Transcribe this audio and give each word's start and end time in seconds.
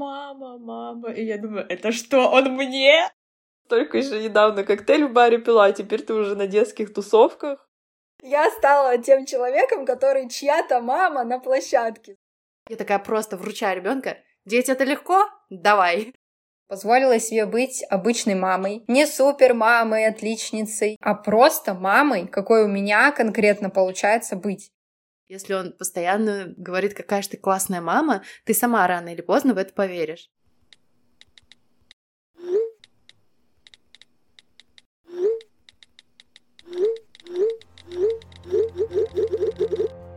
мама, 0.00 0.58
мама. 0.58 1.10
И 1.12 1.24
я 1.24 1.38
думаю, 1.38 1.66
это 1.68 1.92
что, 1.92 2.30
он 2.30 2.52
мне? 2.56 3.10
Только 3.68 3.98
еще 3.98 4.22
недавно 4.22 4.64
коктейль 4.64 5.04
в 5.04 5.12
баре 5.12 5.38
пила, 5.38 5.66
а 5.66 5.72
теперь 5.72 6.02
ты 6.02 6.14
уже 6.14 6.34
на 6.36 6.46
детских 6.46 6.92
тусовках. 6.94 7.68
Я 8.22 8.50
стала 8.50 8.98
тем 8.98 9.26
человеком, 9.26 9.86
который 9.86 10.28
чья-то 10.28 10.80
мама 10.80 11.24
на 11.24 11.38
площадке. 11.38 12.16
Я 12.68 12.76
такая 12.76 12.98
просто 12.98 13.36
вручаю 13.36 13.76
ребенка. 13.76 14.16
Дети, 14.44 14.70
это 14.70 14.84
легко? 14.84 15.28
Давай. 15.50 16.14
Позволила 16.68 17.18
себе 17.18 17.46
быть 17.46 17.84
обычной 17.90 18.34
мамой. 18.34 18.84
Не 18.88 19.06
супер 19.06 19.54
мамой, 19.54 20.06
отличницей, 20.06 20.96
а 21.00 21.14
просто 21.14 21.74
мамой, 21.74 22.28
какой 22.28 22.64
у 22.64 22.68
меня 22.68 23.12
конкретно 23.12 23.70
получается 23.70 24.36
быть. 24.36 24.70
Если 25.30 25.54
он 25.54 25.70
постоянно 25.70 26.52
говорит, 26.56 26.92
какая 26.92 27.22
же 27.22 27.28
ты 27.28 27.36
классная 27.36 27.80
мама, 27.80 28.24
ты 28.44 28.52
сама 28.52 28.84
рано 28.88 29.10
или 29.10 29.20
поздно 29.20 29.54
в 29.54 29.58
это 29.58 29.72
поверишь. 29.72 30.28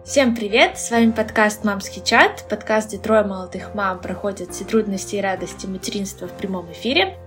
Всем 0.04 0.36
привет! 0.36 0.80
С 0.80 0.90
вами 0.90 1.12
подкаст 1.12 1.64
«Мамский 1.64 2.04
чат», 2.04 2.48
подкаст, 2.50 2.88
где 2.88 2.98
трое 2.98 3.24
молодых 3.24 3.76
мам 3.76 4.02
проходят 4.02 4.50
все 4.50 4.66
трудности 4.66 5.18
и 5.18 5.22
радости 5.22 5.68
материнства 5.68 6.28
в 6.28 6.36
прямом 6.36 6.72
эфире. 6.72 7.20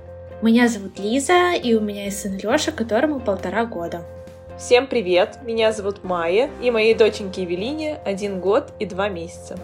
Меня 0.42 0.66
зовут 0.66 0.98
Лиза, 0.98 1.52
и 1.52 1.74
у 1.74 1.80
меня 1.80 2.06
есть 2.06 2.20
сын 2.20 2.36
Лёша, 2.36 2.72
которому 2.72 3.20
полтора 3.20 3.64
года. 3.64 4.04
Всем 4.58 4.86
привет! 4.86 5.40
Меня 5.42 5.70
зовут 5.70 6.02
Майя, 6.02 6.50
и 6.62 6.70
моей 6.70 6.94
доченьке 6.94 7.42
Евелине 7.42 7.98
один 8.06 8.40
год 8.40 8.72
и 8.80 8.86
два 8.86 9.10
месяца. 9.10 9.58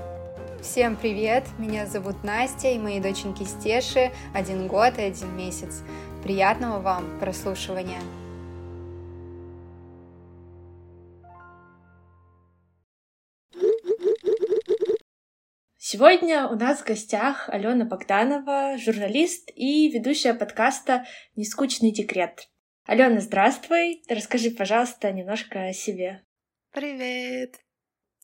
Всем 0.61 0.97
привет! 0.97 1.45
Меня 1.59 1.87
зовут 1.87 2.23
Настя, 2.23 2.69
и 2.69 2.79
моей 2.79 3.01
доченьке 3.01 3.47
Стеши 3.47 4.13
один 4.35 4.67
год 4.67 4.99
и 4.99 5.03
один 5.03 5.35
месяц. 5.35 5.83
Приятного 6.23 6.81
вам 6.81 7.19
прослушивания! 7.21 8.03
Сегодня 15.79 16.47
у 16.49 16.55
нас 16.55 16.81
в 16.81 16.87
гостях 16.87 17.49
Алена 17.49 17.87
Богданова, 17.87 18.77
журналист 18.77 19.51
и 19.55 19.89
ведущая 19.91 20.35
подкаста 20.35 21.07
«Нескучный 21.35 21.93
декрет». 21.93 22.52
Алена, 22.85 23.21
здравствуй. 23.21 24.03
Расскажи, 24.09 24.51
пожалуйста, 24.51 25.13
немножко 25.13 25.67
о 25.67 25.73
себе. 25.73 26.23
Привет. 26.73 27.61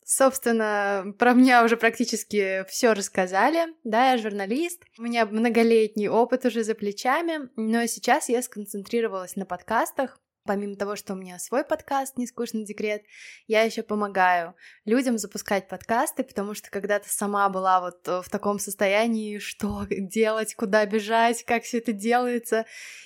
Собственно, 0.03 1.13
про 1.17 1.33
меня 1.33 1.63
уже 1.63 1.77
практически 1.77 2.65
все 2.67 2.93
рассказали. 2.93 3.67
Да, 3.83 4.11
я 4.11 4.17
журналист. 4.17 4.83
У 4.97 5.03
меня 5.03 5.25
многолетний 5.25 6.09
опыт 6.09 6.45
уже 6.45 6.63
за 6.63 6.75
плечами, 6.75 7.49
но 7.55 7.85
сейчас 7.85 8.27
я 8.27 8.41
сконцентрировалась 8.41 9.35
на 9.35 9.45
подкастах. 9.45 10.19
Помимо 10.45 10.75
того, 10.75 10.95
что 10.95 11.13
у 11.13 11.15
меня 11.15 11.37
свой 11.37 11.63
подкаст 11.63 12.17
«Нескучный 12.17 12.65
декрет», 12.65 13.03
я 13.47 13.63
еще 13.63 13.83
помогаю 13.83 14.55
людям 14.85 15.17
запускать 15.17 15.67
подкасты, 15.67 16.23
потому 16.23 16.53
что 16.53 16.71
когда-то 16.71 17.09
сама 17.09 17.49
была 17.49 17.81
вот 17.81 18.07
э, 18.07 18.21
в 18.21 18.29
таком 18.29 18.57
состоянии, 18.57 19.37
что 19.37 19.85
делать, 19.89 20.55
куда 20.55 20.85
бежать, 20.85 21.43
как 21.43 21.63
все 21.63 21.79
это 21.79 21.91
делается. 21.91 22.65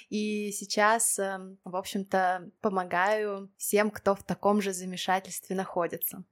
И 0.09 0.51
сейчас, 0.51 1.17
эм, 1.19 1.57
в 1.63 1.75
общем-то, 1.75 2.51
помогаю 2.61 3.51
всем, 3.57 3.91
кто 3.91 4.15
в 4.15 4.23
таком 4.23 4.61
же 4.61 4.71
замешательстве 4.71 5.55
находится. 5.55 6.23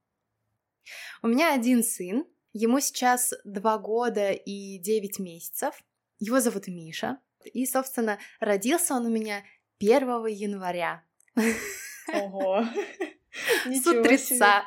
У 1.21 1.27
меня 1.27 1.53
один 1.53 1.83
сын, 1.83 2.25
ему 2.53 2.79
сейчас 2.79 3.33
два 3.43 3.77
года 3.77 4.31
и 4.31 4.77
девять 4.77 5.19
месяцев. 5.19 5.75
Его 6.19 6.39
зовут 6.39 6.67
Миша. 6.67 7.19
И, 7.53 7.65
собственно, 7.65 8.19
родился 8.39 8.93
он 8.93 9.07
у 9.07 9.09
меня 9.09 9.43
1 9.81 10.27
января. 10.27 11.03
Ого! 12.13 12.63
С 13.65 13.87
утреца. 13.87 14.63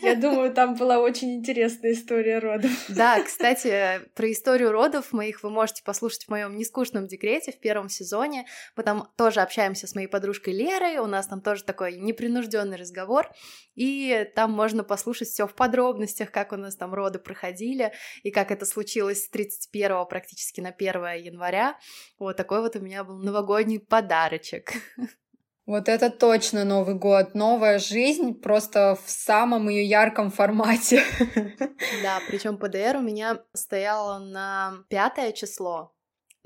Я 0.00 0.14
думаю, 0.16 0.52
там 0.52 0.74
была 0.74 0.98
очень 0.98 1.34
интересная 1.34 1.92
история 1.92 2.38
родов. 2.38 2.70
Да, 2.88 3.20
кстати, 3.22 4.00
про 4.14 4.30
историю 4.30 4.72
родов 4.72 5.12
моих 5.12 5.42
вы 5.42 5.50
можете 5.50 5.82
послушать 5.82 6.24
в 6.24 6.28
моем 6.28 6.56
нескучном 6.56 7.06
декрете 7.06 7.52
в 7.52 7.58
первом 7.58 7.88
сезоне. 7.88 8.46
Мы 8.76 8.82
там 8.82 9.08
тоже 9.16 9.40
общаемся 9.40 9.86
с 9.86 9.94
моей 9.94 10.06
подружкой 10.06 10.54
Лерой, 10.54 10.98
у 10.98 11.06
нас 11.06 11.26
там 11.26 11.40
тоже 11.40 11.64
такой 11.64 11.96
непринужденный 11.96 12.76
разговор, 12.76 13.30
и 13.74 14.30
там 14.34 14.52
можно 14.52 14.84
послушать 14.84 15.28
все 15.28 15.46
в 15.46 15.54
подробностях, 15.54 16.30
как 16.30 16.52
у 16.52 16.56
нас 16.56 16.76
там 16.76 16.94
роды 16.94 17.18
проходили, 17.18 17.92
и 18.22 18.30
как 18.30 18.50
это 18.50 18.66
случилось 18.66 19.24
с 19.24 19.28
31 19.28 20.06
практически 20.06 20.60
на 20.60 20.70
1 20.70 20.94
января. 21.24 21.78
Вот 22.18 22.36
такой 22.36 22.60
вот 22.60 22.76
у 22.76 22.80
меня 22.80 23.04
был 23.04 23.18
новогодний 23.18 23.80
подарочек. 23.80 24.72
Вот 25.66 25.88
это 25.88 26.10
точно 26.10 26.64
Новый 26.64 26.94
год. 26.94 27.34
Новая 27.34 27.78
жизнь 27.78 28.34
просто 28.34 28.98
в 29.02 29.10
самом 29.10 29.68
ее 29.68 29.84
ярком 29.84 30.30
формате. 30.30 31.02
Да, 32.02 32.20
причем 32.28 32.58
ПДР 32.58 32.96
у 32.96 33.00
меня 33.00 33.38
стояла 33.54 34.18
на 34.18 34.84
пятое 34.88 35.32
число, 35.32 35.93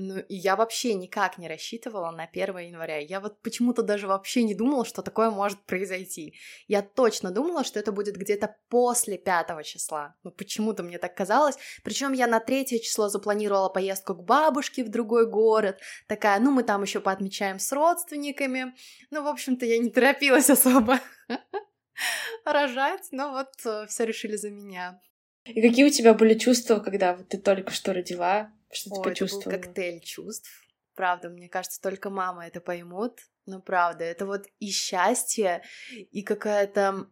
ну, 0.00 0.22
я 0.28 0.54
вообще 0.54 0.94
никак 0.94 1.38
не 1.38 1.48
рассчитывала 1.48 2.12
на 2.12 2.22
1 2.22 2.56
января. 2.59 2.98
Я 2.98 3.19
вот 3.19 3.42
почему-то 3.42 3.82
даже 3.82 4.06
вообще 4.06 4.44
не 4.44 4.54
думала, 4.54 4.84
что 4.84 5.03
такое 5.03 5.28
может 5.31 5.60
произойти. 5.66 6.34
Я 6.69 6.82
точно 6.82 7.32
думала, 7.32 7.64
что 7.64 7.81
это 7.81 7.91
будет 7.91 8.16
где-то 8.16 8.54
после 8.69 9.19
5 9.19 9.66
числа. 9.66 10.14
Ну, 10.22 10.31
почему-то 10.31 10.84
мне 10.84 10.98
так 10.98 11.16
казалось. 11.16 11.56
Причем 11.82 12.12
я 12.12 12.28
на 12.28 12.38
третье 12.38 12.78
число 12.78 13.09
запланировала 13.09 13.69
поездку 13.70 14.14
к 14.14 14.22
бабушке 14.22 14.84
в 14.84 14.88
другой 14.88 15.28
город. 15.28 15.81
Такая, 16.06 16.38
ну, 16.38 16.53
мы 16.53 16.62
там 16.62 16.82
еще 16.82 17.00
поотмечаем 17.00 17.59
с 17.59 17.72
родственниками. 17.72 18.76
Ну, 19.10 19.25
в 19.25 19.26
общем-то, 19.26 19.66
я 19.66 19.78
не 19.78 19.91
торопилась 19.91 20.48
особо 20.50 21.00
рожать, 22.44 23.09
но 23.10 23.32
вот 23.32 23.50
э, 23.65 23.86
все 23.88 24.04
решили 24.04 24.36
за 24.36 24.50
меня. 24.50 25.00
И 25.44 25.60
какие 25.60 25.84
у 25.84 25.91
тебя 25.91 26.15
были 26.15 26.34
чувства, 26.34 26.78
когда 26.78 27.16
ты 27.16 27.36
только 27.38 27.72
что 27.72 27.92
родила? 27.92 28.53
Что 28.71 28.91
ты 28.91 29.03
почувствовала? 29.03 29.51
Это 29.51 29.59
был 29.59 29.67
коктейль 29.67 30.01
чувств. 30.01 30.51
Правда, 30.95 31.29
мне 31.29 31.49
кажется, 31.49 31.81
только 31.81 32.11
мама 32.11 32.47
это 32.47 32.61
поймут. 32.61 33.21
Но 33.47 33.62
правда, 33.62 34.05
это 34.05 34.27
вот 34.27 34.47
и 34.59 34.71
счастье, 34.71 35.62
и 35.91 36.23
какая-то 36.23 37.11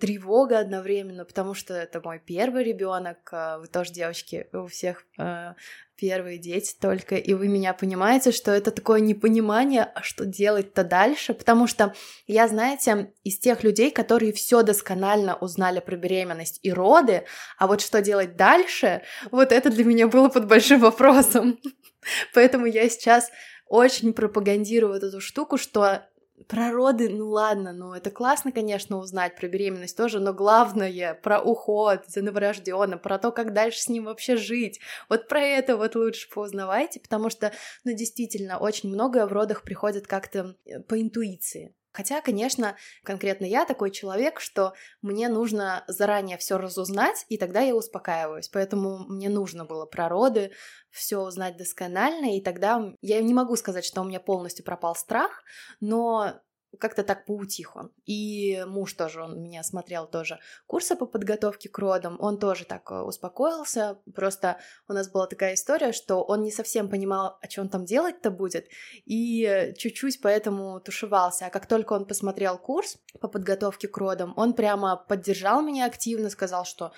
тревога 0.00 0.60
одновременно, 0.60 1.24
потому 1.24 1.52
что 1.52 1.74
это 1.74 2.00
мой 2.00 2.18
первый 2.24 2.64
ребенок, 2.64 3.18
а 3.32 3.58
вы 3.58 3.66
тоже 3.66 3.92
девочки, 3.92 4.46
у 4.54 4.66
всех 4.66 5.04
э, 5.18 5.52
первые 5.96 6.38
дети 6.38 6.74
только, 6.80 7.16
и 7.16 7.34
вы 7.34 7.48
меня 7.48 7.74
понимаете, 7.74 8.32
что 8.32 8.50
это 8.50 8.70
такое 8.70 9.00
непонимание, 9.00 9.82
а 9.82 10.02
что 10.02 10.24
делать-то 10.24 10.84
дальше, 10.84 11.34
потому 11.34 11.66
что 11.66 11.94
я, 12.26 12.48
знаете, 12.48 13.12
из 13.24 13.38
тех 13.38 13.62
людей, 13.62 13.90
которые 13.90 14.32
все 14.32 14.62
досконально 14.62 15.36
узнали 15.36 15.80
про 15.80 15.96
беременность 15.96 16.60
и 16.62 16.72
роды, 16.72 17.24
а 17.58 17.66
вот 17.66 17.82
что 17.82 18.00
делать 18.00 18.36
дальше, 18.36 19.02
вот 19.30 19.52
это 19.52 19.68
для 19.70 19.84
меня 19.84 20.08
было 20.08 20.30
под 20.30 20.46
большим 20.46 20.80
вопросом. 20.80 21.58
Поэтому 22.32 22.64
я 22.64 22.88
сейчас 22.88 23.30
очень 23.66 24.14
пропагандирую 24.14 24.94
вот 24.94 25.02
эту 25.02 25.20
штуку, 25.20 25.58
что 25.58 26.08
про 26.46 26.72
роды, 26.72 27.08
ну 27.08 27.28
ладно, 27.28 27.72
ну 27.72 27.92
это 27.92 28.10
классно, 28.10 28.52
конечно, 28.52 28.98
узнать 28.98 29.36
про 29.36 29.48
беременность 29.48 29.96
тоже, 29.96 30.20
но 30.20 30.32
главное 30.32 31.14
про 31.14 31.40
уход 31.40 32.04
за 32.06 32.22
новорожденным, 32.22 32.98
про 32.98 33.18
то, 33.18 33.32
как 33.32 33.52
дальше 33.52 33.80
с 33.80 33.88
ним 33.88 34.04
вообще 34.04 34.36
жить. 34.36 34.80
Вот 35.08 35.28
про 35.28 35.40
это 35.40 35.76
вот 35.76 35.96
лучше 35.96 36.28
поузнавайте, 36.30 37.00
потому 37.00 37.30
что, 37.30 37.52
ну 37.84 37.92
действительно, 37.94 38.58
очень 38.58 38.88
многое 38.88 39.26
в 39.26 39.32
родах 39.32 39.62
приходит 39.62 40.06
как-то 40.06 40.56
э, 40.64 40.80
по 40.80 41.00
интуиции. 41.00 41.74
Хотя, 41.98 42.20
конечно, 42.20 42.76
конкретно 43.02 43.44
я 43.44 43.64
такой 43.64 43.90
человек, 43.90 44.38
что 44.38 44.72
мне 45.02 45.28
нужно 45.28 45.82
заранее 45.88 46.38
все 46.38 46.56
разузнать, 46.56 47.26
и 47.28 47.36
тогда 47.36 47.60
я 47.60 47.74
успокаиваюсь. 47.74 48.48
Поэтому 48.50 49.00
мне 49.08 49.28
нужно 49.28 49.64
было 49.64 49.84
про 49.84 50.08
роды 50.08 50.52
все 50.90 51.18
узнать 51.18 51.56
досконально, 51.56 52.36
и 52.36 52.40
тогда 52.40 52.94
я 53.00 53.20
не 53.20 53.34
могу 53.34 53.56
сказать, 53.56 53.84
что 53.84 54.02
у 54.02 54.04
меня 54.04 54.20
полностью 54.20 54.64
пропал 54.64 54.94
страх, 54.94 55.42
но 55.80 56.40
как-то 56.78 57.02
так 57.02 57.26
поутих 57.26 57.76
он. 57.76 57.90
И 58.06 58.64
муж 58.66 58.94
тоже, 58.94 59.22
он 59.22 59.42
меня 59.42 59.62
смотрел 59.62 60.06
тоже 60.06 60.38
курсы 60.66 60.96
по 60.96 61.06
подготовке 61.06 61.68
к 61.68 61.78
родам, 61.78 62.16
он 62.20 62.38
тоже 62.38 62.64
так 62.64 62.90
э, 62.90 63.00
успокоился, 63.00 63.98
просто 64.14 64.58
у 64.88 64.92
нас 64.92 65.10
была 65.10 65.26
такая 65.26 65.54
история, 65.54 65.92
что 65.92 66.22
он 66.22 66.42
не 66.42 66.50
совсем 66.50 66.88
понимал, 66.88 67.38
о 67.40 67.48
чем 67.48 67.68
там 67.68 67.84
делать-то 67.84 68.30
будет, 68.30 68.68
и 69.04 69.74
чуть-чуть 69.76 70.20
поэтому 70.20 70.80
тушевался, 70.80 71.46
а 71.46 71.50
как 71.50 71.66
только 71.66 71.92
он 71.92 72.06
посмотрел 72.06 72.58
курс 72.58 72.98
по 73.20 73.28
подготовке 73.28 73.88
к 73.88 73.96
родам, 73.98 74.32
он 74.36 74.54
прямо 74.54 74.96
поддержал 74.96 75.62
меня 75.62 75.86
активно, 75.86 76.30
сказал, 76.30 76.64
что 76.64 76.92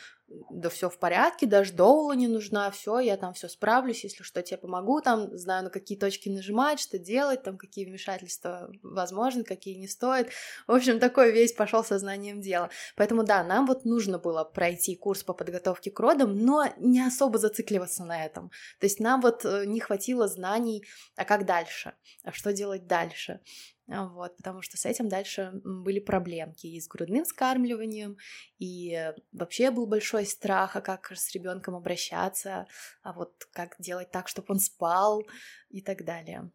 да 0.51 0.69
все 0.69 0.89
в 0.89 0.99
порядке, 0.99 1.47
даже 1.47 1.73
доула 1.73 2.13
не 2.13 2.29
нужна, 2.29 2.71
все, 2.71 3.01
я 3.01 3.17
там 3.17 3.35
все 3.35 3.49
справлюсь, 3.49 4.05
если 4.05 4.23
что, 4.23 4.43
тебе 4.43 4.59
помогу, 4.59 5.01
там, 5.01 5.37
знаю, 5.37 5.65
на 5.65 5.71
какие 5.71 5.99
точки 5.99 6.29
нажимать, 6.29 6.79
что 6.79 6.99
делать, 6.99 7.43
там, 7.43 7.59
какие 7.59 7.85
вмешательства 7.85 8.71
возможны, 8.83 9.43
какие 9.43 9.75
не 9.75 9.89
стоит. 9.89 10.29
В 10.67 10.73
общем, 10.73 11.01
такой 11.01 11.33
весь 11.33 11.53
пошел 11.53 11.83
сознанием 11.83 12.41
дела. 12.41 12.71
Поэтому, 12.97 13.25
да, 13.25 13.43
нам 13.43 13.67
вот 13.67 13.85
нужно 13.85 14.19
было 14.19 14.45
пройти 14.45 14.95
курс 14.95 15.25
по 15.25 15.33
подготовке 15.33 15.91
к 15.91 15.99
родам, 15.99 16.37
но 16.37 16.67
не 16.79 17.05
особо 17.05 17.39
зацикливаться 17.39 18.05
на 18.05 18.25
этом. 18.25 18.51
То 18.79 18.87
есть 18.87 19.01
нам 19.01 19.21
вот 19.21 19.45
э, 19.45 19.65
не 19.67 19.81
хватило 19.81 20.29
знаний, 20.29 20.85
а 21.17 21.25
как 21.25 21.45
дальше, 21.45 21.95
а 22.23 22.33
что 22.33 22.53
делать 22.53 22.87
дальше. 22.87 23.41
Вот, 23.91 24.37
потому 24.37 24.63
что 24.63 24.77
с 24.77 24.87
этим 24.87 25.09
дальше 25.09 25.51
были 25.65 25.99
проблемки 25.99 26.69
и 26.69 26.81
с 26.81 26.87
грудным 26.87 27.25
вскармливанием, 27.25 28.19
и 28.61 29.13
вообще 29.33 29.73
был 29.73 29.87
большой 29.87 30.27
страх, 30.27 30.77
а 30.77 30.81
как 30.81 31.11
с 31.11 31.35
ребенком 31.35 31.75
обращаться, 31.75 32.67
а 33.03 33.13
вот 33.13 33.45
как 33.53 33.75
делать 33.81 34.13
так, 34.13 34.29
чтобы 34.29 34.47
он 34.51 34.61
спал 34.61 35.27
и 35.71 35.83
так 35.83 36.05
далее. 36.05 36.53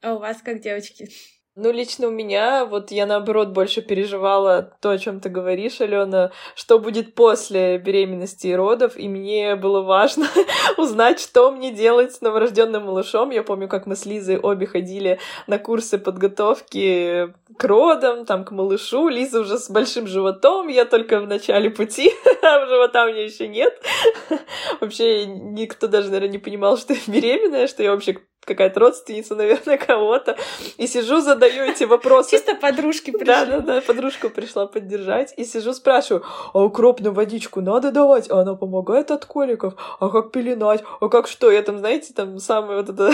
А 0.00 0.14
у 0.14 0.18
вас 0.18 0.42
как, 0.42 0.60
девочки? 0.60 1.08
Ну, 1.56 1.70
лично 1.70 2.08
у 2.08 2.10
меня, 2.10 2.64
вот 2.64 2.90
я 2.90 3.06
наоборот 3.06 3.50
больше 3.50 3.80
переживала 3.80 4.76
то, 4.80 4.90
о 4.90 4.98
чем 4.98 5.20
ты 5.20 5.28
говоришь, 5.28 5.80
Алена, 5.80 6.32
что 6.56 6.80
будет 6.80 7.14
после 7.14 7.78
беременности 7.78 8.48
и 8.48 8.56
родов, 8.56 8.96
и 8.96 9.08
мне 9.08 9.54
было 9.54 9.80
важно 9.80 10.26
узнать, 10.78 11.20
что 11.20 11.52
мне 11.52 11.70
делать 11.70 12.12
с 12.12 12.20
новорожденным 12.22 12.86
малышом. 12.86 13.30
Я 13.30 13.44
помню, 13.44 13.68
как 13.68 13.86
мы 13.86 13.94
с 13.94 14.04
Лизой 14.04 14.36
обе 14.36 14.66
ходили 14.66 15.20
на 15.46 15.60
курсы 15.60 15.96
подготовки 15.96 17.32
к 17.56 17.64
родам, 17.64 18.26
там, 18.26 18.44
к 18.44 18.50
малышу. 18.50 19.08
Лиза 19.08 19.38
уже 19.38 19.58
с 19.58 19.70
большим 19.70 20.08
животом, 20.08 20.66
я 20.66 20.84
только 20.84 21.20
в 21.20 21.28
начале 21.28 21.70
пути, 21.70 22.10
а 22.42 22.66
живота 22.66 23.04
у 23.04 23.10
меня 23.10 23.22
еще 23.22 23.46
нет. 23.46 23.80
Вообще 24.80 25.24
никто 25.26 25.86
даже, 25.86 26.08
наверное, 26.08 26.32
не 26.32 26.38
понимал, 26.38 26.76
что 26.78 26.94
я 26.94 27.00
беременная, 27.06 27.68
что 27.68 27.84
я 27.84 27.92
вообще 27.92 28.18
какая-то 28.44 28.80
родственница, 28.80 29.34
наверное, 29.34 29.78
кого-то. 29.78 30.36
И 30.76 30.86
сижу, 30.86 31.20
задаю 31.20 31.64
эти 31.64 31.84
вопросы. 31.84 32.32
Чисто 32.32 32.54
подружки 32.54 33.10
пришли. 33.10 33.26
Да, 33.26 33.46
да, 33.46 33.60
да, 33.60 33.80
подружка 33.80 34.28
пришла 34.28 34.66
поддержать. 34.66 35.34
И 35.36 35.44
сижу, 35.44 35.72
спрашиваю, 35.72 36.24
а 36.52 36.62
укропную 36.62 37.12
водичку 37.12 37.60
надо 37.60 37.90
давать? 37.90 38.30
А 38.30 38.40
она 38.40 38.54
помогает 38.54 39.10
от 39.10 39.24
коликов? 39.24 39.74
А 40.00 40.08
как 40.08 40.32
пеленать? 40.32 40.82
А 41.00 41.08
как 41.08 41.26
что? 41.26 41.50
Я 41.50 41.62
там, 41.62 41.78
знаете, 41.78 42.12
там 42.14 42.38
самое 42.38 42.80
вот 42.80 42.88
это 42.90 43.12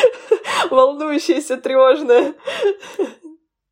волнующееся, 0.70 1.56
тревожное. 1.56 2.34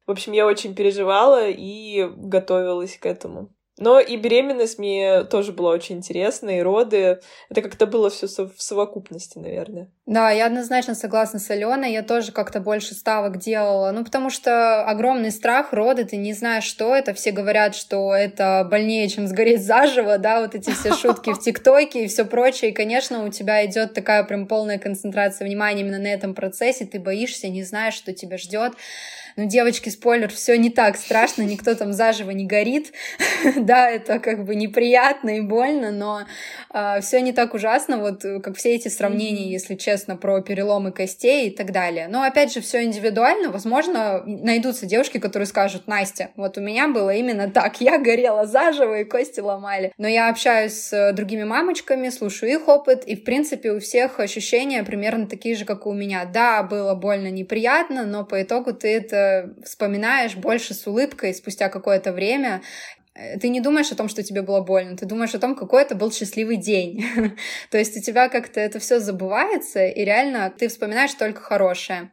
В 0.07 0.13
общем, 0.13 0.33
я 0.33 0.47
очень 0.47 0.75
переживала 0.75 1.49
и 1.49 2.11
готовилась 2.17 2.97
к 2.97 3.07
этому. 3.07 3.51
Но 3.81 3.99
и 3.99 4.17
беременность 4.17 4.79
мне 4.79 5.25
тоже 5.25 5.53
была 5.53 5.71
очень 5.71 5.97
интересна, 5.97 6.51
и 6.51 6.61
роды. 6.61 7.21
Это 7.49 7.63
как-то 7.63 7.87
было 7.87 8.11
все 8.11 8.27
в 8.27 8.63
совокупности, 8.63 9.39
наверное. 9.39 9.89
Да, 10.05 10.31
я 10.31 10.47
однозначно 10.47 10.95
согласна 10.95 11.39
с 11.39 11.49
Аленой. 11.51 11.91
Я 11.91 12.03
тоже 12.03 12.31
как-то 12.31 12.61
больше 12.61 12.95
ставок 12.95 13.39
делала. 13.39 13.91
Ну, 13.93 14.05
потому 14.05 14.29
что 14.29 14.85
огромный 14.85 15.31
страх 15.31 15.73
роды, 15.73 16.05
ты 16.05 16.19
не 16.19 16.35
знаешь, 16.35 16.65
что 16.65 16.95
это. 16.95 17.15
Все 17.15 17.33
говорят, 17.33 17.75
что 17.75 18.15
это 18.15 18.69
больнее, 18.71 19.09
чем 19.09 19.27
сгореть 19.27 19.65
заживо, 19.65 20.19
да, 20.19 20.43
вот 20.43 20.55
эти 20.55 20.71
все 20.73 20.93
шутки 20.93 21.33
в 21.33 21.39
ТикТоке 21.41 22.05
и 22.05 22.07
все 22.07 22.27
прочее. 22.27 22.73
И, 22.73 22.75
конечно, 22.75 23.25
у 23.25 23.31
тебя 23.31 23.65
идет 23.65 23.95
такая 23.95 24.25
прям 24.25 24.47
полная 24.47 24.79
концентрация 24.79 25.47
внимания 25.47 25.81
именно 25.81 25.99
на 25.99 26.13
этом 26.13 26.35
процессе. 26.35 26.85
Ты 26.85 27.01
боишься, 27.01 27.49
не 27.49 27.63
знаешь, 27.63 27.95
что 27.95 28.13
тебя 28.13 28.37
ждет. 28.37 28.75
Ну, 29.41 29.47
девочки, 29.47 29.89
спойлер, 29.89 30.29
все 30.29 30.59
не 30.59 30.69
так 30.69 30.99
страшно, 30.99 31.41
никто 31.41 31.75
там 31.75 31.95
заживо 31.95 32.31
не 32.31 32.45
горит. 32.45 32.93
да, 33.57 33.89
это 33.89 34.19
как 34.19 34.45
бы 34.45 34.55
неприятно 34.55 35.39
и 35.39 35.41
больно, 35.41 35.91
но 35.91 36.21
э, 36.21 36.25
а, 36.69 37.01
все 37.01 37.23
не 37.23 37.33
так 37.33 37.55
ужасно, 37.55 37.97
вот 37.97 38.23
как 38.43 38.59
все 38.59 38.75
эти 38.75 38.89
сравнения, 38.89 39.47
mm-hmm. 39.47 39.53
если 39.53 39.75
честно, 39.77 40.17
про 40.17 40.43
переломы 40.43 40.93
костей 40.93 41.49
и 41.49 41.51
так 41.51 41.73
далее. 41.73 42.07
Но 42.09 42.23
опять 42.23 42.53
же, 42.53 42.61
все 42.61 42.83
индивидуально. 42.83 43.49
Возможно, 43.49 44.23
найдутся 44.27 44.85
девушки, 44.85 45.17
которые 45.17 45.47
скажут: 45.47 45.87
Настя, 45.87 46.33
вот 46.37 46.59
у 46.59 46.61
меня 46.61 46.89
было 46.89 47.15
именно 47.15 47.51
так. 47.51 47.81
Я 47.81 47.97
горела 47.97 48.45
заживо 48.45 49.01
и 49.01 49.05
кости 49.05 49.41
ломали. 49.41 49.95
Но 49.97 50.07
я 50.07 50.29
общаюсь 50.29 50.75
с 50.75 51.13
другими 51.15 51.45
мамочками, 51.45 52.11
слушаю 52.11 52.53
их 52.53 52.69
опыт, 52.69 53.05
и 53.05 53.17
в 53.17 53.25
принципе 53.25 53.73
у 53.73 53.81
всех 53.81 54.21
ощущения 54.21 54.83
примерно 54.83 55.27
такие 55.27 55.57
же, 55.57 55.65
как 55.65 55.87
и 55.87 55.89
у 55.89 55.95
меня. 55.95 56.27
Да, 56.27 56.63
было 56.63 56.95
больно, 56.95 57.31
неприятно, 57.31 58.05
но 58.05 58.27
по 58.27 58.43
итогу 58.43 58.75
ты 58.75 58.95
это 58.95 59.30
вспоминаешь 59.65 60.37
больше 60.37 60.75
с 60.75 60.87
улыбкой 60.87 61.35
спустя 61.35 61.69
какое-то 61.69 62.13
время, 62.13 62.63
э, 63.15 63.39
ты 63.39 63.49
не 63.49 63.61
думаешь 63.61 63.93
о 63.93 63.97
том, 63.97 64.09
что 64.09 64.23
тебе 64.23 64.43
было 64.43 64.61
больно, 64.61 64.97
ты 64.97 65.07
думаешь 65.07 65.35
о 65.35 65.39
том, 65.39 65.55
какой 65.55 65.83
это 65.83 65.95
был 65.95 66.13
счастливый 66.13 66.57
день. 66.57 67.05
То 67.71 67.79
есть 67.79 67.97
у 67.97 68.01
тебя 68.01 68.29
как-то 68.29 68.61
это 68.61 68.79
все 68.79 69.01
забывается, 69.01 69.87
и 69.87 70.05
реально 70.05 70.53
ты 70.57 70.69
вспоминаешь 70.69 71.15
только 71.15 71.41
хорошее. 71.41 72.11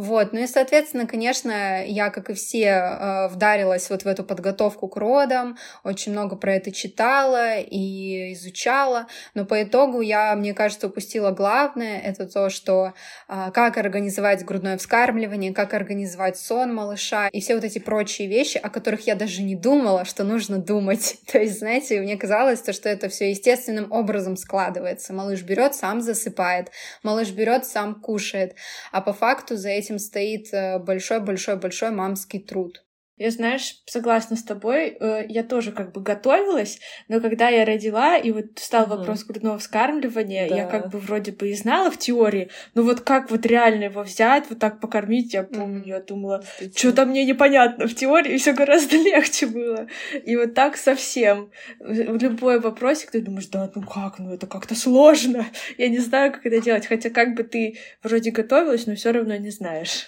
Вот, 0.00 0.32
ну 0.32 0.40
и, 0.40 0.46
соответственно, 0.46 1.06
конечно, 1.06 1.84
я, 1.84 2.08
как 2.08 2.30
и 2.30 2.32
все, 2.32 2.68
э, 2.68 3.28
вдарилась 3.28 3.90
вот 3.90 4.04
в 4.04 4.06
эту 4.06 4.24
подготовку 4.24 4.88
к 4.88 4.96
родам, 4.96 5.58
очень 5.84 6.12
много 6.12 6.36
про 6.36 6.54
это 6.54 6.72
читала 6.72 7.58
и 7.58 8.32
изучала, 8.32 9.08
но 9.34 9.44
по 9.44 9.62
итогу 9.62 10.00
я, 10.00 10.34
мне 10.36 10.54
кажется, 10.54 10.86
упустила 10.86 11.32
главное, 11.32 12.00
это 12.00 12.26
то, 12.26 12.48
что 12.48 12.94
э, 13.28 13.50
как 13.52 13.76
организовать 13.76 14.42
грудное 14.42 14.78
вскармливание, 14.78 15.52
как 15.52 15.74
организовать 15.74 16.38
сон 16.38 16.74
малыша 16.74 17.28
и 17.28 17.42
все 17.42 17.54
вот 17.54 17.64
эти 17.64 17.78
прочие 17.78 18.26
вещи, 18.26 18.56
о 18.56 18.70
которых 18.70 19.06
я 19.06 19.16
даже 19.16 19.42
не 19.42 19.54
думала, 19.54 20.06
что 20.06 20.24
нужно 20.24 20.56
думать. 20.56 21.18
То 21.30 21.40
есть, 21.40 21.58
знаете, 21.58 22.00
мне 22.00 22.16
казалось, 22.16 22.62
то, 22.62 22.72
что 22.72 22.88
это 22.88 23.10
все 23.10 23.28
естественным 23.28 23.92
образом 23.92 24.38
складывается. 24.38 25.12
Малыш 25.12 25.42
берет, 25.42 25.74
сам 25.74 26.00
засыпает, 26.00 26.70
малыш 27.02 27.32
берет, 27.32 27.66
сам 27.66 28.00
кушает, 28.00 28.54
а 28.92 29.02
по 29.02 29.12
факту 29.12 29.58
за 29.58 29.68
этим 29.68 29.89
этим 29.90 29.98
стоит 29.98 30.50
большой-большой-большой 30.52 31.88
э, 31.88 31.92
мамский 31.92 32.40
труд. 32.40 32.84
Я, 33.20 33.30
знаешь, 33.30 33.82
согласна 33.84 34.34
с 34.34 34.42
тобой, 34.42 34.96
э, 34.98 35.26
я 35.28 35.44
тоже 35.44 35.72
как 35.72 35.92
бы 35.92 36.00
готовилась, 36.00 36.80
но 37.06 37.20
когда 37.20 37.50
я 37.50 37.66
родила, 37.66 38.16
и 38.16 38.30
вот 38.30 38.46
стал 38.56 38.84
угу. 38.84 38.96
вопрос 38.96 39.24
грудного 39.24 39.58
вскармливания, 39.58 40.48
да. 40.48 40.56
я 40.56 40.66
как 40.66 40.88
бы 40.88 40.98
вроде 40.98 41.30
бы 41.30 41.50
и 41.50 41.54
знала 41.54 41.90
в 41.90 41.98
теории, 41.98 42.48
но 42.74 42.82
вот 42.82 43.02
как 43.02 43.30
вот 43.30 43.44
реально 43.44 43.84
его 43.84 44.02
взять, 44.02 44.44
вот 44.48 44.58
так 44.58 44.80
покормить, 44.80 45.34
я 45.34 45.42
помню, 45.42 45.82
я 45.84 46.00
думала, 46.00 46.42
что-то 46.74 47.04
мне 47.04 47.26
непонятно, 47.26 47.86
в 47.86 47.94
теории 47.94 48.38
все 48.38 48.54
гораздо 48.54 48.96
легче 49.04 49.46
было. 49.46 49.86
И 50.24 50.34
вот 50.36 50.54
так 50.54 50.78
совсем. 50.78 51.50
В 51.78 52.16
любой 52.22 52.58
вопросик 52.58 53.10
ты 53.10 53.20
думаешь, 53.20 53.48
да, 53.48 53.70
ну 53.74 53.82
как, 53.82 54.18
ну 54.18 54.32
это 54.32 54.46
как-то 54.46 54.74
сложно, 54.74 55.44
я 55.76 55.90
не 55.90 55.98
знаю, 55.98 56.32
как 56.32 56.46
это 56.46 56.62
делать, 56.62 56.86
хотя 56.86 57.10
как 57.10 57.34
бы 57.34 57.42
ты 57.42 57.76
вроде 58.02 58.30
готовилась, 58.30 58.86
но 58.86 58.94
все 58.94 59.10
равно 59.10 59.36
не 59.36 59.50
знаешь. 59.50 60.06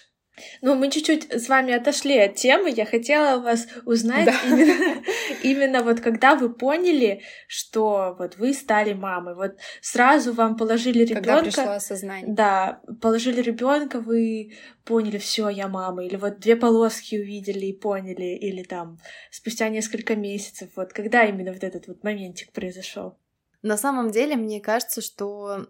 Ну, 0.63 0.75
мы 0.75 0.91
чуть-чуть 0.91 1.31
с 1.31 1.49
вами 1.49 1.75
отошли 1.75 2.19
от 2.19 2.37
темы. 2.37 2.71
Я 2.71 2.87
хотела 2.87 3.39
вас 3.39 3.67
узнать 3.85 4.27
да. 4.27 4.35
именно, 4.47 5.03
именно 5.43 5.83
вот 5.83 6.01
когда 6.01 6.35
вы 6.35 6.53
поняли, 6.53 7.23
что 7.47 8.17
вот 8.19 8.37
вы 8.39 8.55
стали 8.55 8.95
мамой. 8.95 9.35
Вот 9.35 9.57
сразу 9.83 10.33
вам 10.33 10.57
положили 10.57 11.05
ребенка. 11.05 11.15
Когда 11.15 11.43
пришло 11.43 11.73
осознание. 11.73 12.35
Да, 12.35 12.81
положили 13.01 13.43
ребенка, 13.43 14.01
вы 14.01 14.55
поняли, 14.85 15.19
все, 15.19 15.51
я 15.51 15.69
мама. 15.69 16.05
Или 16.05 16.17
вот 16.17 16.39
две 16.39 16.57
полоски 16.57 17.17
увидели 17.17 17.67
и 17.67 17.79
поняли, 17.79 18.37
или 18.37 18.63
там 18.63 18.99
спустя 19.31 19.69
несколько 19.69 20.17
месяцев. 20.17 20.71
Вот 20.77 20.95
когда 20.95 21.25
именно 21.25 21.53
вот 21.53 21.63
этот 21.63 21.89
вот 21.89 22.03
моментик 22.03 22.53
произошел? 22.53 23.19
На 23.61 23.77
самом 23.77 24.11
деле, 24.11 24.37
мне 24.37 24.61
кажется, 24.61 25.03
что 25.03 25.67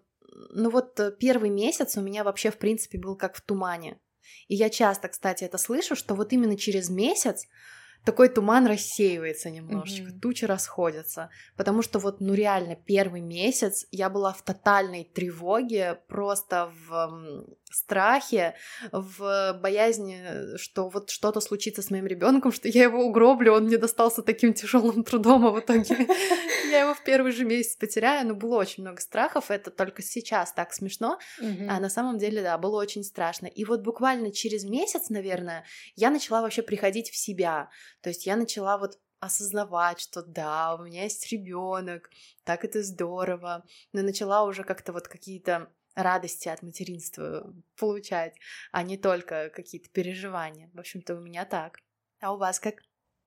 ну 0.55 0.71
вот 0.71 0.99
первый 1.19 1.51
месяц 1.51 1.97
у 1.97 2.01
меня 2.01 2.25
вообще 2.25 2.51
в 2.51 2.59
принципе 2.59 2.99
был 2.99 3.17
как 3.17 3.35
в 3.37 3.41
тумане. 3.41 3.99
И 4.49 4.55
я 4.55 4.71
часто, 4.71 5.09
кстати, 5.09 5.45
это 5.45 5.59
слышу, 5.59 5.97
что 5.97 6.15
вот 6.15 6.33
именно 6.33 6.57
через 6.57 6.89
месяц 6.91 7.47
такой 8.05 8.29
туман 8.29 8.67
рассеивается 8.67 9.51
немножечко, 9.51 10.09
mm-hmm. 10.09 10.21
тучи 10.21 10.45
расходятся, 10.45 11.31
потому 11.57 11.83
что 11.83 11.99
вот, 11.99 12.21
ну 12.21 12.35
реально, 12.35 12.77
первый 12.77 13.21
месяц 13.21 13.87
я 13.91 14.11
была 14.11 14.33
в 14.33 14.43
тотальной 14.43 15.05
тревоге, 15.05 16.01
просто 16.09 16.73
в 16.87 17.47
страхе, 17.75 18.55
в 18.91 19.59
боязни, 19.61 20.57
что 20.57 20.89
вот 20.89 21.11
что-то 21.11 21.41
случится 21.41 21.83
с 21.83 21.91
моим 21.91 22.07
ребенком, 22.07 22.53
что 22.53 22.69
я 22.69 22.85
его 22.85 23.05
угроблю, 23.05 23.55
он 23.55 23.65
мне 23.65 23.79
достался 23.79 24.23
таким 24.23 24.55
тяжелым 24.55 25.05
трудом, 25.05 25.47
а 25.47 25.51
в 25.51 25.61
итоге 25.61 26.07
я 26.71 26.81
его 26.81 26.95
в 26.95 27.03
первый 27.03 27.33
же 27.33 27.45
месяц 27.45 27.77
потеряю. 27.77 28.27
Но 28.27 28.35
было 28.35 28.57
очень 28.57 28.83
много 28.83 29.01
страхов, 29.01 29.51
это 29.51 29.71
только 29.71 30.03
сейчас 30.03 30.53
так 30.53 30.73
смешно, 30.73 31.19
а 31.41 31.81
на 31.81 31.89
самом 31.89 32.19
деле, 32.19 32.43
да, 32.43 32.59
было 32.59 32.81
очень 32.81 33.05
страшно. 33.05 33.47
И 33.47 33.65
вот 33.65 33.83
буквально 33.83 34.33
через 34.33 34.65
месяц, 34.65 35.09
наверное, 35.09 35.65
я 35.97 36.11
начала 36.11 36.43
вообще 36.43 36.63
приходить 36.63 37.11
в 37.11 37.17
себя. 37.17 37.71
То 38.03 38.11
есть 38.11 38.27
я 38.27 38.37
начала 38.37 38.79
вот 38.79 38.99
осознавать, 39.21 40.01
что 40.01 40.23
да, 40.23 40.75
у 40.75 40.83
меня 40.83 41.05
есть 41.05 41.31
ребенок, 41.33 42.11
так 42.45 42.65
это 42.65 42.83
здорово, 42.83 43.65
но 43.93 44.03
начала 44.03 44.45
уже 44.45 44.65
как-то 44.65 44.93
вот 44.93 45.09
какие-то 45.09 45.71
радости 45.95 46.49
от 46.49 46.63
материнства 46.63 47.55
получать, 47.77 48.35
а 48.73 48.83
не 48.83 48.97
только 48.97 49.51
какие-то 49.51 49.89
переживания. 49.91 50.71
В 50.75 50.81
общем-то, 50.81 51.15
у 51.15 51.21
меня 51.21 51.45
так. 51.45 51.79
А 52.21 52.33
у 52.35 52.39
вас 52.39 52.59
как? 52.61 52.83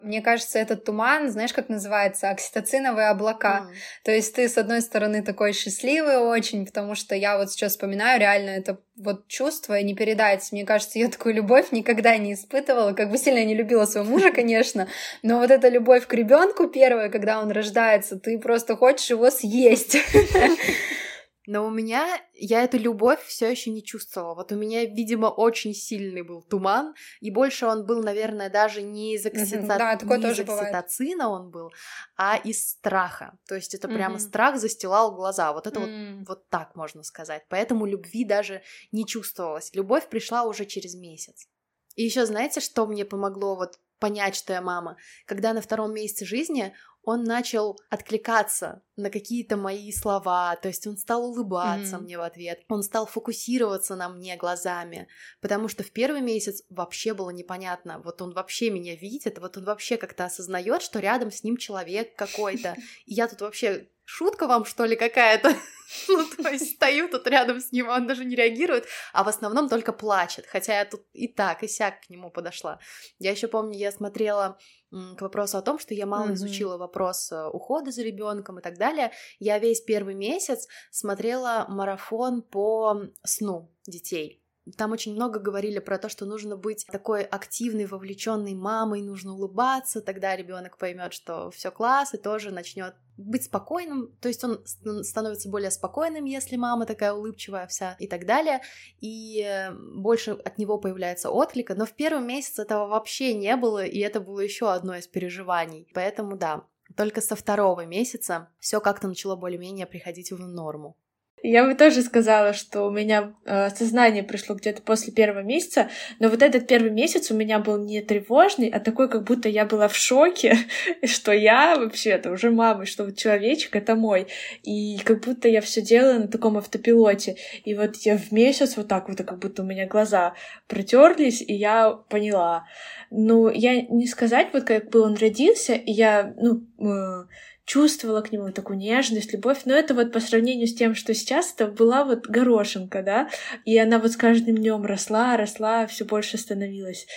Мне 0.05 0.21
кажется, 0.21 0.59
этот 0.59 0.85
туман, 0.85 1.31
знаешь, 1.31 1.51
как 1.51 1.67
называется? 1.67 2.29
Окситоциновые 2.29 3.07
облака. 3.07 3.67
Mm. 3.67 3.75
То 4.03 4.11
есть 4.11 4.35
ты, 4.35 4.47
с 4.47 4.57
одной 4.57 4.81
стороны, 4.81 5.23
такой 5.23 5.51
счастливый 5.51 6.17
очень, 6.17 6.65
потому 6.65 6.93
что 6.93 7.15
я 7.15 7.37
вот 7.37 7.51
сейчас 7.51 7.71
вспоминаю, 7.71 8.19
реально 8.19 8.51
это 8.51 8.77
вот 8.95 9.27
чувство 9.27 9.81
не 9.81 9.95
передать. 9.95 10.47
Мне 10.51 10.63
кажется, 10.63 10.99
я 10.99 11.09
такую 11.09 11.33
любовь 11.33 11.71
никогда 11.71 12.15
не 12.17 12.33
испытывала, 12.33 12.93
как 12.93 13.09
бы 13.09 13.17
сильно 13.17 13.39
я 13.39 13.45
не 13.45 13.55
любила 13.55 13.85
своего 13.85 14.09
мужа, 14.09 14.31
конечно, 14.35 14.87
но 15.23 15.39
вот 15.39 15.49
эта 15.49 15.69
любовь 15.69 16.05
к 16.05 16.13
ребенку 16.13 16.67
первая, 16.67 17.09
когда 17.09 17.41
он 17.41 17.51
рождается, 17.51 18.19
ты 18.19 18.37
просто 18.37 18.75
хочешь 18.75 19.09
его 19.09 19.31
съесть. 19.31 19.97
Но 21.47 21.65
у 21.65 21.69
меня 21.69 22.07
я 22.33 22.63
эту 22.63 22.77
любовь 22.77 23.23
все 23.25 23.49
еще 23.49 23.71
не 23.71 23.83
чувствовала. 23.83 24.35
Вот 24.35 24.51
у 24.51 24.55
меня, 24.55 24.85
видимо, 24.85 25.27
очень 25.27 25.73
сильный 25.73 26.21
был 26.21 26.41
туман, 26.41 26.95
и 27.21 27.31
больше 27.31 27.65
он 27.65 27.85
был, 27.85 28.01
наверное, 28.03 28.49
даже 28.49 28.81
не 28.81 29.15
из, 29.15 29.25
оксита... 29.25 29.77
да, 29.77 29.95
не 29.95 30.31
из 30.31 30.39
окситоцина 30.39 31.29
он 31.29 31.51
был, 31.51 31.71
а 32.17 32.37
из 32.37 32.69
страха. 32.69 33.37
То 33.47 33.55
есть 33.55 33.73
это 33.73 33.87
прямо 33.87 34.19
страх 34.19 34.57
застилал 34.57 35.15
глаза. 35.15 35.53
Вот 35.53 35.67
это 35.67 35.79
вот, 35.79 35.89
вот 36.27 36.49
так 36.49 36.75
можно 36.75 37.03
сказать. 37.03 37.45
Поэтому 37.49 37.85
любви 37.85 38.25
даже 38.25 38.61
не 38.91 39.05
чувствовалось. 39.05 39.73
Любовь 39.73 40.09
пришла 40.09 40.43
уже 40.43 40.65
через 40.65 40.95
месяц. 40.95 41.47
И 41.95 42.03
еще 42.03 42.25
знаете, 42.25 42.59
что 42.59 42.85
мне 42.87 43.05
помогло 43.05 43.55
вот 43.55 43.79
понять, 43.99 44.35
что 44.35 44.53
я 44.53 44.61
мама? 44.61 44.97
Когда 45.25 45.53
на 45.53 45.61
втором 45.61 45.93
месяце 45.93 46.25
жизни 46.25 46.73
он 47.05 47.23
начал 47.23 47.79
откликаться 47.89 48.81
на 48.95 49.09
какие-то 49.09 49.57
мои 49.57 49.91
слова, 49.91 50.55
то 50.55 50.67
есть 50.67 50.87
он 50.87 50.97
стал 50.97 51.25
улыбаться 51.25 51.95
mm-hmm. 51.95 52.01
мне 52.01 52.17
в 52.17 52.21
ответ, 52.21 52.63
он 52.69 52.83
стал 52.83 53.05
фокусироваться 53.05 53.95
на 53.95 54.09
мне 54.09 54.35
глазами, 54.37 55.07
потому 55.41 55.67
что 55.67 55.83
в 55.83 55.91
первый 55.91 56.21
месяц 56.21 56.63
вообще 56.69 57.13
было 57.13 57.29
непонятно, 57.29 58.01
вот 58.03 58.21
он 58.21 58.33
вообще 58.33 58.69
меня 58.69 58.95
видит, 58.95 59.37
вот 59.39 59.57
он 59.57 59.65
вообще 59.65 59.97
как-то 59.97 60.25
осознает, 60.25 60.81
что 60.81 60.99
рядом 60.99 61.31
с 61.31 61.43
ним 61.43 61.57
человек 61.57 62.15
какой-то, 62.15 62.75
и 63.05 63.13
я 63.13 63.27
тут 63.27 63.41
вообще 63.41 63.89
шутка 64.05 64.47
вам, 64.47 64.65
что 64.65 64.85
ли, 64.85 64.95
какая-то? 64.95 65.49
ну, 66.07 66.25
то 66.37 66.49
есть 66.49 66.75
стою 66.75 67.09
тут 67.09 67.27
рядом 67.27 67.59
с 67.59 67.71
ним, 67.71 67.89
он 67.89 68.07
даже 68.07 68.25
не 68.25 68.35
реагирует, 68.35 68.85
а 69.13 69.23
в 69.23 69.27
основном 69.27 69.69
только 69.69 69.93
плачет, 69.93 70.45
хотя 70.47 70.79
я 70.79 70.85
тут 70.85 71.01
и 71.13 71.27
так, 71.27 71.63
и 71.63 71.67
сяк 71.67 72.01
к 72.01 72.09
нему 72.09 72.29
подошла. 72.31 72.79
Я 73.19 73.31
еще 73.31 73.47
помню, 73.47 73.77
я 73.77 73.91
смотрела 73.91 74.57
к 74.91 75.21
вопросу 75.21 75.57
о 75.57 75.61
том, 75.61 75.79
что 75.79 75.93
я 75.93 76.05
мало 76.05 76.29
mm-hmm. 76.29 76.33
изучила 76.33 76.77
вопрос 76.77 77.31
э, 77.31 77.47
ухода 77.47 77.91
за 77.91 78.03
ребенком 78.03 78.59
и 78.59 78.61
так 78.61 78.77
далее. 78.77 79.11
Я 79.39 79.59
весь 79.59 79.81
первый 79.81 80.15
месяц 80.15 80.67
смотрела 80.89 81.65
марафон 81.67 82.41
по 82.41 83.01
сну 83.23 83.73
детей. 83.85 84.44
Там 84.77 84.91
очень 84.91 85.13
много 85.13 85.39
говорили 85.39 85.79
про 85.79 85.99
то, 85.99 86.09
что 86.09 86.25
нужно 86.25 86.57
быть 86.57 86.87
такой 86.87 87.23
активной, 87.23 87.85
вовлеченной 87.85 88.55
мамой, 88.55 89.03
нужно 89.03 89.33
улыбаться, 89.33 90.01
тогда 90.01 90.35
ребенок 90.35 90.77
поймет, 90.77 91.13
что 91.13 91.51
все 91.51 91.69
класс, 91.69 92.13
и 92.15 92.17
тоже 92.17 92.51
начнет 92.51 92.95
быть 93.17 93.45
спокойным, 93.45 94.11
то 94.19 94.27
есть 94.27 94.43
он 94.43 94.65
становится 94.65 95.49
более 95.49 95.71
спокойным, 95.71 96.25
если 96.25 96.57
мама 96.57 96.85
такая 96.85 97.13
улыбчивая 97.13 97.67
вся 97.67 97.95
и 97.99 98.07
так 98.07 98.25
далее, 98.25 98.61
и 98.99 99.41
э, 99.41 99.71
больше 99.71 100.31
от 100.31 100.57
него 100.57 100.77
появляется 100.77 101.29
отклика, 101.29 101.75
но 101.75 101.85
в 101.85 101.93
первый 101.93 102.25
месяц 102.25 102.59
этого 102.59 102.87
вообще 102.87 103.33
не 103.33 103.55
было, 103.55 103.85
и 103.85 103.99
это 103.99 104.19
было 104.19 104.39
еще 104.41 104.71
одно 104.71 104.95
из 104.95 105.07
переживаний, 105.07 105.87
поэтому 105.93 106.35
да, 106.37 106.65
только 106.97 107.21
со 107.21 107.35
второго 107.35 107.85
месяца 107.85 108.49
все 108.59 108.81
как-то 108.81 109.07
начало 109.07 109.35
более-менее 109.35 109.85
приходить 109.85 110.31
в 110.31 110.39
норму. 110.39 110.97
Я 111.43 111.63
бы 111.65 111.75
тоже 111.75 112.01
сказала, 112.01 112.53
что 112.53 112.83
у 112.83 112.91
меня 112.91 113.33
э, 113.45 113.69
сознание 113.69 114.23
пришло 114.23 114.55
где-то 114.55 114.81
после 114.81 115.13
первого 115.13 115.43
месяца, 115.43 115.89
но 116.19 116.29
вот 116.29 116.41
этот 116.41 116.65
первый 116.65 116.89
месяц 116.89 117.29
у 117.29 117.35
меня 117.35 117.59
был 117.59 117.77
не 117.77 118.01
тревожный, 118.01 118.69
а 118.69 118.79
такой, 118.79 119.09
как 119.09 119.25
будто 119.25 119.47
я 119.47 119.65
была 119.65 119.87
в 119.87 119.95
шоке, 119.95 120.57
что 121.03 121.31
я 121.31 121.75
вообще-то 121.77 122.31
уже 122.31 122.49
мама, 122.49 122.85
что 122.87 123.05
вот 123.05 123.17
человечек— 123.17 123.75
это 123.77 123.95
мой. 123.95 124.27
И 124.63 124.97
как 125.03 125.23
будто 125.23 125.47
я 125.47 125.61
все 125.61 125.81
делаю 125.81 126.21
на 126.21 126.27
таком 126.27 126.57
автопилоте. 126.57 127.35
И 127.63 127.75
вот 127.75 127.95
я 127.97 128.17
в 128.17 128.31
месяц 128.31 128.75
вот 128.75 128.87
так 128.87 129.07
вот, 129.07 129.17
как 129.17 129.37
будто 129.37 129.61
у 129.61 129.65
меня 129.65 129.85
глаза 129.85 130.33
протерлись, 130.67 131.41
и 131.41 131.53
я 131.53 131.91
поняла. 131.91 132.65
Ну, 133.11 133.49
я 133.49 133.81
не 133.81 134.07
сказать, 134.07 134.47
вот 134.51 134.63
как 134.63 134.89
бы 134.89 135.01
он 135.01 135.15
родился, 135.15 135.73
и 135.73 135.91
я, 135.91 136.33
ну, 136.37 136.63
э, 136.79 137.25
чувствовала 137.65 138.21
к 138.21 138.31
нему 138.31 138.51
такую 138.51 138.77
нежность, 138.77 139.33
любовь, 139.33 139.61
но 139.65 139.73
это 139.73 139.93
вот 139.93 140.11
по 140.11 140.19
сравнению 140.19 140.67
с 140.67 140.75
тем, 140.75 140.95
что 140.95 141.13
сейчас, 141.13 141.53
это 141.53 141.67
была 141.67 142.05
вот 142.05 142.27
горошинка, 142.27 143.01
да, 143.01 143.29
и 143.65 143.77
она 143.77 143.99
вот 143.99 144.11
с 144.11 144.17
каждым 144.17 144.55
днем 144.55 144.85
росла, 144.85 145.35
росла, 145.35 145.87
все 145.87 146.05
больше 146.05 146.37
становилась. 146.37 147.07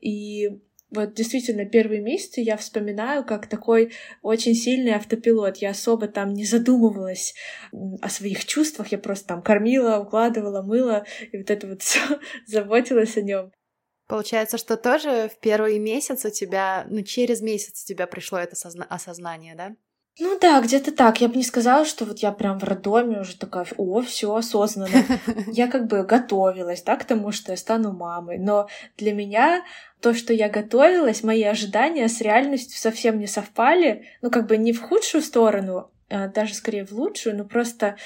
И 0.00 0.48
вот 0.90 1.12
действительно 1.12 1.66
первые 1.66 2.00
месяцы 2.00 2.40
я 2.40 2.56
вспоминаю 2.56 3.24
как 3.24 3.46
такой 3.46 3.92
очень 4.22 4.54
сильный 4.54 4.94
автопилот. 4.94 5.58
Я 5.58 5.70
особо 5.70 6.08
там 6.08 6.32
не 6.32 6.46
задумывалась 6.46 7.34
о 8.00 8.08
своих 8.08 8.46
чувствах, 8.46 8.88
я 8.88 8.98
просто 8.98 9.28
там 9.28 9.42
кормила, 9.42 9.98
укладывала, 9.98 10.62
мыла, 10.62 11.04
и 11.30 11.36
вот 11.36 11.50
это 11.50 11.66
вот 11.66 11.82
все 11.82 12.00
заботилась 12.46 13.16
о 13.18 13.22
нем. 13.22 13.52
Получается, 14.06 14.56
что 14.56 14.78
тоже 14.78 15.28
в 15.28 15.38
первый 15.38 15.78
месяц 15.78 16.24
у 16.24 16.30
тебя, 16.30 16.86
ну, 16.88 17.02
через 17.02 17.42
месяц 17.42 17.82
у 17.84 17.86
тебя 17.86 18.06
пришло 18.06 18.38
это 18.38 18.56
осознание, 18.88 19.54
да? 19.54 19.76
Ну 20.20 20.36
да, 20.40 20.60
где-то 20.60 20.90
так. 20.90 21.20
Я 21.20 21.28
бы 21.28 21.36
не 21.36 21.44
сказала, 21.44 21.84
что 21.84 22.04
вот 22.04 22.18
я 22.18 22.32
прям 22.32 22.58
в 22.58 22.64
роддоме 22.64 23.20
уже 23.20 23.36
такая, 23.36 23.66
о, 23.76 24.02
все 24.02 24.34
осознанно. 24.34 25.04
Я 25.52 25.68
как 25.68 25.86
бы 25.86 26.02
готовилась, 26.02 26.82
да, 26.82 26.96
к 26.96 27.04
тому, 27.04 27.30
что 27.30 27.52
я 27.52 27.56
стану 27.56 27.92
мамой. 27.92 28.38
Но 28.38 28.68
для 28.96 29.12
меня 29.12 29.62
то, 30.00 30.14
что 30.14 30.32
я 30.32 30.48
готовилась, 30.48 31.22
мои 31.22 31.42
ожидания 31.42 32.08
с 32.08 32.20
реальностью 32.20 32.78
совсем 32.78 33.18
не 33.18 33.26
совпали. 33.26 34.06
Ну, 34.20 34.30
как 34.30 34.46
бы 34.46 34.56
не 34.56 34.72
в 34.72 34.82
худшую 34.82 35.22
сторону, 35.22 35.90
а 36.10 36.28
даже 36.28 36.54
скорее 36.54 36.84
в 36.84 36.92
лучшую, 36.92 37.36
но 37.36 37.44
просто 37.44 37.96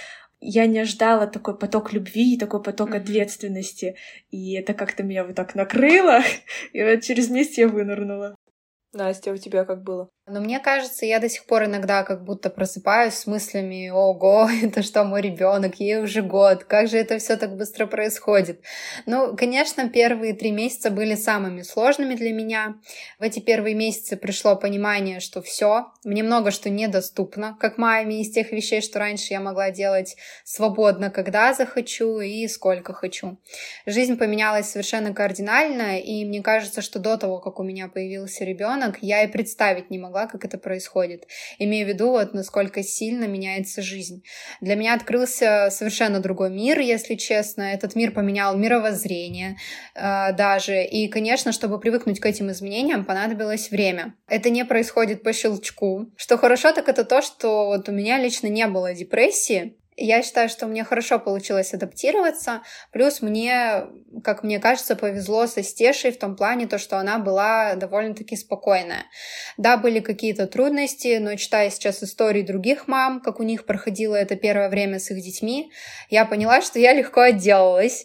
я 0.40 0.66
не 0.66 0.80
ожидала 0.80 1.26
такой 1.26 1.56
поток 1.56 1.92
любви, 1.92 2.36
такой 2.36 2.62
поток 2.62 2.90
mm-hmm. 2.90 2.98
ответственности. 2.98 3.96
И 4.30 4.54
это 4.54 4.74
как-то 4.74 5.02
меня 5.02 5.24
вот 5.24 5.36
так 5.36 5.54
накрыло, 5.54 6.20
и 6.72 6.82
вот 6.82 7.02
через 7.02 7.30
месяц 7.30 7.58
я 7.58 7.68
вынырнула. 7.68 8.36
Настя, 8.92 9.32
у 9.32 9.36
тебя 9.36 9.64
как 9.64 9.82
было? 9.82 10.10
Но 10.28 10.40
мне 10.40 10.60
кажется, 10.60 11.04
я 11.04 11.18
до 11.18 11.28
сих 11.28 11.46
пор 11.46 11.64
иногда 11.64 12.04
как 12.04 12.22
будто 12.22 12.48
просыпаюсь 12.48 13.14
с 13.14 13.26
мыслями, 13.26 13.90
ого, 13.90 14.48
это 14.62 14.82
что, 14.82 15.02
мой 15.02 15.20
ребенок, 15.20 15.80
ей 15.80 16.00
уже 16.00 16.22
год, 16.22 16.62
как 16.62 16.88
же 16.88 16.98
это 16.98 17.18
все 17.18 17.36
так 17.36 17.56
быстро 17.56 17.86
происходит. 17.86 18.60
Ну, 19.04 19.36
конечно, 19.36 19.88
первые 19.88 20.32
три 20.32 20.52
месяца 20.52 20.90
были 20.90 21.16
самыми 21.16 21.62
сложными 21.62 22.14
для 22.14 22.32
меня. 22.32 22.76
В 23.18 23.22
эти 23.22 23.40
первые 23.40 23.74
месяцы 23.74 24.16
пришло 24.16 24.54
понимание, 24.54 25.18
что 25.18 25.42
все, 25.42 25.86
мне 26.04 26.22
много 26.22 26.52
что 26.52 26.70
недоступно, 26.70 27.56
как 27.58 27.78
маме 27.78 28.20
из 28.20 28.30
тех 28.30 28.52
вещей, 28.52 28.80
что 28.80 29.00
раньше 29.00 29.32
я 29.32 29.40
могла 29.40 29.72
делать 29.72 30.16
свободно, 30.44 31.10
когда 31.10 31.52
захочу 31.52 32.20
и 32.20 32.46
сколько 32.46 32.92
хочу. 32.92 33.38
Жизнь 33.86 34.16
поменялась 34.16 34.70
совершенно 34.70 35.12
кардинально, 35.12 35.98
и 35.98 36.24
мне 36.24 36.42
кажется, 36.42 36.80
что 36.80 37.00
до 37.00 37.16
того, 37.16 37.40
как 37.40 37.58
у 37.58 37.64
меня 37.64 37.88
появился 37.88 38.44
ребенок, 38.44 38.81
я 39.00 39.22
и 39.24 39.26
представить 39.26 39.90
не 39.90 39.98
могла, 39.98 40.26
как 40.26 40.44
это 40.44 40.58
происходит. 40.58 41.26
Имею 41.58 41.86
в 41.86 41.88
виду, 41.88 42.10
вот 42.10 42.34
насколько 42.34 42.82
сильно 42.82 43.24
меняется 43.24 43.82
жизнь. 43.82 44.24
Для 44.60 44.74
меня 44.74 44.94
открылся 44.94 45.68
совершенно 45.70 46.20
другой 46.20 46.50
мир, 46.50 46.80
если 46.80 47.14
честно. 47.14 47.62
Этот 47.62 47.94
мир 47.94 48.12
поменял 48.12 48.56
мировоззрение 48.56 49.56
э, 49.94 50.32
даже. 50.32 50.82
И, 50.82 51.08
конечно, 51.08 51.52
чтобы 51.52 51.78
привыкнуть 51.80 52.20
к 52.20 52.26
этим 52.26 52.50
изменениям, 52.50 53.04
понадобилось 53.04 53.70
время. 53.70 54.14
Это 54.28 54.50
не 54.50 54.64
происходит 54.64 55.22
по 55.22 55.32
щелчку. 55.32 56.06
Что 56.16 56.38
хорошо, 56.38 56.72
так 56.72 56.88
это 56.88 57.04
то, 57.04 57.22
что 57.22 57.66
вот 57.66 57.88
у 57.88 57.92
меня 57.92 58.18
лично 58.18 58.46
не 58.46 58.66
было 58.66 58.94
депрессии, 58.94 59.76
я 60.04 60.22
считаю, 60.22 60.48
что 60.48 60.66
мне 60.66 60.84
хорошо 60.84 61.18
получилось 61.18 61.74
адаптироваться, 61.74 62.62
плюс 62.90 63.22
мне, 63.22 63.86
как 64.24 64.42
мне 64.42 64.58
кажется, 64.58 64.96
повезло 64.96 65.46
со 65.46 65.62
Стешей 65.62 66.12
в 66.12 66.18
том 66.18 66.36
плане, 66.36 66.66
то, 66.66 66.78
что 66.78 66.98
она 66.98 67.18
была 67.18 67.74
довольно-таки 67.74 68.36
спокойная. 68.36 69.04
Да, 69.56 69.76
были 69.76 70.00
какие-то 70.00 70.46
трудности, 70.46 71.18
но 71.20 71.36
читая 71.36 71.70
сейчас 71.70 72.02
истории 72.02 72.42
других 72.42 72.88
мам, 72.88 73.20
как 73.20 73.40
у 73.40 73.42
них 73.42 73.64
проходило 73.64 74.16
это 74.16 74.36
первое 74.36 74.68
время 74.68 74.98
с 74.98 75.10
их 75.10 75.22
детьми, 75.22 75.70
я 76.10 76.24
поняла, 76.24 76.62
что 76.62 76.78
я 76.78 76.92
легко 76.92 77.20
отделалась. 77.20 78.04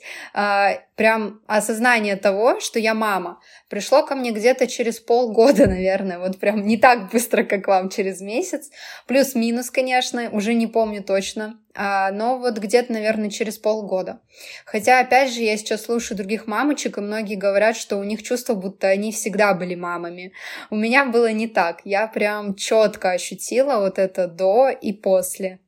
Прям 0.98 1.42
осознание 1.46 2.16
того, 2.16 2.60
что 2.60 2.80
я 2.80 2.96
мама, 2.96 3.40
пришло 3.70 4.04
ко 4.04 4.16
мне 4.16 4.32
где-то 4.32 4.66
через 4.66 5.00
полгода, 5.00 5.68
наверное, 5.68 6.18
вот 6.18 6.40
прям 6.40 6.66
не 6.66 6.76
так 6.76 7.12
быстро, 7.12 7.44
как 7.44 7.68
вам 7.68 7.90
через 7.90 8.20
месяц. 8.20 8.72
Плюс-минус, 9.06 9.70
конечно, 9.70 10.28
уже 10.32 10.56
не 10.56 10.66
помню 10.66 11.04
точно, 11.04 11.60
а, 11.76 12.12
но 12.12 12.40
вот 12.40 12.58
где-то, 12.58 12.92
наверное, 12.92 13.30
через 13.30 13.60
полгода. 13.60 14.22
Хотя, 14.66 15.00
опять 15.00 15.32
же, 15.32 15.42
я 15.42 15.56
сейчас 15.58 15.84
слушаю 15.84 16.18
других 16.18 16.48
мамочек, 16.48 16.98
и 16.98 17.02
многие 17.02 17.36
говорят, 17.36 17.78
что 17.78 17.98
у 17.98 18.04
них 18.04 18.24
чувство, 18.24 18.56
будто 18.56 18.88
они 18.88 19.12
всегда 19.12 19.54
были 19.54 19.76
мамами. 19.76 20.34
У 20.72 20.76
меня 20.76 21.06
было 21.06 21.32
не 21.32 21.48
так. 21.48 21.82
Я 21.84 22.08
прям 22.08 22.56
четко 22.56 23.12
ощутила 23.12 23.78
вот 23.78 24.00
это 24.00 24.28
до 24.28 24.70
и 24.70 24.94
после. 24.94 25.60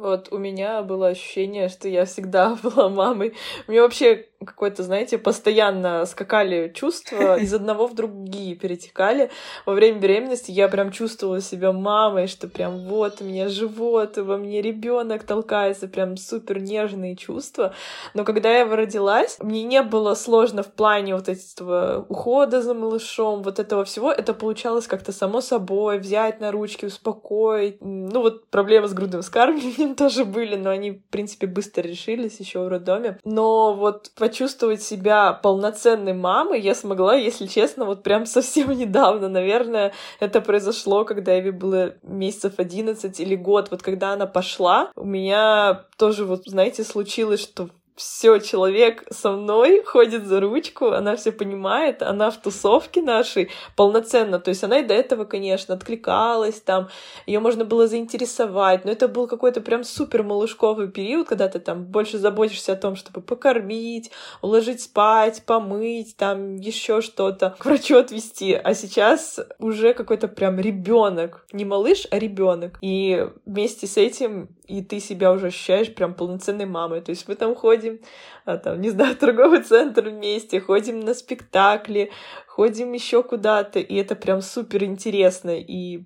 Вот 0.00 0.32
у 0.32 0.38
меня 0.38 0.82
было 0.82 1.08
ощущение, 1.08 1.68
что 1.68 1.86
я 1.86 2.06
всегда 2.06 2.54
была 2.62 2.88
мамой. 2.88 3.34
Мне 3.68 3.82
вообще 3.82 4.29
какой-то, 4.44 4.82
знаете, 4.82 5.18
постоянно 5.18 6.06
скакали 6.06 6.72
чувства, 6.74 7.38
из 7.38 7.52
одного 7.52 7.86
в 7.86 7.94
другие 7.94 8.56
перетекали. 8.56 9.30
Во 9.66 9.74
время 9.74 9.98
беременности 9.98 10.50
я 10.50 10.68
прям 10.68 10.90
чувствовала 10.92 11.40
себя 11.40 11.72
мамой, 11.72 12.26
что 12.26 12.48
прям 12.48 12.86
вот 12.86 13.20
у 13.20 13.24
меня 13.24 13.48
живот, 13.48 14.16
во 14.16 14.38
мне 14.38 14.62
ребенок 14.62 15.24
толкается, 15.24 15.88
прям 15.88 16.16
супер 16.16 16.60
нежные 16.60 17.16
чувства. 17.16 17.74
Но 18.14 18.24
когда 18.24 18.50
я 18.50 18.64
родилась, 18.64 19.36
мне 19.40 19.62
не 19.62 19.82
было 19.82 20.14
сложно 20.14 20.62
в 20.62 20.72
плане 20.72 21.14
вот 21.14 21.28
этого 21.28 22.06
ухода 22.08 22.62
за 22.62 22.72
малышом, 22.72 23.42
вот 23.42 23.58
этого 23.58 23.84
всего. 23.84 24.10
Это 24.10 24.32
получалось 24.32 24.86
как-то 24.86 25.12
само 25.12 25.40
собой, 25.40 25.98
взять 25.98 26.40
на 26.40 26.50
ручки, 26.50 26.86
успокоить. 26.86 27.76
Ну 27.80 28.22
вот 28.22 28.48
проблемы 28.48 28.88
с 28.88 28.94
грудным 28.94 29.20
вскармливанием 29.20 29.94
тоже 29.96 30.24
были, 30.24 30.56
но 30.56 30.70
они, 30.70 30.92
в 30.92 31.04
принципе, 31.10 31.46
быстро 31.46 31.82
решились 31.82 32.40
еще 32.40 32.60
в 32.60 32.68
роддоме. 32.68 33.18
Но 33.24 33.74
вот 33.74 34.10
почувствовать 34.30 34.80
себя 34.80 35.32
полноценной 35.32 36.12
мамой 36.12 36.60
я 36.60 36.76
смогла, 36.76 37.16
если 37.16 37.46
честно, 37.46 37.84
вот 37.84 38.04
прям 38.04 38.26
совсем 38.26 38.70
недавно. 38.78 39.28
Наверное, 39.28 39.92
это 40.20 40.40
произошло, 40.40 41.04
когда 41.04 41.36
Эви 41.38 41.50
было 41.50 41.94
месяцев 42.02 42.54
11 42.58 43.18
или 43.18 43.34
год. 43.34 43.72
Вот 43.72 43.82
когда 43.82 44.12
она 44.12 44.26
пошла, 44.26 44.92
у 44.94 45.04
меня 45.04 45.84
тоже 45.96 46.24
вот, 46.24 46.42
знаете, 46.46 46.84
случилось, 46.84 47.40
что 47.40 47.70
все, 48.00 48.38
человек 48.38 49.04
со 49.10 49.32
мной 49.32 49.82
ходит 49.84 50.24
за 50.24 50.40
ручку, 50.40 50.86
она 50.86 51.16
все 51.16 51.32
понимает, 51.32 52.00
она 52.00 52.30
в 52.30 52.38
тусовке 52.38 53.02
нашей 53.02 53.50
полноценно, 53.76 54.38
то 54.38 54.48
есть 54.48 54.64
она 54.64 54.78
и 54.78 54.82
до 54.82 54.94
этого, 54.94 55.26
конечно, 55.26 55.74
откликалась, 55.74 56.62
там, 56.62 56.88
ее 57.26 57.40
можно 57.40 57.66
было 57.66 57.86
заинтересовать, 57.86 58.86
но 58.86 58.90
это 58.90 59.06
был 59.06 59.26
какой-то 59.26 59.60
прям 59.60 59.84
супер 59.84 60.22
малышковый 60.22 60.88
период, 60.88 61.28
когда 61.28 61.48
ты 61.48 61.58
там 61.58 61.84
больше 61.84 62.16
заботишься 62.16 62.72
о 62.72 62.76
том, 62.76 62.96
чтобы 62.96 63.20
покормить, 63.20 64.10
уложить 64.40 64.80
спать, 64.80 65.42
помыть, 65.44 66.16
там 66.16 66.56
еще 66.56 67.02
что-то, 67.02 67.54
к 67.58 67.66
врачу 67.66 67.98
отвезти, 67.98 68.54
а 68.54 68.72
сейчас 68.72 69.40
уже 69.58 69.92
какой-то 69.92 70.26
прям 70.26 70.58
ребенок, 70.58 71.44
не 71.52 71.66
малыш, 71.66 72.06
а 72.10 72.18
ребенок, 72.18 72.78
и 72.80 73.28
вместе 73.44 73.86
с 73.86 73.98
этим 73.98 74.48
и 74.70 74.82
ты 74.82 75.00
себя 75.00 75.32
уже 75.32 75.48
ощущаешь 75.48 75.92
прям 75.92 76.14
полноценной 76.14 76.66
мамой, 76.66 77.00
то 77.00 77.10
есть 77.10 77.26
мы 77.26 77.34
там 77.34 77.54
ходим 77.54 77.89
ходим, 77.90 78.04
а, 78.44 78.56
там, 78.58 78.80
не 78.80 78.90
знаю, 78.90 79.14
в 79.14 79.18
торговый 79.20 79.62
центр 79.62 80.08
вместе, 80.08 80.60
ходим 80.60 81.00
на 81.00 81.14
спектакли, 81.14 82.10
ходим 82.46 82.92
еще 82.92 83.22
куда-то, 83.22 83.78
и 83.78 83.94
это 83.96 84.14
прям 84.14 84.40
супер 84.42 84.84
интересно, 84.84 85.58
и 85.58 86.04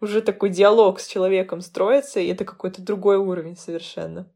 уже 0.00 0.22
такой 0.22 0.50
диалог 0.50 1.00
с 1.00 1.06
человеком 1.06 1.60
строится, 1.60 2.20
и 2.20 2.28
это 2.28 2.44
какой-то 2.44 2.82
другой 2.82 3.16
уровень 3.16 3.56
совершенно. 3.56 4.30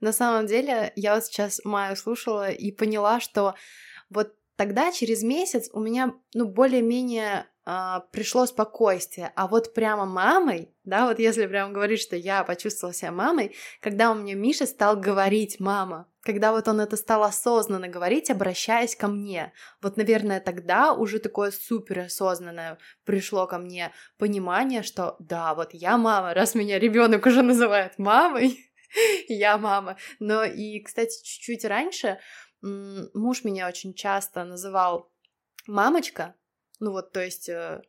На 0.00 0.12
самом 0.12 0.46
деле, 0.46 0.92
я 0.96 1.14
вот 1.14 1.24
сейчас 1.24 1.60
Майю 1.64 1.96
слушала 1.96 2.50
и 2.50 2.72
поняла, 2.72 3.20
что 3.20 3.54
вот 4.10 4.34
тогда, 4.56 4.92
через 4.92 5.22
месяц, 5.22 5.70
у 5.72 5.80
меня, 5.80 6.14
ну, 6.34 6.46
более-менее 6.46 7.46
а, 7.66 8.00
пришло 8.12 8.44
спокойствие. 8.46 9.32
А 9.34 9.48
вот 9.48 9.72
прямо 9.72 10.04
мамой, 10.04 10.74
да, 10.84 11.06
вот 11.06 11.18
если 11.18 11.46
прям 11.46 11.72
говорить, 11.72 12.00
что 12.00 12.16
я 12.16 12.44
почувствовала 12.44 12.94
себя 12.94 13.12
мамой, 13.12 13.54
когда 13.80 14.10
у 14.10 14.14
меня 14.14 14.34
Миша 14.34 14.66
стал 14.66 14.98
говорить 14.98 15.60
«мама», 15.60 16.06
когда 16.24 16.52
вот 16.52 16.66
он 16.68 16.80
это 16.80 16.96
стал 16.96 17.22
осознанно 17.22 17.88
говорить, 17.88 18.30
обращаясь 18.30 18.96
ко 18.96 19.08
мне. 19.08 19.52
Вот, 19.82 19.96
наверное, 19.96 20.40
тогда 20.40 20.92
уже 20.92 21.18
такое 21.18 21.50
супер 21.50 22.00
осознанное 22.00 22.78
пришло 23.04 23.46
ко 23.46 23.58
мне 23.58 23.92
понимание, 24.18 24.82
что 24.82 25.16
да, 25.18 25.54
вот 25.54 25.70
я 25.72 25.98
мама, 25.98 26.34
раз 26.34 26.54
меня 26.54 26.78
ребенок 26.78 27.26
уже 27.26 27.42
называет 27.42 27.98
мамой, 27.98 28.70
я 29.28 29.58
мама. 29.58 29.96
Но 30.18 30.44
и, 30.44 30.80
кстати, 30.80 31.22
чуть-чуть 31.22 31.64
раньше 31.64 32.18
муж 32.62 33.44
меня 33.44 33.68
очень 33.68 33.92
часто 33.92 34.44
называл 34.44 35.12
мамочка, 35.66 36.34
ну 36.80 36.92
вот, 36.92 37.12
то 37.12 37.22
есть, 37.22 37.48
э, 37.48 37.82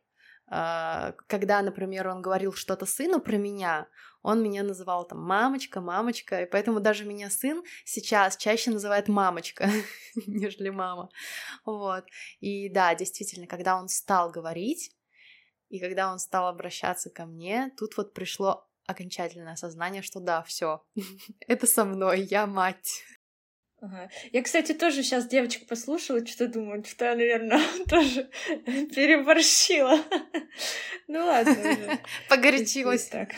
когда, 0.48 1.62
например, 1.62 2.08
он 2.08 2.22
говорил 2.22 2.52
что-то 2.52 2.86
сыну 2.86 3.20
про 3.20 3.36
меня, 3.36 3.88
он 4.22 4.42
меня 4.42 4.62
называл 4.62 5.06
там 5.06 5.20
мамочка, 5.20 5.80
мамочка, 5.80 6.42
и 6.42 6.46
поэтому 6.46 6.80
даже 6.80 7.04
меня 7.04 7.30
сын 7.30 7.62
сейчас 7.84 8.36
чаще 8.36 8.70
называет 8.70 9.08
мамочка, 9.08 9.68
нежели 10.26 10.70
мама. 10.70 11.10
Вот. 11.64 12.04
И 12.40 12.68
да, 12.68 12.94
действительно, 12.94 13.46
когда 13.46 13.76
он 13.76 13.88
стал 13.88 14.30
говорить, 14.30 14.92
и 15.68 15.80
когда 15.80 16.12
он 16.12 16.18
стал 16.18 16.48
обращаться 16.48 17.10
ко 17.10 17.26
мне, 17.26 17.72
тут 17.76 17.96
вот 17.96 18.14
пришло 18.14 18.68
окончательное 18.86 19.54
осознание, 19.54 20.02
что 20.02 20.20
да, 20.20 20.42
все, 20.42 20.84
это 21.46 21.66
со 21.66 21.84
мной, 21.84 22.22
я 22.22 22.46
мать. 22.46 23.02
Ага. 23.80 24.08
Я, 24.32 24.42
кстати, 24.42 24.72
тоже 24.72 25.02
сейчас 25.02 25.26
девочек 25.26 25.66
послушала, 25.66 26.26
что 26.26 26.48
думаю, 26.48 26.82
что 26.84 27.04
я, 27.04 27.14
наверное, 27.14 27.60
тоже 27.88 28.28
переборщила. 28.64 29.98
Ну 31.08 31.24
ладно. 31.24 31.54
Погорячилась. 32.28 33.04
Так. 33.04 33.28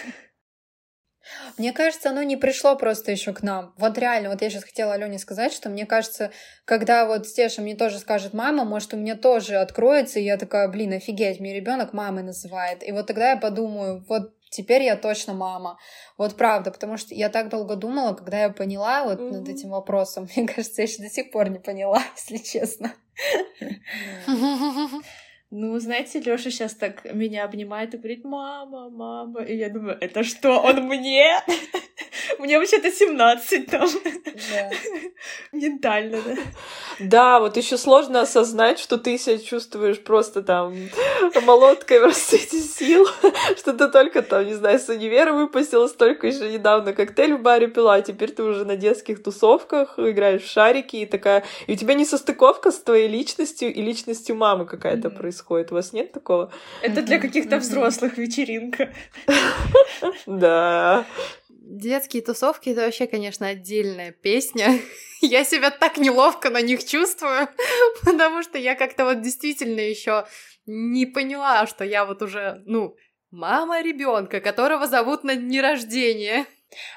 Мне 1.59 1.73
кажется, 1.73 2.09
оно 2.09 2.23
не 2.23 2.37
пришло 2.37 2.77
просто 2.77 3.13
еще 3.13 3.35
к 3.35 3.43
нам. 3.43 3.75
Вот 3.77 3.99
реально, 3.99 4.31
вот 4.31 4.41
я 4.41 4.49
сейчас 4.49 4.65
хотела 4.65 4.95
Алене 4.95 5.19
сказать, 5.19 5.53
что 5.53 5.69
мне 5.69 5.85
кажется, 5.85 6.31
когда 6.65 7.05
вот 7.05 7.27
Стеша 7.27 7.61
мне 7.61 7.77
тоже 7.77 7.99
скажет 7.99 8.33
мама, 8.33 8.65
может, 8.65 8.95
у 8.95 8.97
меня 8.97 9.17
тоже 9.17 9.57
откроется, 9.57 10.19
и 10.19 10.25
я 10.25 10.39
такая, 10.39 10.69
блин, 10.69 10.95
офигеть, 10.95 11.41
мне 11.41 11.55
ребенок 11.55 11.93
мамой 11.93 12.23
называет. 12.23 12.87
И 12.87 12.93
вот 12.93 13.07
тогда 13.07 13.33
я 13.33 13.37
подумаю, 13.37 14.05
вот 14.09 14.35
теперь 14.51 14.83
я 14.83 14.97
точно 14.97 15.35
мама. 15.35 15.79
Вот 16.17 16.37
правда, 16.37 16.71
потому 16.71 16.97
что 16.97 17.15
я 17.15 17.29
так 17.29 17.49
долго 17.49 17.77
думала, 17.77 18.15
когда 18.15 18.43
я 18.43 18.51
поняла 18.51 19.05
вот 19.05 19.19
mm-hmm. 19.19 19.31
над 19.33 19.49
этим 19.49 19.71
вопросом. 19.71 20.29
Мне 20.37 20.47
кажется, 20.47 20.83
я 20.83 20.89
еще 20.89 21.03
до 21.03 21.11
сих 21.11 21.31
пор 21.31 21.49
не 21.49 21.59
поняла, 21.59 22.03
если 22.17 22.39
честно. 22.39 22.93
Ну, 25.51 25.79
знаете, 25.79 26.21
Лёша 26.21 26.51
сейчас 26.51 26.75
так 26.75 27.07
меня 27.15 27.45
обнимает 27.45 27.95
и 27.95 27.97
говорит, 27.97 28.23
мама, 28.23 28.91
мама. 28.91 29.43
И 29.45 29.57
я 29.57 29.71
думаю, 29.71 29.97
это 29.99 30.23
что, 30.23 30.61
он 30.61 30.83
мне? 30.83 31.43
Мне 32.39 32.59
вообще-то 32.59 32.91
17 32.91 33.67
там. 33.67 33.89
Да. 34.53 34.71
Ментально, 35.53 36.19
да. 36.23 36.37
Да, 37.01 37.41
вот 37.41 37.57
еще 37.57 37.79
сложно 37.79 38.21
осознать, 38.21 38.79
что 38.79 38.99
ты 38.99 39.17
себя 39.17 39.39
чувствуешь 39.39 40.03
просто 40.03 40.43
там 40.43 40.77
молоткой 41.47 42.01
в 42.01 42.05
расцвете 42.05 42.61
сил, 42.61 43.07
что 43.57 43.73
ты 43.73 43.89
только 43.89 44.21
там, 44.21 44.47
не 44.47 44.55
знаю, 44.55 44.79
с 44.79 44.89
универа 44.89 45.33
выпустилась, 45.33 45.93
только 45.93 46.27
еще 46.27 46.51
недавно 46.51 46.93
коктейль 46.93 47.35
в 47.35 47.41
баре 47.41 47.69
пила, 47.69 47.95
а 47.95 48.03
теперь 48.03 48.33
ты 48.33 48.43
уже 48.43 48.67
на 48.67 48.77
детских 48.77 49.23
тусовках 49.23 49.99
играешь 49.99 50.43
в 50.43 50.51
шарики 50.51 50.97
и 50.97 51.07
такая... 51.07 51.45
И 51.67 51.73
у 51.73 51.77
тебя 51.77 51.95
не 51.95 52.05
состыковка 52.05 52.71
с 52.71 52.79
твоей 52.79 53.09
личностью 53.09 53.73
и 53.73 53.81
личностью 53.81 54.37
мамы 54.37 54.67
какая-то 54.67 55.09
происходит 55.09 55.38
происходит. 55.39 55.73
У 55.73 55.75
вас 55.75 55.93
нет 55.93 56.13
такого? 56.13 56.53
Это 56.83 57.03
для 57.03 57.19
каких-то 57.19 57.59
взрослых 57.59 58.19
вечеринка. 58.19 58.93
Да. 60.27 61.05
Детские 61.49 62.23
тусовки— 62.23 62.69
это 62.71 62.83
вообще, 62.83 63.07
конечно, 63.07 63.47
отдельная 63.47 64.13
песня. 64.13 64.79
Я 65.21 65.45
себя 65.45 65.71
так 65.71 65.99
неловко 65.99 66.51
на 66.51 66.63
них 66.63 66.85
чувствую, 66.85 67.49
потому 68.05 68.43
что 68.43 68.57
я 68.57 68.77
как-то 68.77 69.05
вот 69.05 69.21
действительно 69.21 69.81
еще 69.81 70.27
не 70.67 71.07
поняла, 71.07 71.67
что 71.67 71.85
я 71.85 72.05
вот 72.05 72.23
уже, 72.23 72.63
ну, 72.67 72.95
мама 73.33 73.83
ребенка, 73.83 74.41
которого 74.41 74.87
зовут 74.87 75.25
на 75.25 75.35
дни 75.35 75.61
рождения. 75.61 76.47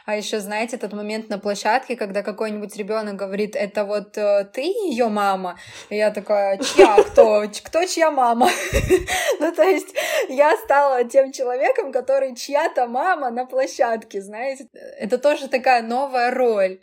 А 0.05 0.15
еще, 0.15 0.39
знаете, 0.39 0.75
этот 0.75 0.93
момент 0.93 1.29
на 1.29 1.39
площадке, 1.39 1.95
когда 1.95 2.23
какой-нибудь 2.23 2.75
ребенок 2.75 3.15
говорит, 3.15 3.55
это 3.55 3.85
вот 3.85 4.17
э, 4.17 4.45
ты 4.53 4.61
ее 4.61 5.07
мама, 5.07 5.57
и 5.89 5.95
я 5.95 6.11
такая, 6.11 6.57
чья, 6.57 7.01
кто, 7.03 7.43
кто 7.63 7.85
чья 7.85 8.11
мама? 8.11 8.49
ну, 9.39 9.51
то 9.53 9.63
есть 9.63 9.95
я 10.29 10.57
стала 10.57 11.03
тем 11.05 11.31
человеком, 11.31 11.91
который 11.91 12.35
чья-то 12.35 12.87
мама 12.87 13.31
на 13.31 13.45
площадке, 13.45 14.21
знаете, 14.21 14.67
это 14.99 15.17
тоже 15.17 15.47
такая 15.47 15.81
новая 15.81 16.31
роль. 16.31 16.79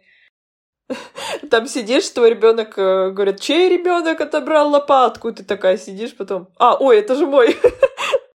Там 1.51 1.67
сидишь, 1.67 2.09
твой 2.09 2.31
ребенок 2.31 2.79
э, 2.79 3.11
говорит, 3.11 3.41
чей 3.41 3.69
ребенок 3.69 4.21
отобрал 4.21 4.71
лопатку? 4.71 5.31
Ты 5.33 5.45
такая 5.45 5.77
сидишь 5.77 6.17
потом, 6.17 6.49
а, 6.59 6.77
ой, 6.79 6.99
это 6.99 7.15
же 7.15 7.27
мой. 7.27 7.55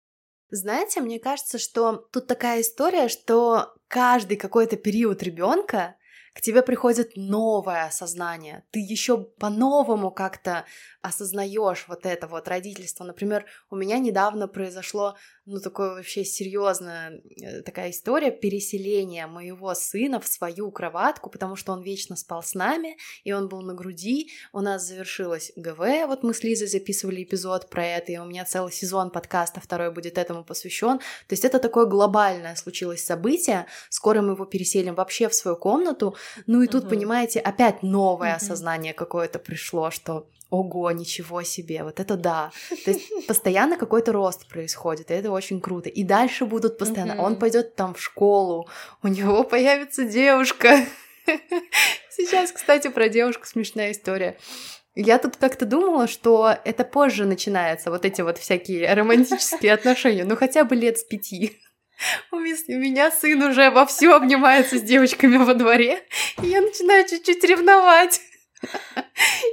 Знаете, 0.51 0.99
мне 0.99 1.17
кажется, 1.17 1.57
что 1.57 2.07
тут 2.11 2.27
такая 2.27 2.61
история, 2.61 3.07
что 3.07 3.73
каждый 3.87 4.35
какой-то 4.35 4.75
период 4.75 5.23
ребенка 5.23 5.95
к 6.33 6.41
тебе 6.41 6.61
приходит 6.61 7.13
новое 7.15 7.85
осознание. 7.85 8.65
Ты 8.71 8.79
еще 8.79 9.17
по-новому 9.17 10.11
как-то 10.11 10.65
осознаешь 11.01 11.85
вот 11.87 12.05
это 12.05 12.27
вот 12.27 12.49
родительство. 12.49 13.05
Например, 13.05 13.45
у 13.69 13.77
меня 13.77 13.97
недавно 13.97 14.49
произошло 14.49 15.15
ну, 15.45 15.59
такое 15.59 15.95
вообще 15.95 16.23
серьезная 16.23 17.21
э, 17.41 17.61
такая 17.63 17.89
история 17.89 18.31
переселения 18.31 19.25
моего 19.25 19.73
сына 19.73 20.19
в 20.19 20.27
свою 20.27 20.71
кроватку, 20.71 21.29
потому 21.29 21.55
что 21.55 21.71
он 21.73 21.81
вечно 21.81 22.15
спал 22.15 22.43
с 22.43 22.53
нами, 22.53 22.97
и 23.23 23.31
он 23.31 23.49
был 23.49 23.61
на 23.61 23.73
груди. 23.73 24.29
У 24.53 24.59
нас 24.59 24.87
завершилось 24.87 25.51
ГВ, 25.55 25.79
вот 26.07 26.23
мы 26.23 26.33
с 26.33 26.43
Лизой 26.43 26.67
записывали 26.67 27.23
эпизод 27.23 27.69
про 27.69 27.85
это, 27.85 28.11
и 28.11 28.17
у 28.17 28.25
меня 28.25 28.45
целый 28.45 28.71
сезон 28.71 29.09
подкаста, 29.09 29.61
второй 29.61 29.91
будет 29.91 30.17
этому 30.17 30.43
посвящен. 30.43 30.99
То 30.99 31.33
есть 31.33 31.43
это 31.43 31.57
такое 31.57 31.85
глобальное 31.85 32.55
случилось 32.55 33.03
событие. 33.03 33.65
Скоро 33.89 34.21
мы 34.21 34.33
его 34.33 34.45
переселим 34.45 34.93
вообще 34.95 35.27
в 35.27 35.33
свою 35.33 35.57
комнату. 35.57 36.15
Ну 36.45 36.61
и 36.61 36.67
тут, 36.67 36.85
uh-huh. 36.85 36.89
понимаете, 36.89 37.39
опять 37.39 37.81
новое 37.81 38.33
uh-huh. 38.33 38.37
осознание 38.37 38.93
какое-то 38.93 39.39
пришло, 39.39 39.89
что 39.89 40.27
ого, 40.51 40.91
ничего 40.91 41.41
себе, 41.41 41.83
вот 41.83 41.99
это 41.99 42.15
да. 42.15 42.51
То 42.85 42.91
есть 42.91 43.09
постоянно 43.27 43.77
какой-то 43.77 44.11
рост 44.11 44.47
происходит, 44.47 45.09
и 45.09 45.15
это 45.15 45.31
очень 45.31 45.59
круто. 45.59 45.89
И 45.89 46.03
дальше 46.03 46.45
будут 46.45 46.77
постоянно. 46.77 47.13
Mm-hmm. 47.13 47.25
Он 47.25 47.35
пойдет 47.37 47.75
там 47.75 47.95
в 47.95 48.01
школу, 48.01 48.69
у 49.01 49.07
него 49.07 49.43
появится 49.43 50.05
девушка. 50.05 50.85
Сейчас, 52.09 52.51
кстати, 52.51 52.89
про 52.89 53.09
девушку 53.09 53.47
смешная 53.47 53.93
история. 53.93 54.37
Я 54.93 55.19
тут 55.19 55.37
как-то 55.37 55.65
думала, 55.65 56.07
что 56.07 56.53
это 56.65 56.83
позже 56.83 57.25
начинается, 57.25 57.89
вот 57.89 58.03
эти 58.03 58.21
вот 58.21 58.37
всякие 58.37 58.93
романтические 58.93 59.73
отношения, 59.73 60.25
ну 60.25 60.35
хотя 60.35 60.65
бы 60.65 60.75
лет 60.75 60.99
с 60.99 61.03
пяти. 61.03 61.57
У 62.31 62.37
меня 62.37 63.11
сын 63.11 63.41
уже 63.43 63.69
вовсю 63.69 64.11
обнимается 64.11 64.77
с 64.77 64.81
девочками 64.81 65.37
во 65.37 65.53
дворе, 65.53 66.03
и 66.41 66.47
я 66.47 66.61
начинаю 66.61 67.07
чуть-чуть 67.07 67.43
ревновать. 67.43 68.21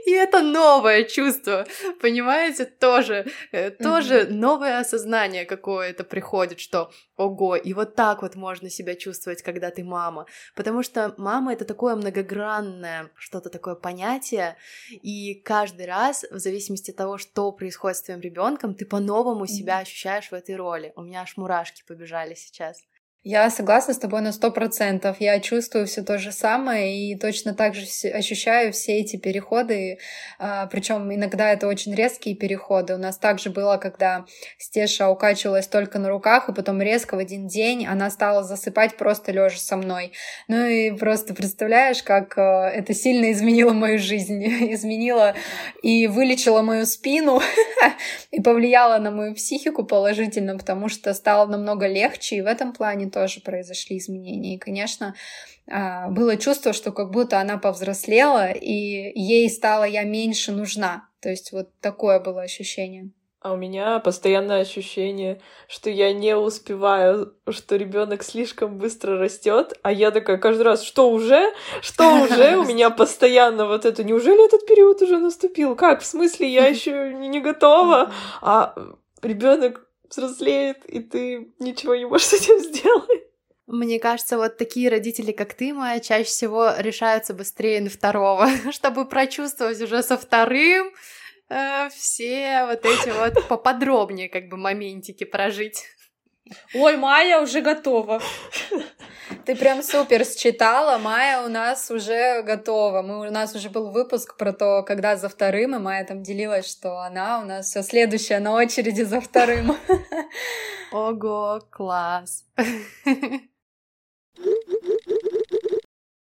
И 0.06 0.12
это 0.12 0.42
новое 0.42 1.04
чувство, 1.04 1.66
понимаете, 2.00 2.64
тоже, 2.64 3.26
э, 3.52 3.70
тоже 3.70 4.20
mm-hmm. 4.20 4.30
новое 4.30 4.78
осознание 4.78 5.44
какое-то 5.44 6.04
приходит, 6.04 6.60
что 6.60 6.90
ого, 7.16 7.56
и 7.56 7.74
вот 7.74 7.94
так 7.94 8.22
вот 8.22 8.34
можно 8.34 8.70
себя 8.70 8.94
чувствовать, 8.94 9.42
когда 9.42 9.70
ты 9.70 9.84
мама, 9.84 10.26
потому 10.54 10.82
что 10.82 11.14
мама 11.18 11.52
это 11.52 11.64
такое 11.64 11.94
многогранное 11.94 13.10
что-то 13.16 13.50
такое 13.50 13.74
понятие, 13.74 14.56
и 14.90 15.34
каждый 15.34 15.86
раз 15.86 16.24
в 16.30 16.38
зависимости 16.38 16.90
от 16.90 16.96
того, 16.96 17.18
что 17.18 17.52
происходит 17.52 17.98
с 17.98 18.02
твоим 18.02 18.20
ребенком, 18.20 18.74
ты 18.74 18.86
по-новому 18.86 19.44
mm-hmm. 19.44 19.48
себя 19.48 19.78
ощущаешь 19.78 20.30
в 20.30 20.34
этой 20.34 20.56
роли. 20.56 20.92
У 20.96 21.02
меня 21.02 21.22
аж 21.22 21.36
мурашки 21.36 21.82
побежали 21.86 22.34
сейчас. 22.34 22.78
Я 23.24 23.50
согласна 23.50 23.94
с 23.94 23.98
тобой 23.98 24.20
на 24.20 24.30
сто 24.30 24.52
процентов. 24.52 25.16
Я 25.18 25.40
чувствую 25.40 25.86
все 25.88 26.02
то 26.02 26.18
же 26.18 26.30
самое 26.30 27.10
и 27.10 27.18
точно 27.18 27.52
так 27.52 27.74
же 27.74 27.84
ощущаю 28.14 28.72
все 28.72 28.98
эти 28.98 29.16
переходы. 29.16 29.98
А, 30.38 30.66
Причем 30.66 31.12
иногда 31.12 31.52
это 31.52 31.66
очень 31.66 31.96
резкие 31.96 32.36
переходы. 32.36 32.94
У 32.94 32.96
нас 32.96 33.18
также 33.18 33.50
было, 33.50 33.76
когда 33.76 34.24
Стеша 34.56 35.10
укачивалась 35.10 35.66
только 35.66 35.98
на 35.98 36.10
руках, 36.10 36.48
и 36.48 36.54
потом 36.54 36.80
резко 36.80 37.16
в 37.16 37.18
один 37.18 37.48
день 37.48 37.86
она 37.86 38.08
стала 38.10 38.44
засыпать 38.44 38.96
просто 38.96 39.32
лежа 39.32 39.58
со 39.58 39.76
мной. 39.76 40.12
Ну 40.46 40.64
и 40.64 40.92
просто 40.92 41.34
представляешь, 41.34 42.04
как 42.04 42.38
а, 42.38 42.70
это 42.70 42.94
сильно 42.94 43.32
изменило 43.32 43.72
мою 43.72 43.98
жизнь, 43.98 44.44
изменило 44.72 45.34
и 45.82 46.06
вылечило 46.06 46.62
мою 46.62 46.86
спину 46.86 47.42
и 48.30 48.40
повлияло 48.40 48.98
на 48.98 49.10
мою 49.10 49.34
психику 49.34 49.84
положительно, 49.84 50.56
потому 50.56 50.88
что 50.88 51.12
стало 51.14 51.46
намного 51.46 51.88
легче 51.88 52.36
и 52.36 52.42
в 52.42 52.46
этом 52.46 52.72
плане 52.72 53.08
тоже 53.18 53.40
произошли 53.40 53.98
изменения. 53.98 54.54
И, 54.54 54.58
конечно, 54.58 55.14
а, 55.68 56.08
было 56.08 56.36
чувство, 56.36 56.72
что 56.72 56.92
как 56.92 57.10
будто 57.10 57.40
она 57.40 57.58
повзрослела, 57.58 58.52
и 58.52 59.12
ей 59.18 59.50
стала 59.50 59.84
я 59.84 60.04
меньше 60.04 60.52
нужна. 60.52 61.08
То 61.20 61.28
есть 61.28 61.50
вот 61.52 61.68
такое 61.80 62.20
было 62.20 62.42
ощущение. 62.42 63.10
А 63.40 63.52
у 63.52 63.56
меня 63.56 63.98
постоянное 63.98 64.60
ощущение, 64.60 65.40
что 65.68 65.90
я 65.90 66.12
не 66.12 66.36
успеваю, 66.36 67.34
что 67.50 67.76
ребенок 67.76 68.22
слишком 68.22 68.78
быстро 68.78 69.16
растет, 69.18 69.74
а 69.82 69.92
я 69.92 70.10
такая 70.10 70.38
каждый 70.38 70.62
раз, 70.62 70.82
что 70.82 71.10
уже, 71.10 71.52
что 71.80 72.22
уже, 72.22 72.56
у 72.56 72.64
меня 72.64 72.90
постоянно 72.90 73.66
вот 73.66 73.84
это, 73.84 74.04
неужели 74.04 74.44
этот 74.44 74.66
период 74.66 75.02
уже 75.02 75.18
наступил? 75.18 75.76
Как? 75.76 76.02
В 76.02 76.06
смысле, 76.06 76.48
я 76.52 76.66
еще 76.74 77.14
не 77.14 77.40
готова, 77.40 78.12
а 78.42 78.74
ребенок 79.22 79.87
взрослеет, 80.10 80.84
и 80.86 81.00
ты 81.00 81.52
ничего 81.58 81.94
не 81.94 82.06
можешь 82.06 82.26
с 82.28 82.32
этим 82.34 82.58
сделать. 82.58 83.28
Мне 83.66 83.98
кажется, 83.98 84.38
вот 84.38 84.56
такие 84.56 84.88
родители, 84.88 85.30
как 85.30 85.52
ты, 85.52 85.74
моя, 85.74 86.00
чаще 86.00 86.24
всего 86.24 86.72
решаются 86.78 87.34
быстрее 87.34 87.82
на 87.82 87.90
второго, 87.90 88.48
чтобы 88.72 89.06
прочувствовать 89.06 89.80
уже 89.82 90.02
со 90.02 90.16
вторым 90.16 90.90
э, 91.50 91.88
все 91.90 92.64
вот 92.64 92.84
эти 92.86 93.10
вот 93.10 93.46
поподробнее 93.46 94.30
как 94.30 94.48
бы 94.48 94.56
моментики 94.56 95.24
прожить. 95.24 95.84
Ой, 96.74 96.96
Майя 96.96 97.40
уже 97.40 97.60
готова. 97.60 98.20
Ты 99.44 99.56
прям 99.56 99.82
супер 99.82 100.24
считала. 100.24 100.98
Майя 100.98 101.42
у 101.42 101.48
нас 101.48 101.90
уже 101.90 102.42
готова. 102.42 103.02
Мы, 103.02 103.28
у 103.28 103.30
нас 103.30 103.54
уже 103.54 103.70
был 103.70 103.90
выпуск 103.90 104.36
про 104.36 104.52
то, 104.52 104.82
когда 104.82 105.16
за 105.16 105.28
вторым, 105.28 105.74
и 105.74 105.78
Майя 105.78 106.04
там 106.04 106.22
делилась, 106.22 106.70
что 106.70 107.00
она 107.00 107.40
у 107.40 107.44
нас 107.44 107.66
все 107.66 107.82
следующая 107.82 108.40
на 108.40 108.52
очереди 108.52 109.02
за 109.02 109.20
вторым. 109.20 109.76
Ого, 110.92 111.60
класс. 111.70 112.44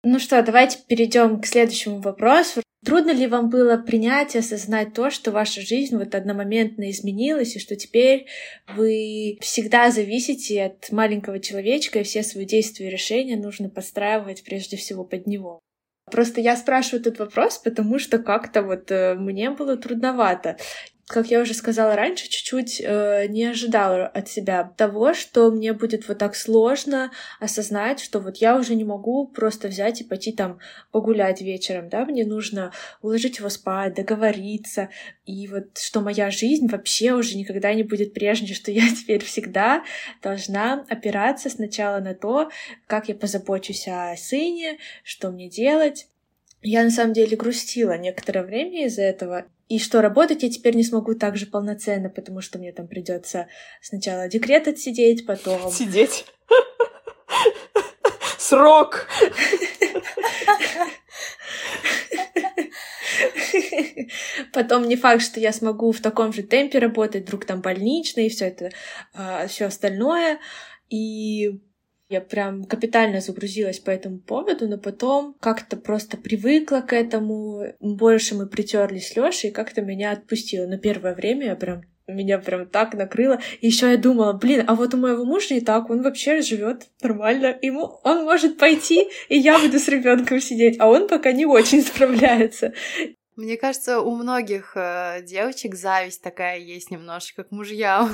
Ну 0.05 0.19
что, 0.19 0.43
давайте 0.43 0.79
перейдем 0.87 1.41
к 1.41 1.47
следующему 1.47 2.01
вопросу. 2.01 2.63
Трудно 2.85 3.11
ли 3.11 3.27
вам 3.27 3.51
было 3.51 3.77
принять 3.77 4.37
и 4.37 4.39
осознать 4.39 4.95
то, 4.95 5.11
что 5.11 5.33
ваша 5.33 5.61
жизнь 5.61 5.97
вот 5.97 6.15
одномоментно 6.15 6.89
изменилась, 6.91 7.57
и 7.57 7.59
что 7.59 7.75
теперь 7.75 8.27
вы 8.77 9.37
всегда 9.41 9.91
зависите 9.91 10.63
от 10.63 10.93
маленького 10.93 11.41
человечка, 11.41 11.99
и 11.99 12.05
все 12.05 12.23
свои 12.23 12.45
действия 12.45 12.87
и 12.87 12.91
решения 12.91 13.37
нужно 13.37 13.69
подстраивать 13.69 14.45
прежде 14.45 14.77
всего 14.77 15.05
под 15.05 15.27
него? 15.27 15.59
Просто 16.11 16.41
я 16.41 16.57
спрашиваю 16.57 17.01
этот 17.01 17.19
вопрос, 17.19 17.59
потому 17.59 17.99
что 17.99 18.19
как-то 18.19 18.63
вот 18.63 18.91
э, 18.91 19.15
мне 19.17 19.51
было 19.51 19.77
трудновато 19.77 20.57
как 21.09 21.31
я 21.31 21.41
уже 21.41 21.55
сказала 21.55 21.97
раньше, 21.97 22.29
чуть-чуть 22.29 22.83
э, 22.85 23.27
не 23.29 23.47
ожидала 23.47 24.07
от 24.07 24.29
себя 24.29 24.73
того, 24.77 25.15
что 25.15 25.51
мне 25.51 25.73
будет 25.73 26.07
вот 26.07 26.19
так 26.19 26.37
сложно 26.37 27.11
осознать, 27.41 28.01
что 28.01 28.21
вот 28.21 28.37
я 28.37 28.57
уже 28.57 28.75
не 28.75 28.85
могу 28.85 29.27
просто 29.27 29.69
взять 29.69 30.03
и 30.03 30.05
пойти 30.05 30.33
там 30.33 30.59
погулять 30.93 31.41
вечером, 31.41 31.89
да, 31.89 32.05
мне 32.05 32.27
нужно 32.27 32.73
уложить 33.01 33.39
его 33.39 33.49
спать, 33.49 33.95
договориться, 33.95 34.91
и 35.25 35.49
вот 35.49 35.79
что 35.79 36.03
моя 36.03 36.31
жизнь 36.31 36.69
вообще 36.69 37.15
уже 37.15 37.39
никогда 37.39 37.73
не 37.73 37.85
будет 37.85 38.13
прежней, 38.13 38.53
что 38.53 38.71
я 38.71 38.83
теперь 38.95 39.25
всегда 39.25 39.85
должна 40.23 40.85
опираться 40.91 41.49
сначала 41.49 42.01
на 42.01 42.15
то, 42.15 42.51
как 42.87 43.09
я 43.09 43.15
позабочусь 43.15 43.89
о 43.89 44.15
сыне, 44.17 44.79
что 45.05 45.31
мне 45.31 45.49
делать. 45.49 46.09
Я 46.61 46.83
на 46.83 46.91
самом 46.91 47.15
деле 47.15 47.37
грустила 47.37 47.97
некоторое 47.97 48.43
время 48.43 48.87
из-за 48.87 49.03
этого, 49.03 49.47
и 49.69 49.79
что 49.79 50.01
работать 50.01 50.43
я 50.43 50.51
теперь 50.51 50.75
не 50.75 50.83
смогу 50.83 51.15
так 51.15 51.37
же 51.37 51.47
полноценно, 51.47 52.09
потому 52.09 52.41
что 52.41 52.59
мне 52.59 52.73
там 52.73 52.89
придется 52.89 53.49
сначала 53.83 54.29
декрет 54.29 54.67
отсидеть, 54.67 55.27
потом... 55.27 55.71
Сидеть. 55.71 56.25
Срок! 58.39 59.07
Потом 64.53 64.89
не 64.89 64.97
факт, 64.97 65.23
что 65.23 65.39
я 65.39 65.53
смогу 65.53 65.93
в 65.93 66.01
таком 66.01 66.33
же 66.33 66.43
темпе 66.43 66.79
работать, 66.79 67.25
вдруг 67.25 67.45
там 67.45 67.61
больничный 67.61 68.27
и 68.27 68.31
все 68.31 68.47
это, 68.47 68.71
а, 69.13 69.47
все 69.49 69.67
остальное. 69.67 70.39
И 70.89 71.61
я 72.09 72.21
прям 72.21 72.65
капитально 72.65 73.21
загрузилась 73.21 73.81
по 73.81 73.91
этому 73.91 74.19
поводу, 74.19 74.67
но 74.67 74.79
потом 74.79 75.37
как-то 75.41 75.77
просто 75.77 76.17
привыкла 76.17 76.81
к 76.81 76.95
этому. 76.95 77.75
Больше 77.81 78.35
мы 78.35 78.47
притерлись 78.47 79.09
с 79.09 79.17
Лешей, 79.17 79.51
и 79.51 79.53
как-то 79.53 79.83
меня 79.83 80.13
отпустило. 80.13 80.67
Но 80.67 80.79
первое 80.79 81.15
время 81.15 81.47
я 81.47 81.57
прям 81.57 81.83
меня 82.07 82.39
прям 82.39 82.67
так 82.67 82.95
накрыло. 82.95 83.39
И 83.61 83.67
еще 83.67 83.91
я 83.91 83.99
думала, 83.99 84.33
блин, 84.33 84.65
а 84.67 84.75
вот 84.75 84.95
у 84.95 84.97
моего 84.97 85.27
мужа 85.27 85.53
не 85.53 85.61
так, 85.61 85.91
он 85.91 86.03
вообще 86.03 86.41
живет 86.41 86.87
нормально. 87.03 87.59
Ему 87.61 88.01
он 88.03 88.25
может 88.25 88.57
пойти, 88.57 89.09
и 89.29 89.39
я 89.39 89.59
буду 89.59 89.79
с 89.79 89.89
ребенком 89.89 90.41
сидеть, 90.41 90.77
а 90.81 90.89
он 90.89 91.07
пока 91.07 91.33
не 91.33 91.45
очень 91.45 91.83
справляется. 91.87 92.73
Мне 93.37 93.59
кажется, 93.59 94.01
у 94.01 94.17
многих 94.17 94.73
э, 94.75 95.23
девочек 95.23 95.75
зависть 95.75 96.23
такая 96.23 96.59
есть 96.59 96.91
немножечко 96.91 97.45
к 97.45 97.53
мужьям 97.53 98.11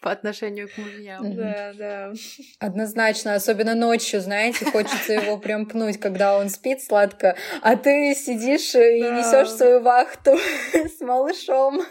по 0.00 0.10
отношению 0.10 0.68
к 0.68 0.78
мужьям. 0.78 1.36
Да, 1.36 1.72
да. 1.74 2.12
Однозначно, 2.58 3.34
особенно 3.34 3.74
ночью, 3.74 4.20
знаете, 4.20 4.64
хочется 4.64 5.12
его 5.12 5.38
прям 5.38 5.66
пнуть, 5.66 5.98
когда 5.98 6.38
он 6.38 6.48
спит 6.48 6.82
сладко, 6.82 7.36
а 7.62 7.76
ты 7.76 8.14
сидишь 8.14 8.74
и 8.74 9.00
несешь 9.00 9.50
свою 9.50 9.80
вахту 9.80 10.38
с 10.72 11.00
малышом. 11.00 11.82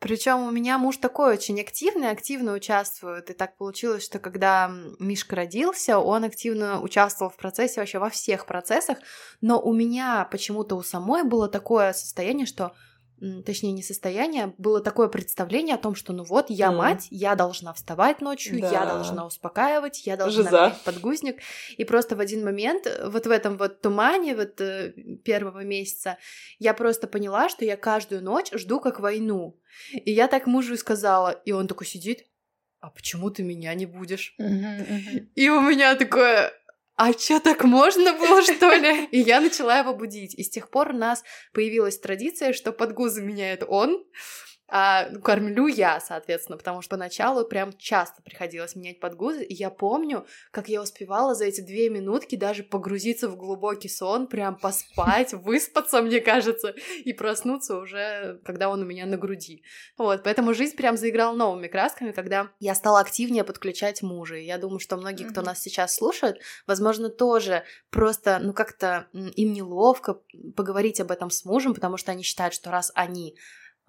Причем 0.00 0.46
у 0.46 0.50
меня 0.52 0.78
муж 0.78 0.98
такой 0.98 1.34
очень 1.34 1.60
активный, 1.60 2.10
активно 2.10 2.52
участвует. 2.52 3.30
И 3.30 3.32
так 3.32 3.56
получилось, 3.56 4.04
что 4.04 4.20
когда 4.20 4.70
Мишка 5.00 5.34
родился, 5.34 5.98
он 5.98 6.22
активно 6.22 6.80
участвовал 6.80 7.32
в 7.32 7.36
процессе, 7.36 7.80
вообще 7.80 7.98
во 7.98 8.08
всех 8.08 8.46
процессах. 8.46 8.98
Но 9.40 9.60
у 9.60 9.72
меня 9.72 10.28
почему-то 10.30 10.76
у 10.76 10.82
самой 10.84 11.24
было 11.24 11.48
такое 11.48 11.92
состояние, 11.92 12.46
что 12.46 12.74
точнее 13.44 13.72
не 13.72 13.82
состояние, 13.82 14.54
было 14.58 14.80
такое 14.80 15.08
представление 15.08 15.74
о 15.74 15.78
том, 15.78 15.94
что 15.94 16.12
ну 16.12 16.24
вот 16.24 16.50
я 16.50 16.68
mm. 16.68 16.76
мать, 16.76 17.08
я 17.10 17.34
должна 17.34 17.72
вставать 17.72 18.20
ночью, 18.20 18.60
да. 18.60 18.70
я 18.70 18.86
должна 18.86 19.26
успокаивать, 19.26 20.06
я 20.06 20.16
должна 20.16 20.42
Жиза. 20.42 20.76
подгузник. 20.84 21.40
И 21.76 21.84
просто 21.84 22.16
в 22.16 22.20
один 22.20 22.44
момент, 22.44 22.86
вот 23.04 23.26
в 23.26 23.30
этом 23.30 23.56
вот 23.56 23.80
тумане 23.80 24.34
вот 24.34 24.60
э, 24.60 24.92
первого 25.24 25.64
месяца, 25.64 26.18
я 26.58 26.74
просто 26.74 27.06
поняла, 27.06 27.48
что 27.48 27.64
я 27.64 27.76
каждую 27.76 28.22
ночь 28.22 28.50
жду 28.52 28.80
как 28.80 29.00
войну. 29.00 29.60
И 29.92 30.12
я 30.12 30.28
так 30.28 30.46
мужу 30.46 30.74
и 30.74 30.76
сказала, 30.78 31.30
и 31.30 31.52
он 31.52 31.68
такой 31.68 31.86
сидит, 31.86 32.26
а 32.80 32.90
почему 32.90 33.30
ты 33.30 33.42
меня 33.42 33.74
не 33.74 33.86
будешь? 33.86 34.34
Uh-huh, 34.40 34.88
uh-huh. 34.88 35.26
И 35.34 35.48
у 35.48 35.60
меня 35.60 35.96
такое, 35.96 36.52
а 37.00 37.14
чё, 37.14 37.38
так 37.38 37.62
можно 37.62 38.12
было, 38.12 38.42
что 38.42 38.74
ли? 38.74 39.04
И 39.12 39.20
я 39.20 39.40
начала 39.40 39.78
его 39.78 39.94
будить. 39.94 40.34
И 40.34 40.42
с 40.42 40.50
тех 40.50 40.68
пор 40.68 40.90
у 40.90 40.96
нас 40.96 41.22
появилась 41.52 41.96
традиция, 41.96 42.52
что 42.52 42.72
подгузы 42.72 43.22
меняет 43.22 43.62
он, 43.68 44.04
а 44.68 45.08
кормлю 45.22 45.66
я, 45.66 45.98
соответственно, 45.98 46.58
потому 46.58 46.82
что 46.82 46.90
поначалу 46.90 47.44
прям 47.46 47.72
часто 47.78 48.20
приходилось 48.22 48.76
менять 48.76 49.00
подгузы, 49.00 49.42
и 49.42 49.54
я 49.54 49.70
помню, 49.70 50.26
как 50.50 50.68
я 50.68 50.82
успевала 50.82 51.34
за 51.34 51.46
эти 51.46 51.62
две 51.62 51.88
минутки 51.88 52.36
даже 52.36 52.62
погрузиться 52.62 53.28
в 53.28 53.36
глубокий 53.36 53.88
сон, 53.88 54.26
прям 54.26 54.56
поспать, 54.56 55.32
выспаться, 55.32 56.02
мне 56.02 56.20
кажется, 56.20 56.74
и 57.04 57.14
проснуться 57.14 57.78
уже, 57.78 58.40
когда 58.44 58.68
он 58.68 58.82
у 58.82 58.84
меня 58.84 59.06
на 59.06 59.16
груди. 59.16 59.62
Вот, 59.96 60.22
поэтому 60.22 60.52
жизнь 60.52 60.76
прям 60.76 60.98
заиграла 60.98 61.34
новыми 61.34 61.68
красками, 61.68 62.12
когда 62.12 62.50
я 62.60 62.74
стала 62.74 63.00
активнее 63.00 63.44
подключать 63.44 64.02
мужа. 64.02 64.36
И 64.36 64.44
я 64.44 64.58
думаю, 64.58 64.80
что 64.80 64.96
многие, 64.98 65.24
кто 65.24 65.40
нас 65.40 65.60
сейчас 65.60 65.94
слушает, 65.94 66.40
возможно, 66.66 67.08
тоже 67.08 67.64
просто, 67.90 68.38
ну, 68.38 68.52
как-то 68.52 69.06
им 69.12 69.52
неловко 69.54 70.20
поговорить 70.56 71.00
об 71.00 71.10
этом 71.10 71.30
с 71.30 71.46
мужем, 71.46 71.74
потому 71.74 71.96
что 71.96 72.12
они 72.12 72.22
считают, 72.22 72.52
что 72.52 72.70
раз 72.70 72.92
они 72.94 73.34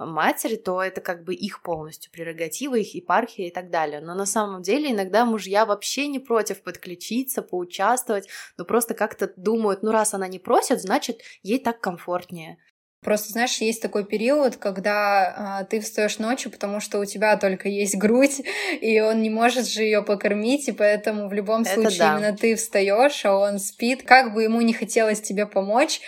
матери, 0.05 0.55
то 0.55 0.81
это 0.81 1.01
как 1.01 1.23
бы 1.23 1.33
их 1.33 1.61
полностью 1.61 2.11
прерогатива, 2.11 2.75
их 2.75 2.95
епархия 2.95 3.47
и 3.47 3.51
так 3.51 3.69
далее. 3.69 4.01
Но 4.01 4.15
на 4.15 4.25
самом 4.25 4.61
деле 4.61 4.91
иногда 4.91 5.25
мужья 5.25 5.65
вообще 5.65 6.07
не 6.07 6.19
против 6.19 6.61
подключиться, 6.61 7.41
поучаствовать, 7.41 8.27
но 8.57 8.65
просто 8.65 8.93
как-то 8.93 9.31
думают, 9.35 9.83
ну 9.83 9.91
раз 9.91 10.13
она 10.13 10.27
не 10.27 10.39
просит, 10.39 10.81
значит 10.81 11.21
ей 11.43 11.59
так 11.59 11.79
комфортнее. 11.81 12.57
Просто, 13.01 13.31
знаешь, 13.31 13.57
есть 13.59 13.81
такой 13.81 14.05
период, 14.05 14.57
когда 14.57 15.59
а, 15.59 15.63
ты 15.63 15.79
встаешь 15.79 16.19
ночью, 16.19 16.51
потому 16.51 16.81
что 16.81 16.99
у 16.99 17.05
тебя 17.05 17.37
только 17.37 17.69
есть 17.69 17.97
грудь, 17.97 18.41
и 18.81 18.99
он 18.99 19.21
не 19.21 19.29
может 19.29 19.67
же 19.67 19.83
ее 19.83 20.03
покормить, 20.03 20.67
и 20.67 20.73
поэтому 20.73 21.29
в 21.29 21.33
любом 21.33 21.61
Это 21.61 21.75
случае 21.75 21.99
да. 21.99 22.17
именно 22.17 22.37
ты 22.37 22.55
встаешь, 22.55 23.25
а 23.25 23.37
он 23.37 23.59
спит. 23.59 24.03
Как 24.03 24.33
бы 24.33 24.43
ему 24.43 24.59
не 24.61 24.73
хотелось 24.73 25.21
тебе 25.21 25.45
помочь, 25.45 26.01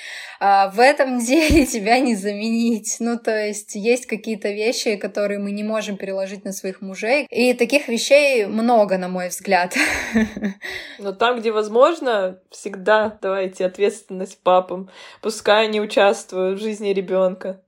а, 0.43 0.69
в 0.69 0.80
этом 0.80 1.19
деле 1.25 1.67
тебя 1.67 1.99
не 1.99 2.15
заменить. 2.15 2.97
Ну, 2.99 3.17
то 3.19 3.32
есть 3.32 3.75
есть 3.75 4.08
какие-то 4.08 4.49
вещи, 4.49 4.95
которые 4.95 5.39
мы 5.39 5.51
не 5.51 5.63
можем 5.63 5.97
переложить 5.97 6.43
на 6.43 6.51
своих 6.51 6.82
мужей, 6.82 7.27
и 7.30 7.54
таких 7.54 7.88
вещей 7.88 8.47
много, 8.47 8.97
на 8.97 9.08
мой 9.08 9.30
взгляд. 9.30 9.75
Но 10.99 11.12
там, 11.12 11.39
где 11.39 11.51
возможно, 11.51 12.39
всегда 12.49 13.17
давайте 13.21 13.65
ответственность 13.65 14.41
папам. 14.41 14.89
Пускай 15.21 15.65
они 15.65 15.80
участвуют 15.80 16.60
в 16.60 16.63
жизни 16.81 16.93
ребенка. 16.93 17.61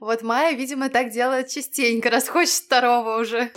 Вот 0.00 0.22
Майя, 0.22 0.56
видимо, 0.56 0.88
так 0.88 1.10
делает 1.10 1.48
частенько, 1.48 2.10
раз 2.10 2.28
хочет 2.28 2.54
второго 2.54 3.20
уже. 3.20 3.50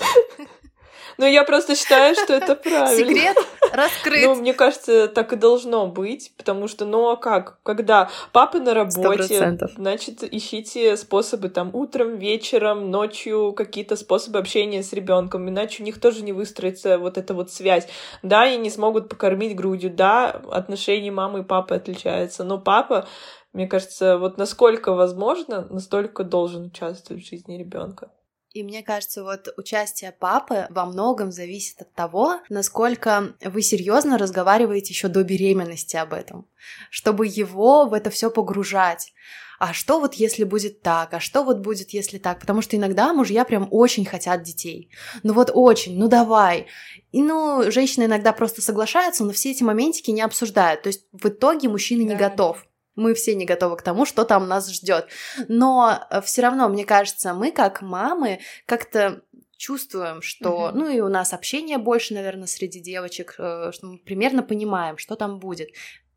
Ну, 1.17 1.25
я 1.25 1.43
просто 1.43 1.75
считаю, 1.75 2.15
что 2.15 2.33
это 2.33 2.55
правильно. 2.63 3.13
Секрет 3.13 3.37
раскрыт. 3.73 4.25
Ну, 4.25 4.35
мне 4.35 4.53
кажется, 4.53 5.07
так 5.07 5.33
и 5.33 5.35
должно 5.35 5.87
быть, 5.87 6.31
потому 6.37 6.67
что, 6.67 6.85
ну, 6.85 7.09
а 7.09 7.17
как? 7.17 7.59
Когда 7.63 8.09
папа 8.31 8.59
на 8.59 8.73
работе, 8.73 9.35
100%. 9.35 9.71
значит, 9.75 10.23
ищите 10.23 10.95
способы 10.97 11.49
там 11.49 11.71
утром, 11.73 12.17
вечером, 12.17 12.89
ночью, 12.89 13.53
какие-то 13.53 13.95
способы 13.95 14.39
общения 14.39 14.81
с 14.81 14.93
ребенком, 14.93 15.49
иначе 15.49 15.83
у 15.83 15.85
них 15.85 15.99
тоже 15.99 16.23
не 16.23 16.31
выстроится 16.31 16.97
вот 16.97 17.17
эта 17.17 17.33
вот 17.33 17.51
связь. 17.51 17.87
Да, 18.23 18.43
они 18.43 18.57
не 18.57 18.69
смогут 18.69 19.09
покормить 19.09 19.55
грудью, 19.55 19.91
да, 19.91 20.41
отношения 20.51 21.11
мамы 21.11 21.39
и 21.39 21.43
папы 21.43 21.75
отличаются, 21.75 22.43
но 22.43 22.57
папа 22.57 23.07
мне 23.53 23.67
кажется, 23.67 24.17
вот 24.17 24.37
насколько 24.37 24.93
возможно, 24.93 25.67
настолько 25.69 26.23
должен 26.23 26.65
участвовать 26.65 27.23
в 27.23 27.27
жизни 27.27 27.57
ребенка. 27.57 28.11
И 28.51 28.63
мне 28.63 28.81
кажется, 28.81 29.23
вот 29.23 29.47
участие 29.57 30.11
папы 30.11 30.65
во 30.71 30.85
многом 30.85 31.31
зависит 31.31 31.81
от 31.81 31.93
того, 31.93 32.39
насколько 32.49 33.35
вы 33.43 33.61
серьезно 33.61 34.17
разговариваете 34.17 34.91
еще 34.91 35.07
до 35.07 35.23
беременности 35.23 35.97
об 35.97 36.13
этом, 36.13 36.47
чтобы 36.89 37.27
его 37.27 37.85
в 37.85 37.93
это 37.93 38.09
все 38.09 38.31
погружать. 38.31 39.13
А 39.59 39.73
что 39.73 39.99
вот 39.99 40.15
если 40.15 40.45
будет 40.45 40.81
так? 40.81 41.13
А 41.13 41.19
что 41.19 41.43
вот 41.43 41.59
будет 41.59 41.89
если 41.91 42.17
так? 42.17 42.39
Потому 42.39 42.61
что 42.61 42.77
иногда 42.77 43.13
мужья 43.13 43.43
прям 43.45 43.67
очень 43.69 44.05
хотят 44.05 44.41
детей. 44.41 44.89
Ну 45.21 45.33
вот 45.33 45.51
очень, 45.53 45.99
ну 45.99 46.07
давай. 46.07 46.67
И 47.11 47.21
ну, 47.21 47.69
женщины 47.69 48.05
иногда 48.05 48.31
просто 48.31 48.61
соглашаются, 48.61 49.25
но 49.25 49.31
все 49.31 49.51
эти 49.51 49.61
моментики 49.61 50.11
не 50.11 50.21
обсуждают. 50.21 50.83
То 50.83 50.87
есть 50.87 51.05
в 51.11 51.27
итоге 51.27 51.67
мужчина 51.67 52.03
да. 52.05 52.09
не 52.09 52.15
готов 52.15 52.65
мы 52.99 53.13
все 53.13 53.35
не 53.35 53.45
готовы 53.45 53.77
к 53.77 53.81
тому, 53.81 54.05
что 54.05 54.25
там 54.25 54.47
нас 54.47 54.69
ждет. 54.71 55.07
Но 55.47 55.99
э, 56.09 56.21
все 56.21 56.41
равно, 56.41 56.67
мне 56.69 56.85
кажется, 56.85 57.33
мы 57.33 57.51
как 57.51 57.81
мамы 57.81 58.39
как-то 58.65 59.21
чувствуем, 59.57 60.21
что, 60.21 60.49
mm-hmm. 60.49 60.71
ну 60.73 60.89
и 60.89 60.99
у 60.99 61.09
нас 61.09 61.33
общение 61.33 61.77
больше, 61.77 62.13
наверное, 62.13 62.47
среди 62.47 62.79
девочек, 62.79 63.35
э, 63.37 63.71
что 63.73 63.87
мы 63.87 63.97
примерно 63.97 64.43
понимаем, 64.43 64.97
что 64.97 65.15
там 65.15 65.39
будет. 65.39 65.69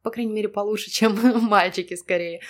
По 0.03 0.11
крайней 0.11 0.33
мере, 0.33 0.49
получше, 0.49 0.91
чем 0.93 1.19
мальчики 1.43 1.95
скорее. 1.95 2.41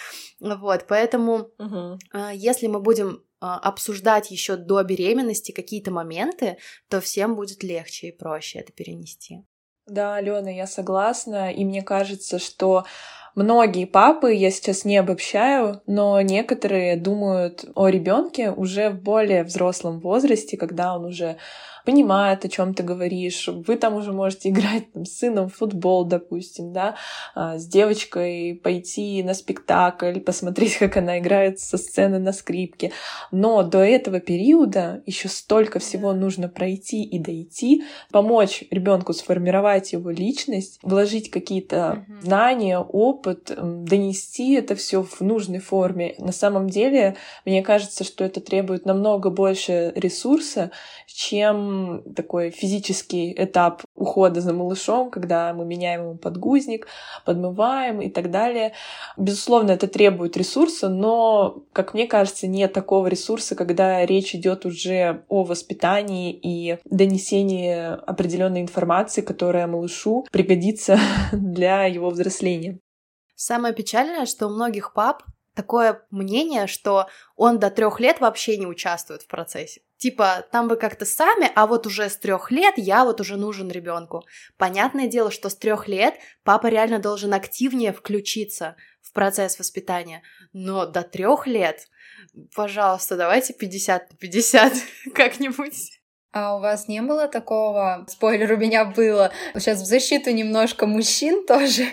Вот, 0.41 0.87
поэтому, 0.89 1.51
mm-hmm. 1.59 2.35
если 2.35 2.67
мы 2.67 2.81
будем 2.81 3.23
обсуждать 3.41 4.31
еще 4.31 4.55
до 4.55 4.85
беременности 4.85 5.51
какие-то 5.51 5.91
моменты, 5.91 6.59
то 6.89 7.01
всем 7.01 7.35
будет 7.35 7.65
легче 7.65 8.09
и 8.09 8.17
проще 8.17 8.61
это 8.61 8.73
перенести. 8.73 9.43
Да, 9.87 10.15
Алена, 10.15 10.51
я 10.51 10.69
согласна, 10.69 11.53
и 11.53 11.65
мне 11.65 11.83
кажется, 11.83 12.39
что 12.39 12.85
Многие 13.35 13.87
папы, 13.87 14.35
я 14.35 14.51
сейчас 14.51 14.85
не 14.85 14.99
обобщаю, 14.99 15.81
но 15.87 16.21
некоторые 16.21 16.97
думают 16.97 17.65
о 17.75 17.89
ребенке 17.89 18.51
уже 18.51 18.91
в 18.91 19.01
более 19.01 19.43
взрослом 19.43 20.01
возрасте, 20.01 20.59
когда 20.59 20.95
он 20.95 21.07
уже 21.07 21.39
понимает, 21.85 22.45
о 22.45 22.49
чем 22.49 22.75
ты 22.75 22.83
говоришь. 22.83 23.49
Вы 23.49 23.77
там 23.77 23.95
уже 23.95 24.13
можете 24.13 24.49
играть 24.51 24.93
там, 24.93 25.05
с 25.05 25.19
сыном 25.19 25.49
в 25.49 25.55
футбол, 25.55 26.05
допустим, 26.05 26.73
да, 26.73 26.97
а, 27.35 27.59
с 27.59 27.67
девочкой 27.67 28.61
пойти 28.63 29.23
на 29.23 29.35
спектакль, 29.35 30.21
посмотреть, 30.21 30.77
как 30.77 30.97
она 30.97 31.19
играет 31.19 31.61
со 31.61 31.77
сцены 31.77 32.19
на 32.19 32.33
скрипке. 32.33 32.93
Но 33.31 33.63
до 33.63 33.79
этого 33.79 34.21
периода 34.21 35.03
еще 35.07 35.29
столько 35.29 35.79
всего 35.79 36.13
нужно 36.13 36.49
пройти 36.49 37.03
и 37.03 37.19
дойти, 37.19 37.85
помочь 38.11 38.65
ребенку 38.71 39.13
сформировать 39.13 39.93
его 39.93 40.11
личность, 40.11 40.79
вложить 40.83 41.31
какие-то 41.31 42.05
mm-hmm. 42.09 42.23
знания, 42.23 42.79
опыт, 42.79 43.53
донести 43.57 44.55
это 44.55 44.75
все 44.75 45.03
в 45.03 45.21
нужной 45.21 45.59
форме. 45.59 46.15
На 46.19 46.33
самом 46.33 46.69
деле, 46.69 47.17
мне 47.45 47.63
кажется, 47.63 48.05
что 48.05 48.25
это 48.25 48.41
требует 48.41 48.87
намного 48.87 49.31
больше 49.31 49.93
ресурса, 49.95 50.71
чем 51.07 51.72
такой 52.15 52.51
физический 52.51 53.33
этап 53.37 53.83
ухода 53.95 54.41
за 54.41 54.53
малышом, 54.53 55.11
когда 55.11 55.53
мы 55.55 55.65
меняем 55.65 56.03
ему 56.03 56.15
подгузник, 56.17 56.87
подмываем 57.25 58.01
и 58.01 58.09
так 58.09 58.31
далее. 58.31 58.73
Безусловно, 59.17 59.73
это 59.73 59.87
требует 59.89 60.37
ресурса, 60.37 60.89
но, 60.89 61.65
как 61.73 61.95
мне 61.95 62.07
кажется, 62.07 62.47
нет 62.47 62.73
такого 62.73 63.07
ресурса, 63.07 63.55
когда 63.55 64.05
речь 64.07 64.35
идет 64.35 64.67
уже 64.67 65.25
о 65.29 65.45
воспитании 65.45 66.33
и 66.33 66.79
донесении 66.85 67.75
определенной 68.07 68.61
информации, 68.61 69.21
которая 69.21 69.67
малышу 69.67 70.27
пригодится 70.31 70.99
для 71.33 71.85
его 71.85 72.11
взросления. 72.11 72.79
Самое 73.35 73.75
печальное, 73.75 74.27
что 74.27 74.47
у 74.47 74.51
многих 74.51 74.93
пап 74.93 75.25
такое 75.55 76.03
мнение, 76.11 76.67
что 76.67 77.09
он 77.37 77.59
до 77.59 77.71
трех 77.71 78.01
лет 78.01 78.21
вообще 78.21 78.57
не 78.57 78.67
участвует 78.67 79.23
в 79.23 79.27
процессе. 79.27 79.83
Типа, 80.03 80.45
там 80.51 80.67
вы 80.67 80.75
как-то 80.75 81.05
сами, 81.05 81.49
а 81.55 81.69
вот 81.69 81.87
уже 81.87 82.11
с 82.11 82.17
трех 82.17 82.51
лет 82.51 82.75
я 82.77 83.05
вот 83.05 83.21
уже 83.21 83.37
нужен 83.37 83.71
ребенку. 83.71 84.27
Понятное 84.57 85.07
дело, 85.07 85.31
что 85.31 85.49
с 85.49 85.55
трех 85.55 85.87
лет 85.87 86.15
папа 86.43 86.67
реально 86.67 86.99
должен 86.99 87.33
активнее 87.33 87.93
включиться 87.93 88.75
в 89.01 89.13
процесс 89.13 89.61
воспитания. 89.61 90.25
Но 90.53 90.87
до 90.87 91.05
трех 91.05 91.47
лет, 91.47 91.87
пожалуйста, 92.53 93.17
давайте 93.17 93.53
50 93.53 94.11
на 94.11 94.17
50 94.17 94.73
как-нибудь. 95.15 96.02
А 96.33 96.57
у 96.57 96.61
вас 96.61 96.89
не 96.89 97.03
было 97.03 97.29
такого? 97.29 98.07
Спойлер 98.09 98.53
у 98.53 98.57
меня 98.57 98.87
было. 98.87 99.31
Сейчас 99.55 99.83
в 99.83 99.85
защиту 99.85 100.31
немножко 100.31 100.87
мужчин 100.87 101.45
тоже. 101.47 101.85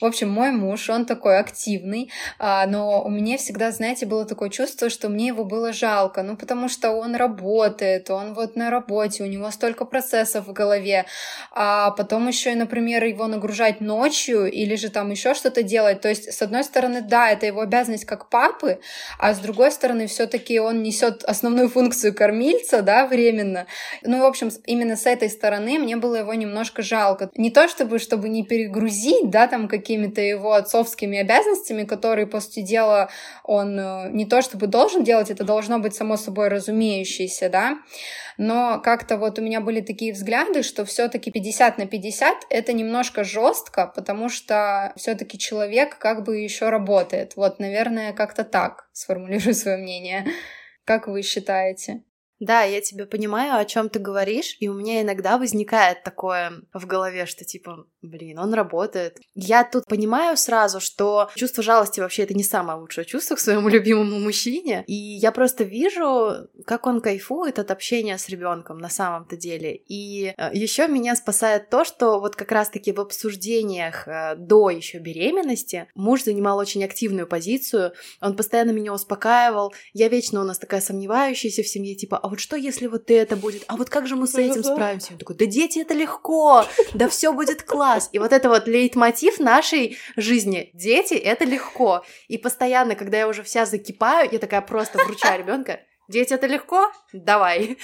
В 0.00 0.06
общем, 0.06 0.30
мой 0.30 0.52
муж, 0.52 0.88
он 0.88 1.04
такой 1.04 1.38
активный, 1.38 2.10
а, 2.38 2.66
но 2.66 3.02
у 3.02 3.10
меня 3.10 3.36
всегда, 3.36 3.70
знаете, 3.72 4.06
было 4.06 4.24
такое 4.24 4.48
чувство, 4.48 4.88
что 4.88 5.10
мне 5.10 5.26
его 5.26 5.44
было 5.44 5.72
жалко, 5.72 6.22
ну 6.22 6.36
потому 6.36 6.68
что 6.68 6.92
он 6.92 7.14
работает, 7.14 8.10
он 8.10 8.32
вот 8.32 8.56
на 8.56 8.70
работе, 8.70 9.22
у 9.22 9.26
него 9.26 9.50
столько 9.50 9.84
процессов 9.84 10.46
в 10.46 10.52
голове, 10.52 11.04
а 11.52 11.90
потом 11.90 12.28
еще 12.28 12.54
например, 12.54 13.04
его 13.04 13.26
нагружать 13.26 13.80
ночью 13.80 14.50
или 14.50 14.76
же 14.76 14.88
там 14.88 15.10
еще 15.10 15.34
что-то 15.34 15.62
делать. 15.62 16.00
То 16.00 16.08
есть, 16.08 16.32
с 16.32 16.40
одной 16.42 16.64
стороны, 16.64 17.02
да, 17.02 17.30
это 17.30 17.46
его 17.46 17.60
обязанность 17.60 18.04
как 18.04 18.28
папы, 18.28 18.80
а 19.18 19.34
с 19.34 19.38
другой 19.38 19.70
стороны, 19.70 20.06
все-таки 20.06 20.58
он 20.58 20.82
несет 20.82 21.24
основную 21.24 21.68
функцию 21.68 22.14
кормильца, 22.14 22.82
да, 22.82 23.06
временно. 23.06 23.66
Ну, 24.02 24.20
в 24.20 24.24
общем, 24.24 24.50
именно 24.66 24.96
с 24.96 25.06
этой 25.06 25.28
стороны 25.28 25.78
мне 25.78 25.96
было 25.96 26.16
его 26.16 26.34
немножко 26.34 26.82
жалко. 26.82 27.30
Не 27.36 27.50
то 27.50 27.68
чтобы, 27.68 27.98
чтобы 27.98 28.28
не 28.28 28.44
перегрузить, 28.44 29.30
да, 29.30 29.46
там 29.46 29.68
какими-то 29.68 30.20
его 30.20 30.52
отцовскими 30.52 31.18
обязанностями, 31.18 31.84
которые, 31.84 32.26
по 32.26 32.40
сути 32.40 32.62
дела, 32.62 33.10
он 33.42 33.78
э, 33.78 34.10
не 34.10 34.26
то 34.26 34.42
чтобы 34.42 34.66
должен 34.66 35.04
делать, 35.04 35.30
это 35.30 35.44
должно 35.44 35.78
быть 35.78 35.94
само 35.94 36.16
собой 36.16 36.48
разумеющееся, 36.48 37.48
да, 37.48 37.78
но 38.36 38.80
как-то 38.80 39.16
вот 39.16 39.38
у 39.38 39.42
меня 39.42 39.60
были 39.60 39.80
такие 39.80 40.12
взгляды, 40.12 40.62
что 40.62 40.84
все-таки 40.84 41.30
50 41.30 41.78
на 41.78 41.86
50 41.86 42.46
это 42.50 42.72
немножко 42.72 43.24
жестко, 43.24 43.92
потому 43.94 44.28
что 44.28 44.92
все-таки 44.96 45.38
человек 45.38 45.98
как 45.98 46.24
бы 46.24 46.38
еще 46.38 46.70
работает. 46.70 47.36
Вот, 47.36 47.60
наверное, 47.60 48.12
как-то 48.12 48.44
так 48.44 48.88
сформулирую 48.92 49.54
свое 49.54 49.76
мнение. 49.76 50.26
Как 50.84 51.06
вы 51.06 51.22
считаете? 51.22 52.02
Да, 52.40 52.62
я 52.62 52.80
тебя 52.80 53.06
понимаю, 53.06 53.56
о 53.56 53.64
чем 53.64 53.88
ты 53.88 53.98
говоришь, 53.98 54.56
и 54.60 54.68
у 54.68 54.74
меня 54.74 55.02
иногда 55.02 55.38
возникает 55.38 56.02
такое 56.02 56.62
в 56.72 56.86
голове, 56.86 57.26
что 57.26 57.44
типа, 57.44 57.86
блин, 58.04 58.38
он 58.38 58.54
работает. 58.54 59.18
Я 59.34 59.64
тут 59.64 59.84
понимаю 59.86 60.36
сразу, 60.36 60.80
что 60.80 61.30
чувство 61.34 61.62
жалости 61.62 62.00
вообще 62.00 62.22
это 62.22 62.34
не 62.34 62.44
самое 62.44 62.78
лучшее 62.78 63.04
чувство 63.04 63.34
к 63.34 63.40
своему 63.40 63.68
любимому 63.74 64.18
мужчине, 64.18 64.84
и 64.86 64.94
я 64.94 65.32
просто 65.32 65.64
вижу, 65.64 66.48
как 66.66 66.86
он 66.86 67.00
кайфует 67.00 67.58
от 67.58 67.70
общения 67.70 68.18
с 68.18 68.28
ребенком 68.28 68.78
на 68.78 68.88
самом-то 68.88 69.36
деле. 69.36 69.74
И 69.88 70.34
э, 70.36 70.50
еще 70.52 70.88
меня 70.88 71.16
спасает 71.16 71.70
то, 71.70 71.84
что 71.84 72.20
вот 72.20 72.36
как 72.36 72.52
раз-таки 72.52 72.92
в 72.92 73.00
обсуждениях 73.00 74.06
э, 74.06 74.36
до 74.36 74.70
еще 74.70 74.98
беременности 74.98 75.86
муж 75.94 76.24
занимал 76.24 76.58
очень 76.58 76.84
активную 76.84 77.26
позицию, 77.26 77.92
он 78.20 78.36
постоянно 78.36 78.70
меня 78.70 78.92
успокаивал, 78.92 79.74
я 79.92 80.08
вечно 80.08 80.40
у 80.40 80.44
нас 80.44 80.58
такая 80.58 80.80
сомневающаяся 80.80 81.62
в 81.62 81.68
семье, 81.68 81.94
типа, 81.94 82.18
а 82.18 82.28
вот 82.28 82.40
что 82.40 82.56
если 82.56 82.86
вот 82.86 83.10
это 83.10 83.36
будет, 83.36 83.64
а 83.68 83.76
вот 83.76 83.90
как 83.90 84.06
же 84.06 84.16
мы 84.16 84.26
с 84.26 84.34
этим 84.34 84.62
справимся? 84.62 85.12
Он 85.12 85.18
такой, 85.18 85.36
да 85.36 85.46
дети 85.46 85.78
это 85.78 85.94
легко, 85.94 86.64
да 86.94 87.08
все 87.08 87.32
будет 87.32 87.62
класс. 87.94 88.08
И 88.12 88.18
вот 88.18 88.32
это 88.32 88.48
вот 88.48 88.66
лейтмотив 88.66 89.38
нашей 89.40 89.98
жизни, 90.16 90.70
дети 90.74 91.14
это 91.14 91.44
легко. 91.44 92.04
И 92.28 92.38
постоянно, 92.38 92.94
когда 92.94 93.18
я 93.18 93.28
уже 93.28 93.42
вся 93.42 93.66
закипаю, 93.66 94.28
я 94.30 94.38
такая 94.38 94.60
просто 94.60 94.98
вручаю 94.98 95.38
ребенка, 95.40 95.80
Дети, 96.06 96.34
это 96.34 96.46
легко? 96.46 96.92
Давай. 97.14 97.78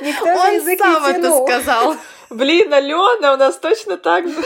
Никто 0.00 0.24
Он 0.24 0.78
сам 0.78 1.04
это 1.04 1.44
сказал. 1.44 1.96
Блин, 2.28 2.72
Алена, 2.72 3.34
у 3.34 3.36
нас 3.36 3.56
точно 3.58 3.96
так 3.96 4.26
же. 4.26 4.34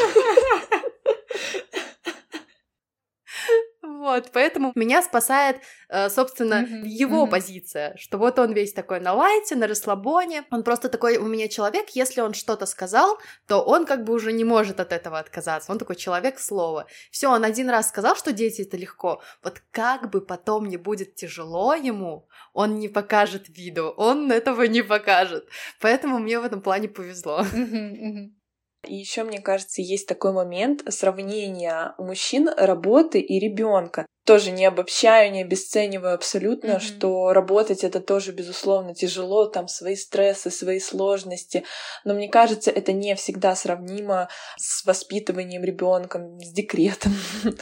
Вот, 3.98 4.31
поэтому 4.33 4.72
меня 4.74 5.03
спасает, 5.03 5.61
э, 5.88 6.09
собственно, 6.09 6.62
mm-hmm. 6.62 6.87
его 6.87 7.26
mm-hmm. 7.26 7.31
позиция, 7.31 7.96
что 7.96 8.18
вот 8.18 8.38
он 8.38 8.53
весь 8.53 8.72
такой 8.72 9.00
на 9.00 9.12
лайте, 9.12 9.57
на 9.57 9.66
расслабоне, 9.66 10.44
он 10.50 10.62
просто 10.62 10.88
такой 10.88 11.16
у 11.16 11.26
меня 11.26 11.48
человек, 11.48 11.90
если 11.90 12.20
он 12.20 12.33
что-то 12.35 12.66
сказал, 12.66 13.18
то 13.46 13.61
он 13.62 13.87
как 13.87 14.05
бы 14.05 14.14
уже 14.14 14.33
не 14.33 14.44
может 14.44 14.81
от 14.81 14.92
этого 14.92 15.18
отказаться, 15.18 15.72
он 15.72 15.79
такой 15.79 15.96
человек 15.96 16.38
слова. 16.38 16.87
Все, 17.11 17.29
он 17.29 17.44
один 17.44 17.68
раз 17.68 17.88
сказал, 17.88 18.16
что 18.16 18.33
дети 18.33 18.62
это 18.62 18.76
легко, 18.76 19.20
вот 19.42 19.61
как 19.70 20.11
бы 20.11 20.20
потом 20.20 20.66
не 20.68 20.76
будет 20.76 21.14
тяжело 21.14 21.74
ему, 21.74 22.29
он 22.53 22.79
не 22.79 22.88
покажет 22.88 23.48
виду, 23.48 23.88
он 23.96 24.31
этого 24.31 24.62
не 24.62 24.83
покажет, 24.83 25.46
поэтому 25.81 26.18
мне 26.18 26.38
в 26.38 26.44
этом 26.44 26.62
плане 26.62 26.88
повезло. 26.88 27.40
Mm-hmm. 27.40 27.92
Mm-hmm. 27.92 28.39
И 28.87 28.95
еще, 28.95 29.25
мне 29.25 29.40
кажется, 29.40 29.83
есть 29.83 30.07
такой 30.07 30.33
момент 30.33 30.83
сравнения 30.88 31.95
мужчин 31.99 32.49
работы 32.57 33.21
и 33.21 33.38
ребенка. 33.38 34.07
Тоже 34.25 34.53
не 34.53 34.64
обобщаю, 34.64 35.33
не 35.33 35.43
обесцениваю 35.43 36.14
абсолютно, 36.14 36.73
mm-hmm. 36.73 36.81
что 36.81 37.33
работать 37.33 37.85
это 37.85 38.01
тоже, 38.01 38.33
безусловно, 38.33 38.95
тяжело, 38.95 39.47
там 39.47 39.69
свои 39.69 39.97
стрессы, 39.97 40.51
свои 40.51 40.81
сложности. 40.81 41.64
Но 42.05 42.14
мне 42.14 42.29
кажется, 42.29 42.71
это 42.71 42.93
не 42.93 43.14
всегда 43.16 43.55
сравнимо 43.55 44.29
с 44.57 44.85
воспитыванием 44.85 45.62
ребенка, 45.62 46.19
с 46.40 46.53
декретом. 46.53 47.12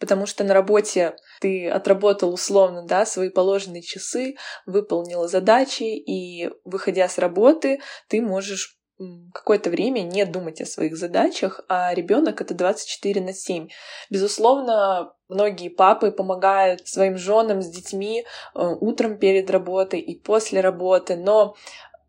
потому 0.00 0.26
что 0.26 0.44
на 0.44 0.52
работе 0.54 1.16
ты 1.40 1.68
отработал 1.68 2.34
условно, 2.34 2.84
да, 2.86 3.06
свои 3.06 3.30
положенные 3.30 3.82
часы, 3.82 4.34
выполнил 4.66 5.26
задачи, 5.28 5.84
и 5.84 6.50
выходя 6.64 7.08
с 7.08 7.18
работы, 7.18 7.80
ты 8.08 8.20
можешь 8.20 8.78
какое-то 9.32 9.70
время 9.70 10.00
не 10.00 10.24
думать 10.24 10.60
о 10.60 10.66
своих 10.66 10.96
задачах, 10.96 11.60
а 11.68 11.94
ребенок 11.94 12.40
это 12.40 12.54
24 12.54 13.20
на 13.20 13.32
7. 13.32 13.68
Безусловно, 14.10 15.12
многие 15.28 15.68
папы 15.68 16.10
помогают 16.10 16.86
своим 16.86 17.16
женам 17.16 17.62
с 17.62 17.68
детьми 17.68 18.24
э, 18.54 18.60
утром 18.80 19.18
перед 19.18 19.50
работой 19.50 20.00
и 20.00 20.18
после 20.18 20.60
работы, 20.60 21.16
но 21.16 21.56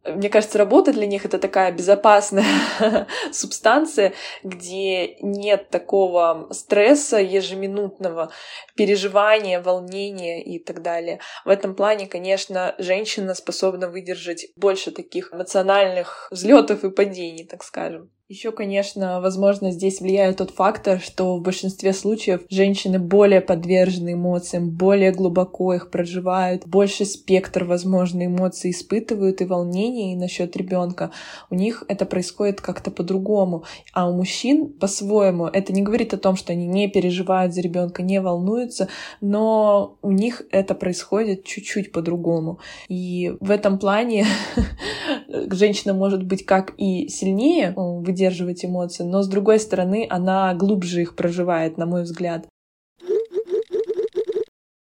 мне 0.08 0.30
кажется, 0.30 0.58
работа 0.58 0.94
для 0.94 1.06
них 1.06 1.26
это 1.26 1.40
такая 1.40 1.72
безопасная 1.72 2.46
субстанция, 3.32 4.14
где 4.44 5.16
нет 5.22 5.70
такого 5.70 6.48
стресса 6.52 7.18
ежеминутного, 7.18 8.32
переживания, 8.76 9.62
волнения 9.62 10.44
и 10.44 10.60
так 10.60 10.82
далее. 10.82 11.20
В 11.44 11.50
этом 11.50 11.76
плане, 11.76 12.08
конечно, 12.08 12.76
женщина 12.78 13.34
способна 13.34 13.88
выдержать 13.90 14.48
больше 14.56 14.92
таких 14.92 15.34
эмоциональных 15.34 16.28
взлетов 16.32 16.84
и 16.84 16.92
падений, 16.92 17.46
так 17.46 17.64
скажем. 17.64 18.12
Еще, 18.28 18.52
конечно, 18.52 19.22
возможно, 19.22 19.70
здесь 19.70 20.02
влияет 20.02 20.38
тот 20.38 20.50
фактор, 20.50 21.00
что 21.00 21.38
в 21.38 21.44
большинстве 21.44 21.94
случаев 21.94 22.42
женщины 22.50 22.98
более 22.98 23.40
подвержены 23.40 24.14
эмоциям, 24.14 24.72
более 24.72 25.12
глубоко 25.12 25.76
их 25.76 25.92
проживают, 25.92 26.66
больше 26.66 27.06
спектр, 27.06 27.66
возможно, 27.66 28.26
эмоций 28.26 28.72
испытывают 28.72 29.42
и 29.42 29.46
волнений 29.46 30.16
насчет 30.16 30.58
ребенка. 30.58 31.12
У 31.52 31.56
них 31.56 31.84
это 31.88 32.08
происходит 32.08 32.62
как-то 32.62 32.90
по-другому. 32.90 33.64
А 33.94 34.10
у 34.10 34.16
мужчин 34.16 34.74
по-своему. 34.74 35.46
Это 35.46 35.72
не 35.72 35.84
говорит 35.84 36.16
о 36.16 36.18
том, 36.18 36.36
что 36.36 36.52
они 36.52 36.66
не 36.66 36.88
переживают 36.88 37.54
за 37.54 37.62
ребенка, 37.62 38.02
не 38.02 38.20
волнуются, 38.20 38.88
но 39.22 40.00
у 40.02 40.10
них 40.10 40.42
это 40.50 40.74
происходит 40.74 41.44
чуть-чуть 41.44 41.92
по-другому. 41.92 42.58
И 42.88 43.36
в 43.40 43.52
этом 43.52 43.78
плане 43.78 44.26
женщина 45.52 45.94
может 45.94 46.24
быть 46.24 46.44
как 46.44 46.74
и 46.78 47.08
сильнее 47.08 47.76
выдерживать 48.16 48.64
эмоции, 48.64 49.04
но 49.04 49.22
с 49.22 49.28
другой 49.28 49.60
стороны, 49.60 50.08
она 50.10 50.54
глубже 50.54 51.02
их 51.02 51.16
проживает, 51.16 51.78
на 51.78 51.86
мой 51.86 52.04
взгляд. 52.04 52.48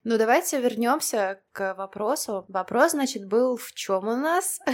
Ну, 0.03 0.17
давайте 0.17 0.61
вернемся 0.61 1.41
к 1.51 1.73
вопросу. 1.73 2.45
Вопрос, 2.47 2.91
значит, 2.91 3.27
был 3.27 3.57
в 3.57 3.73
чем 3.73 4.07
у 4.07 4.15
нас? 4.15 4.59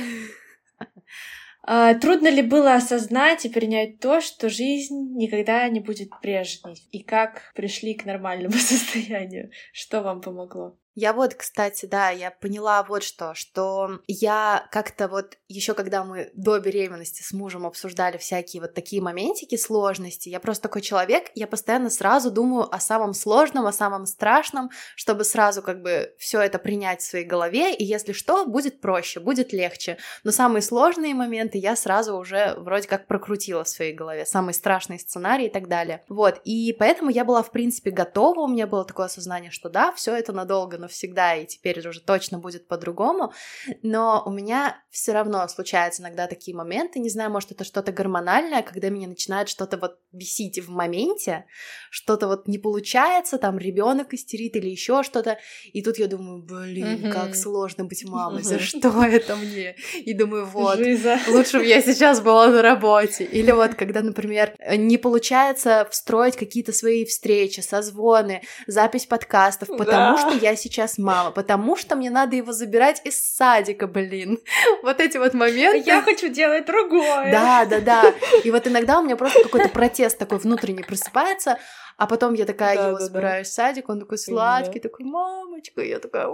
А, 1.65 1.93
трудно 1.93 2.27
ли 2.27 2.41
было 2.41 2.73
осознать 2.75 3.45
и 3.45 3.49
принять 3.49 4.01
то, 4.01 4.19
что 4.19 4.49
жизнь 4.49 5.15
никогда 5.15 5.65
не 5.69 5.79
будет 5.79 6.09
прежней? 6.21 6.75
И 6.91 7.01
как 7.01 7.53
пришли 7.55 7.93
к 7.93 8.03
нормальному 8.03 8.51
состоянию? 8.57 9.49
Что 9.71 10.01
вам 10.01 10.19
помогло? 10.19 10.77
Я 10.95 11.13
вот, 11.13 11.33
кстати, 11.33 11.87
да, 11.87 12.09
я 12.11 12.29
поняла 12.29 12.83
вот 12.83 13.03
что, 13.03 13.33
что 13.33 13.99
я 14.07 14.67
как-то 14.71 15.07
вот 15.07 15.37
еще 15.47 15.73
когда 15.73 16.03
мы 16.03 16.29
до 16.33 16.59
беременности 16.59 17.23
с 17.23 17.33
мужем 17.33 17.65
обсуждали 17.65 18.17
всякие 18.17 18.61
вот 18.61 18.75
такие 18.75 19.01
моментики, 19.01 19.57
сложности, 19.57 20.29
я 20.29 20.39
просто 20.39 20.63
такой 20.63 20.81
человек, 20.81 21.31
я 21.33 21.47
постоянно 21.47 21.89
сразу 21.89 22.29
думаю 22.29 22.73
о 22.73 22.79
самом 22.79 23.13
сложном, 23.15 23.65
о 23.65 23.73
самом 23.73 24.05
страшном, 24.05 24.69
чтобы 24.95 25.23
сразу 25.23 25.63
как 25.63 25.81
бы 25.81 26.13
все 26.19 26.41
это 26.41 26.59
принять 26.59 27.01
в 27.01 27.05
своей 27.05 27.25
голове, 27.25 27.73
и 27.73 27.83
если 27.83 28.13
что, 28.13 28.45
будет 28.45 28.79
проще, 28.79 29.19
будет 29.19 29.51
легче. 29.51 29.97
Но 30.23 30.31
самые 30.31 30.61
сложные 30.61 31.15
моменты 31.15 31.57
я 31.57 31.75
сразу 31.75 32.15
уже 32.17 32.53
вроде 32.57 32.87
как 32.87 33.07
прокрутила 33.07 33.63
в 33.63 33.69
своей 33.69 33.93
голове, 33.93 34.27
самый 34.27 34.53
страшный 34.53 34.99
сценарий 34.99 35.47
и 35.47 35.51
так 35.51 35.67
далее. 35.67 36.03
Вот, 36.07 36.39
и 36.43 36.75
поэтому 36.77 37.09
я 37.09 37.25
была, 37.25 37.41
в 37.41 37.51
принципе, 37.51 37.89
готова, 37.89 38.41
у 38.41 38.47
меня 38.47 38.67
было 38.67 38.85
такое 38.85 39.07
осознание, 39.07 39.49
что 39.49 39.69
да, 39.69 39.91
все 39.93 40.15
это 40.15 40.33
надолго 40.33 40.82
навсегда, 40.83 41.35
и 41.35 41.45
теперь 41.45 41.85
уже 41.87 42.01
точно 42.01 42.39
будет 42.39 42.67
по-другому, 42.67 43.33
но 43.81 44.23
у 44.25 44.31
меня 44.31 44.81
все 44.89 45.13
равно 45.13 45.47
случаются 45.47 46.01
иногда 46.01 46.27
такие 46.27 46.55
моменты, 46.55 46.99
не 46.99 47.09
знаю, 47.09 47.31
может, 47.31 47.51
это 47.51 47.63
что-то 47.63 47.91
гормональное, 47.91 48.61
когда 48.61 48.89
меня 48.89 49.07
начинает 49.07 49.49
что-то 49.49 49.77
вот 49.77 49.99
бесить 50.13 50.59
в 50.59 50.69
моменте, 50.69 51.45
что-то 51.89 52.27
вот 52.27 52.47
не 52.47 52.57
получается, 52.57 53.37
там 53.37 53.57
ребенок 53.57 54.13
истерит 54.13 54.55
или 54.55 54.69
еще 54.69 55.03
что-то, 55.03 55.37
и 55.73 55.81
тут 55.81 55.97
я 55.97 56.07
думаю, 56.07 56.41
блин, 56.41 57.11
как 57.11 57.35
сложно 57.35 57.85
быть 57.85 58.05
мамой, 58.05 58.43
за 58.43 58.59
что 58.59 59.03
это 59.03 59.35
мне? 59.35 59.75
И 60.05 60.13
думаю, 60.13 60.45
вот, 60.45 60.79
лучше 61.27 61.59
бы 61.59 61.65
я 61.65 61.81
сейчас 61.81 62.21
была 62.21 62.47
на 62.47 62.61
работе. 62.61 63.23
Или 63.23 63.51
вот, 63.51 63.75
когда, 63.75 64.01
например, 64.01 64.55
не 64.77 64.97
получается 64.97 65.87
встроить 65.89 66.35
какие-то 66.35 66.71
свои 66.73 67.05
встречи, 67.05 67.61
созвоны, 67.61 68.41
запись 68.67 69.05
подкастов, 69.05 69.69
потому 69.69 70.17
да. 70.17 70.17
что 70.17 70.45
я 70.45 70.55
сейчас 70.55 70.97
мама, 70.97 71.31
потому 71.31 71.75
что 71.75 71.95
мне 71.95 72.09
надо 72.09 72.35
его 72.35 72.51
забирать 72.51 73.01
из 73.03 73.17
садика, 73.17 73.87
блин. 73.87 74.39
Вот 74.83 74.99
эти 74.99 75.17
вот 75.17 75.33
моменты. 75.33 75.83
Я 75.85 76.01
хочу 76.01 76.27
делать 76.27 76.65
другое. 76.65 77.31
Да, 77.31 77.65
да, 77.65 77.79
да. 77.79 78.13
И 78.43 78.51
вот 78.51 78.67
иногда 78.67 78.99
у 78.99 79.03
меня 79.03 79.15
просто 79.15 79.43
какой-то 79.43 79.69
протест 79.69 80.02
такой 80.09 80.39
внутренний 80.39 80.83
просыпается, 80.83 81.59
а 81.97 82.07
потом 82.07 82.33
я 82.33 82.45
такая 82.45 82.75
да, 82.75 82.87
его 82.87 82.97
да, 82.97 83.05
забираю 83.05 83.43
да. 83.43 83.49
в 83.49 83.51
садик, 83.51 83.89
он 83.89 83.99
такой 83.99 84.17
сладкий, 84.17 84.79
да. 84.79 84.89
такой, 84.89 85.05
мамочка, 85.05 85.81
я 85.81 85.99
такая, 85.99 86.27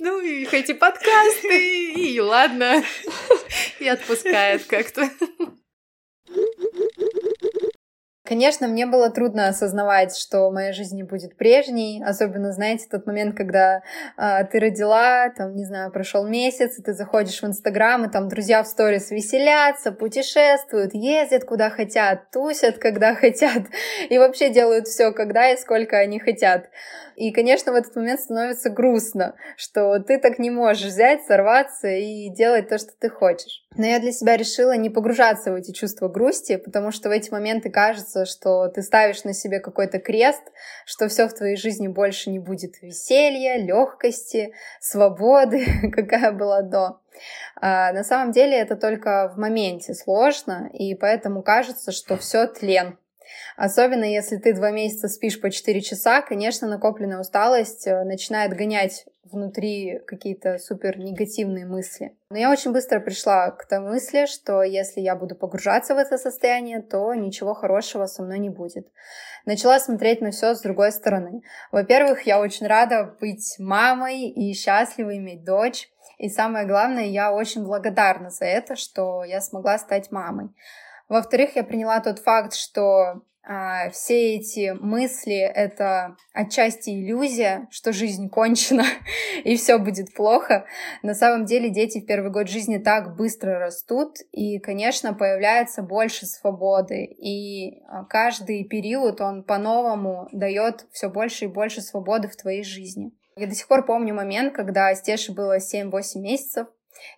ну 0.00 0.20
и 0.20 0.44
эти 0.44 0.72
подкасты, 0.72 1.92
и 1.92 2.20
ладно, 2.20 2.82
и 3.80 3.88
отпускает 3.88 4.64
как-то. 4.66 5.08
Конечно, 8.24 8.68
мне 8.68 8.86
было 8.86 9.10
трудно 9.10 9.48
осознавать, 9.48 10.16
что 10.16 10.48
моя 10.52 10.72
жизнь 10.72 10.94
не 10.94 11.02
будет 11.02 11.36
прежней, 11.36 12.04
особенно, 12.04 12.52
знаете, 12.52 12.86
тот 12.88 13.04
момент, 13.04 13.36
когда 13.36 13.82
э, 14.16 14.44
ты 14.44 14.60
родила, 14.60 15.28
там, 15.30 15.56
не 15.56 15.64
знаю, 15.64 15.90
прошел 15.90 16.24
месяц, 16.24 16.78
и 16.78 16.82
ты 16.82 16.94
заходишь 16.94 17.42
в 17.42 17.46
Инстаграм, 17.46 18.04
и 18.04 18.12
там 18.12 18.28
друзья 18.28 18.62
в 18.62 18.68
сторис 18.68 19.10
веселятся, 19.10 19.90
путешествуют, 19.90 20.94
ездят 20.94 21.44
куда 21.44 21.68
хотят, 21.68 22.30
тусят, 22.30 22.78
когда 22.78 23.14
хотят, 23.16 23.64
и 24.08 24.16
вообще 24.18 24.50
делают 24.50 24.86
все, 24.86 25.10
когда 25.10 25.50
и 25.50 25.56
сколько 25.56 25.98
они 25.98 26.20
хотят. 26.20 26.70
И, 27.22 27.30
конечно, 27.30 27.70
в 27.70 27.76
этот 27.76 27.94
момент 27.94 28.18
становится 28.18 28.68
грустно, 28.68 29.36
что 29.56 30.00
ты 30.00 30.18
так 30.18 30.40
не 30.40 30.50
можешь 30.50 30.86
взять, 30.86 31.24
сорваться 31.24 31.86
и 31.86 32.28
делать 32.30 32.68
то, 32.68 32.78
что 32.78 32.90
ты 32.98 33.08
хочешь. 33.10 33.64
Но 33.76 33.86
я 33.86 34.00
для 34.00 34.10
себя 34.10 34.36
решила 34.36 34.76
не 34.76 34.90
погружаться 34.90 35.52
в 35.52 35.54
эти 35.54 35.70
чувства 35.70 36.08
грусти, 36.08 36.56
потому 36.56 36.90
что 36.90 37.08
в 37.08 37.12
эти 37.12 37.30
моменты 37.30 37.70
кажется, 37.70 38.26
что 38.26 38.66
ты 38.66 38.82
ставишь 38.82 39.22
на 39.22 39.34
себе 39.34 39.60
какой-то 39.60 40.00
крест, 40.00 40.42
что 40.84 41.06
все 41.06 41.28
в 41.28 41.32
твоей 41.32 41.54
жизни 41.54 41.86
больше 41.86 42.28
не 42.28 42.40
будет 42.40 42.82
веселья, 42.82 43.56
легкости, 43.56 44.52
свободы, 44.80 45.64
какая 45.92 46.32
была 46.32 46.62
до. 46.62 46.98
А 47.60 47.92
на 47.92 48.02
самом 48.02 48.32
деле 48.32 48.58
это 48.58 48.74
только 48.74 49.30
в 49.32 49.38
моменте 49.38 49.94
сложно, 49.94 50.68
и 50.72 50.96
поэтому 50.96 51.44
кажется, 51.44 51.92
что 51.92 52.16
все 52.16 52.48
тлен, 52.48 52.98
Особенно 53.56 54.04
если 54.04 54.36
ты 54.36 54.54
два 54.54 54.70
месяца 54.70 55.08
спишь 55.08 55.40
по 55.40 55.50
4 55.50 55.80
часа, 55.80 56.22
конечно, 56.22 56.68
накопленная 56.68 57.20
усталость 57.20 57.86
э, 57.86 58.04
начинает 58.04 58.54
гонять 58.54 59.06
внутри 59.32 60.00
какие-то 60.06 60.58
супер 60.58 60.98
негативные 60.98 61.66
мысли. 61.66 62.16
Но 62.30 62.38
я 62.38 62.50
очень 62.50 62.72
быстро 62.72 63.00
пришла 63.00 63.50
к 63.50 63.66
той 63.66 63.80
мысли, 63.80 64.26
что 64.26 64.62
если 64.62 65.00
я 65.00 65.16
буду 65.16 65.34
погружаться 65.34 65.94
в 65.94 65.98
это 65.98 66.18
состояние, 66.18 66.80
то 66.82 67.12
ничего 67.14 67.54
хорошего 67.54 68.06
со 68.06 68.22
мной 68.22 68.38
не 68.38 68.50
будет. 68.50 68.88
Начала 69.44 69.78
смотреть 69.78 70.20
на 70.20 70.30
все 70.30 70.54
с 70.54 70.60
другой 70.60 70.92
стороны. 70.92 71.42
Во-первых, 71.70 72.22
я 72.26 72.40
очень 72.40 72.66
рада 72.66 73.16
быть 73.20 73.56
мамой 73.58 74.28
и 74.28 74.52
счастлива 74.54 75.16
иметь 75.16 75.44
дочь. 75.44 75.88
И 76.18 76.28
самое 76.28 76.66
главное, 76.66 77.06
я 77.06 77.32
очень 77.32 77.64
благодарна 77.64 78.30
за 78.30 78.44
это, 78.44 78.76
что 78.76 79.24
я 79.24 79.40
смогла 79.40 79.78
стать 79.78 80.12
мамой. 80.12 80.50
Во-вторых, 81.08 81.56
я 81.56 81.64
приняла 81.64 82.00
тот 82.00 82.18
факт, 82.18 82.54
что 82.54 83.22
а, 83.44 83.90
все 83.90 84.36
эти 84.36 84.70
мысли— 84.70 85.34
это 85.54 86.16
отчасти 86.32 86.90
иллюзия, 86.90 87.66
что 87.70 87.92
жизнь 87.92 88.28
кончена 88.28 88.84
и 89.44 89.56
все 89.56 89.78
будет 89.78 90.14
плохо. 90.14 90.64
На 91.02 91.14
самом 91.14 91.44
деле 91.44 91.68
дети 91.68 92.00
в 92.00 92.06
первый 92.06 92.30
год 92.30 92.48
жизни 92.48 92.78
так 92.78 93.16
быстро 93.16 93.58
растут, 93.58 94.18
и, 94.30 94.60
конечно, 94.60 95.12
появляется 95.12 95.82
больше 95.82 96.26
свободы, 96.26 97.04
и 97.04 97.82
а, 97.88 98.04
каждый 98.04 98.64
период 98.64 99.20
он 99.20 99.42
по-новому 99.42 100.28
дает 100.30 100.86
все 100.92 101.08
больше 101.08 101.46
и 101.46 101.48
больше 101.48 101.80
свободы 101.80 102.28
в 102.28 102.36
твоей 102.36 102.62
жизни. 102.62 103.10
Я 103.34 103.48
до 103.48 103.54
сих 103.56 103.66
пор 103.66 103.84
помню 103.84 104.14
момент, 104.14 104.54
когда 104.54 104.94
Стеше 104.94 105.32
было 105.32 105.58
7-8 105.58 105.90
месяцев, 106.20 106.68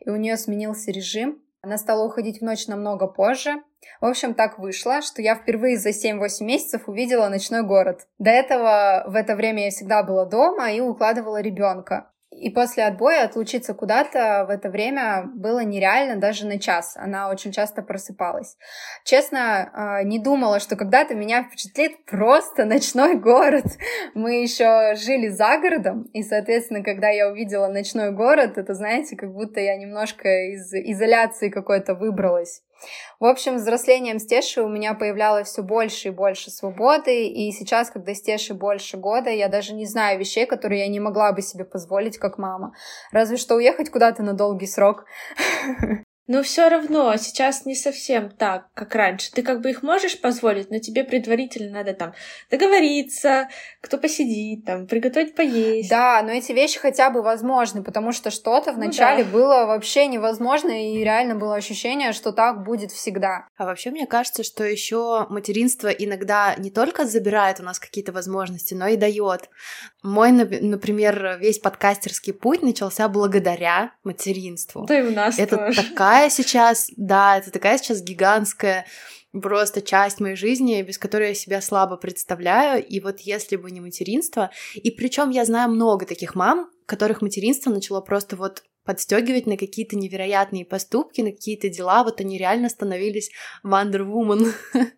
и 0.01 0.09
у 0.09 0.17
нее 0.17 0.39
сменился 0.39 0.91
режим. 0.91 1.44
Она 1.65 1.79
стала 1.79 2.05
уходить 2.05 2.41
в 2.41 2.45
ночь 2.45 2.67
намного 2.67 3.07
позже, 3.07 3.63
в 4.01 4.07
общем, 4.07 4.35
так 4.35 4.59
вышло, 4.59 5.01
что 5.01 5.23
я 5.23 5.35
впервые 5.35 5.79
за 5.79 5.91
7-8 5.91 6.45
месяцев 6.45 6.89
увидела 6.89 7.29
ночной 7.29 7.63
город. 7.63 8.07
До 8.19 8.31
этого 8.31 9.05
в 9.07 9.15
это 9.15 9.35
время 9.35 9.65
я 9.65 9.71
всегда 9.71 10.03
была 10.03 10.27
дома 10.27 10.71
и 10.71 10.81
укладывала 10.81 11.41
ребенка. 11.41 12.11
И 12.37 12.51
после 12.51 12.85
отбоя 12.85 13.25
отлучиться 13.25 13.75
куда-то 13.75 14.45
в 14.47 14.51
это 14.51 14.69
время 14.69 15.25
было 15.35 15.61
нереально 15.61 16.17
даже 16.17 16.47
на 16.47 16.59
час. 16.59 16.95
Она 16.97 17.31
очень 17.31 17.53
часто 17.53 17.83
просыпалась. 17.83 18.57
Честно, 19.05 19.71
а, 19.73 20.03
не 20.03 20.19
думала, 20.19 20.61
что 20.61 20.77
когда-то 20.77 21.15
меня 21.15 21.45
впечатлит 21.45 22.05
просто 22.05 22.65
ночной 22.65 23.17
город. 23.17 23.65
Мы 24.15 24.43
еще 24.43 24.95
жили 24.97 25.29
за 25.29 25.59
городом, 25.59 26.05
и, 26.13 26.23
соответственно, 26.23 26.83
когда 26.83 27.09
я 27.09 27.29
увидела 27.29 27.69
ночной 27.69 28.11
город, 28.11 28.59
это, 28.59 28.75
знаете, 28.75 29.17
как 29.17 29.33
будто 29.33 29.61
я 29.61 29.77
немножко 29.77 30.29
из 30.29 30.73
изоляции 30.73 31.49
какой-то 31.49 31.95
выбралась. 31.95 32.63
В 33.21 33.25
общем, 33.25 33.57
взрослением 33.57 34.19
Стеши 34.19 34.63
у 34.63 34.69
меня 34.69 34.95
появлялось 34.95 35.49
все 35.49 35.63
больше 35.63 36.09
и 36.09 36.11
больше 36.11 36.51
свободы, 36.51 37.27
и 37.27 37.51
сейчас, 37.53 37.91
когда 37.91 38.15
Стеши 38.15 38.55
больше 38.55 38.97
года, 38.97 39.31
я 39.31 39.49
даже 39.49 39.75
не 39.75 39.87
знаю 39.87 40.19
вещей, 40.19 40.47
которые 40.47 40.83
я 40.83 40.89
не 40.89 41.01
могла 41.01 41.33
бы 41.33 41.43
себе 41.43 41.65
позволить 41.65 42.19
как 42.19 42.39
мама. 42.39 42.75
Разве 43.13 43.37
что 43.37 43.57
уехать 43.57 43.91
куда-то 43.91 44.23
на 44.23 44.33
долгий 44.33 44.67
срок. 44.67 45.07
Но 46.27 46.43
все 46.43 46.69
равно 46.71 47.15
сейчас 47.17 47.67
не 47.67 47.75
совсем 47.75 48.31
так, 48.31 48.69
как 48.73 48.95
раньше. 48.95 49.31
Ты 49.31 49.43
как 49.43 49.61
бы 49.61 49.71
их 49.71 49.83
можешь 49.83 50.19
позволить, 50.19 50.71
но 50.71 50.79
тебе 50.79 51.05
предварительно 51.05 51.71
надо 51.71 51.93
там 51.93 52.15
договориться, 52.51 53.49
кто 53.83 53.99
посидит, 53.99 54.65
там, 54.65 54.87
приготовить 54.87 55.35
поесть. 55.35 55.91
Да, 55.91 56.23
но 56.23 56.33
эти 56.33 56.53
вещи 56.53 56.79
хотя 56.79 57.11
бы 57.11 57.21
возможны, 57.21 57.83
потому 57.83 58.13
что 58.13 58.31
что-то 58.31 58.73
вначале 58.73 59.25
ну, 59.25 59.31
да. 59.31 59.37
было 59.37 59.67
вообще 59.67 60.07
невозможно, 60.07 60.71
и 60.71 61.05
реально 61.05 61.35
было 61.35 61.57
ощущение, 61.57 62.13
что 62.13 62.33
так 62.33 62.65
будет 62.65 62.91
всегда. 62.91 63.49
А 63.59 63.67
вообще, 63.67 63.91
мне 63.91 64.07
кажется, 64.07 64.45
что 64.45 64.65
еще 64.65 65.27
материнство 65.29 65.89
иногда 65.89 66.55
не 66.57 66.71
только 66.71 67.05
забирает 67.05 67.61
у 67.61 67.65
нас 67.65 67.79
какие-то 67.79 68.13
возможности, 68.13 68.73
но 68.73 68.87
и 68.87 68.97
дает. 68.97 69.51
Мой, 70.03 70.33
например, 70.33 71.37
весь 71.39 71.59
подкастерский 71.59 72.33
путь 72.33 72.63
начался 72.63 73.09
благодаря 73.09 73.93
материнству. 74.05 74.87
Да 74.87 74.99
и 74.99 75.03
у 75.03 75.11
нас 75.11 75.39
Это 75.39 75.57
тоже. 75.57 75.83
такая 75.83 76.14
такая 76.15 76.31
сейчас, 76.31 76.91
да, 76.97 77.39
это 77.39 77.51
такая 77.51 77.77
сейчас 77.77 78.01
гигантская 78.01 78.87
просто 79.33 79.83
часть 79.83 80.21
моей 80.21 80.37
жизни, 80.37 80.81
без 80.83 80.97
которой 80.97 81.31
я 81.31 81.35
себя 81.35 81.61
слабо 81.61 81.97
представляю. 81.97 82.87
И 82.87 83.01
вот 83.01 83.19
если 83.21 83.57
бы 83.57 83.73
не 83.73 83.81
материнство, 83.81 84.51
и 84.75 84.93
причем 84.93 85.31
я 85.31 85.45
знаю 85.45 85.71
много 85.71 86.07
таких 86.07 86.37
мам, 86.37 86.71
которых 86.87 87.21
материнство 87.21 87.71
начало 87.71 88.01
просто 88.01 88.37
вот 88.37 88.63
подстегивать 88.85 89.47
на 89.47 89.57
какие-то 89.57 89.97
невероятные 89.97 90.65
поступки, 90.65 91.21
на 91.21 91.33
какие-то 91.33 91.69
дела, 91.69 92.05
вот 92.05 92.21
они 92.21 92.39
реально 92.39 92.69
становились 92.69 93.31
Wonder 93.65 94.07
Woman. 94.07 94.53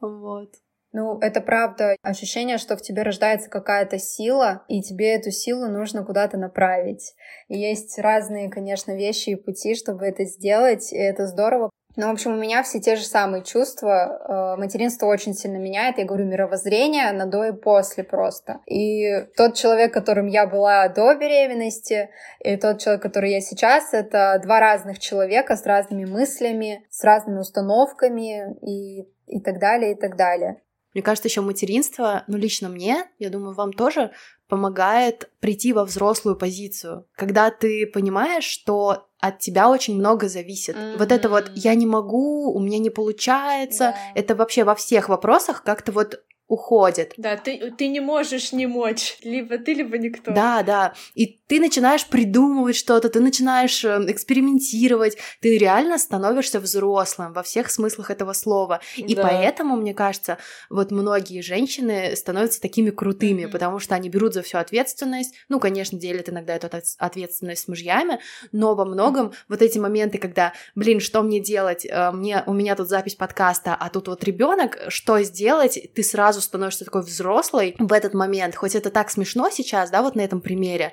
Вот. 0.00 0.54
Ну, 0.92 1.18
это 1.20 1.40
правда. 1.40 1.96
Ощущение, 2.02 2.58
что 2.58 2.76
в 2.76 2.82
тебе 2.82 3.02
рождается 3.02 3.48
какая-то 3.48 3.98
сила, 3.98 4.64
и 4.68 4.82
тебе 4.82 5.14
эту 5.14 5.30
силу 5.30 5.66
нужно 5.66 6.04
куда-то 6.04 6.36
направить. 6.36 7.14
И 7.48 7.56
есть 7.56 7.98
разные, 7.98 8.50
конечно, 8.50 8.96
вещи 8.96 9.30
и 9.30 9.36
пути, 9.36 9.76
чтобы 9.76 10.04
это 10.06 10.24
сделать, 10.24 10.92
и 10.92 10.96
это 10.96 11.26
здорово. 11.26 11.70
Ну, 11.96 12.08
в 12.08 12.12
общем, 12.12 12.32
у 12.32 12.36
меня 12.36 12.62
все 12.62 12.80
те 12.80 12.96
же 12.96 13.02
самые 13.02 13.42
чувства. 13.42 14.54
Э, 14.56 14.60
материнство 14.60 15.06
очень 15.06 15.34
сильно 15.34 15.56
меняет, 15.56 15.98
я 15.98 16.04
говорю, 16.04 16.24
мировоззрение 16.24 17.10
на 17.12 17.26
до 17.26 17.44
и 17.48 17.52
после 17.52 18.04
просто. 18.04 18.60
И 18.66 19.26
тот 19.36 19.54
человек, 19.54 19.92
которым 19.92 20.26
я 20.26 20.46
была 20.46 20.88
до 20.88 21.14
беременности, 21.14 22.10
и 22.40 22.56
тот 22.56 22.78
человек, 22.80 23.02
который 23.02 23.32
я 23.32 23.40
сейчас, 23.40 23.92
это 23.92 24.40
два 24.42 24.60
разных 24.60 25.00
человека 25.00 25.56
с 25.56 25.66
разными 25.66 26.04
мыслями, 26.04 26.86
с 26.90 27.02
разными 27.02 27.38
установками 27.40 28.56
и, 28.62 29.08
и 29.26 29.40
так 29.40 29.58
далее, 29.58 29.92
и 29.92 29.94
так 29.96 30.16
далее. 30.16 30.62
Мне 30.94 31.02
кажется, 31.02 31.28
еще 31.28 31.40
материнство, 31.40 32.24
ну 32.26 32.36
лично 32.36 32.68
мне, 32.68 33.04
я 33.18 33.30
думаю, 33.30 33.54
вам 33.54 33.72
тоже 33.72 34.10
помогает 34.48 35.30
прийти 35.40 35.72
во 35.72 35.84
взрослую 35.84 36.36
позицию, 36.36 37.06
когда 37.14 37.50
ты 37.50 37.86
понимаешь, 37.86 38.44
что 38.44 39.06
от 39.20 39.38
тебя 39.38 39.68
очень 39.68 39.96
много 39.96 40.28
зависит. 40.28 40.76
Mm-hmm. 40.76 40.98
Вот 40.98 41.12
это 41.12 41.28
вот 41.28 41.50
я 41.54 41.74
не 41.74 41.86
могу, 41.86 42.52
у 42.52 42.58
меня 42.58 42.78
не 42.78 42.90
получается, 42.90 43.84
yeah. 43.84 44.12
это 44.14 44.34
вообще 44.34 44.64
во 44.64 44.74
всех 44.74 45.08
вопросах 45.08 45.62
как-то 45.62 45.92
вот 45.92 46.20
уходит. 46.50 47.14
Да, 47.16 47.36
ты, 47.36 47.70
ты 47.70 47.86
не 47.86 48.00
можешь 48.00 48.52
не 48.52 48.66
мочь. 48.66 49.18
Либо 49.22 49.56
ты, 49.56 49.72
либо 49.72 49.96
никто. 49.98 50.32
Да, 50.32 50.64
да. 50.64 50.94
И 51.14 51.39
ты 51.50 51.58
начинаешь 51.58 52.06
придумывать 52.06 52.76
что-то, 52.76 53.08
ты 53.08 53.18
начинаешь 53.18 53.84
э, 53.84 54.04
экспериментировать, 54.06 55.16
ты 55.40 55.58
реально 55.58 55.98
становишься 55.98 56.60
взрослым 56.60 57.32
во 57.32 57.42
всех 57.42 57.72
смыслах 57.72 58.12
этого 58.12 58.34
слова. 58.34 58.80
И 58.96 59.16
да. 59.16 59.22
поэтому, 59.22 59.74
мне 59.74 59.92
кажется, 59.92 60.38
вот 60.70 60.92
многие 60.92 61.40
женщины 61.40 62.14
становятся 62.14 62.60
такими 62.60 62.90
крутыми, 62.90 63.42
mm-hmm. 63.42 63.50
потому 63.50 63.80
что 63.80 63.96
они 63.96 64.08
берут 64.08 64.32
за 64.32 64.42
всю 64.42 64.58
ответственность. 64.58 65.34
Ну, 65.48 65.58
конечно, 65.58 65.98
делят 65.98 66.28
иногда 66.28 66.54
эту 66.54 66.70
ответственность 66.98 67.64
с 67.64 67.68
мужьями, 67.68 68.20
но 68.52 68.76
во 68.76 68.84
многом 68.84 69.26
mm-hmm. 69.26 69.44
вот 69.48 69.60
эти 69.60 69.78
моменты, 69.80 70.18
когда, 70.18 70.52
блин, 70.76 71.00
что 71.00 71.20
мне 71.20 71.40
делать? 71.40 71.84
Э, 71.84 72.12
мне, 72.12 72.44
у 72.46 72.52
меня 72.52 72.76
тут 72.76 72.88
запись 72.88 73.16
подкаста, 73.16 73.74
а 73.74 73.90
тут 73.90 74.06
вот 74.06 74.22
ребенок, 74.22 74.78
что 74.86 75.20
сделать? 75.22 75.90
Ты 75.96 76.04
сразу 76.04 76.42
становишься 76.42 76.84
такой 76.84 77.02
взрослый 77.02 77.74
в 77.80 77.92
этот 77.92 78.14
момент. 78.14 78.54
Хоть 78.54 78.76
это 78.76 78.90
так 78.90 79.10
смешно 79.10 79.50
сейчас, 79.50 79.90
да, 79.90 80.00
вот 80.02 80.14
на 80.14 80.20
этом 80.20 80.40
примере, 80.40 80.92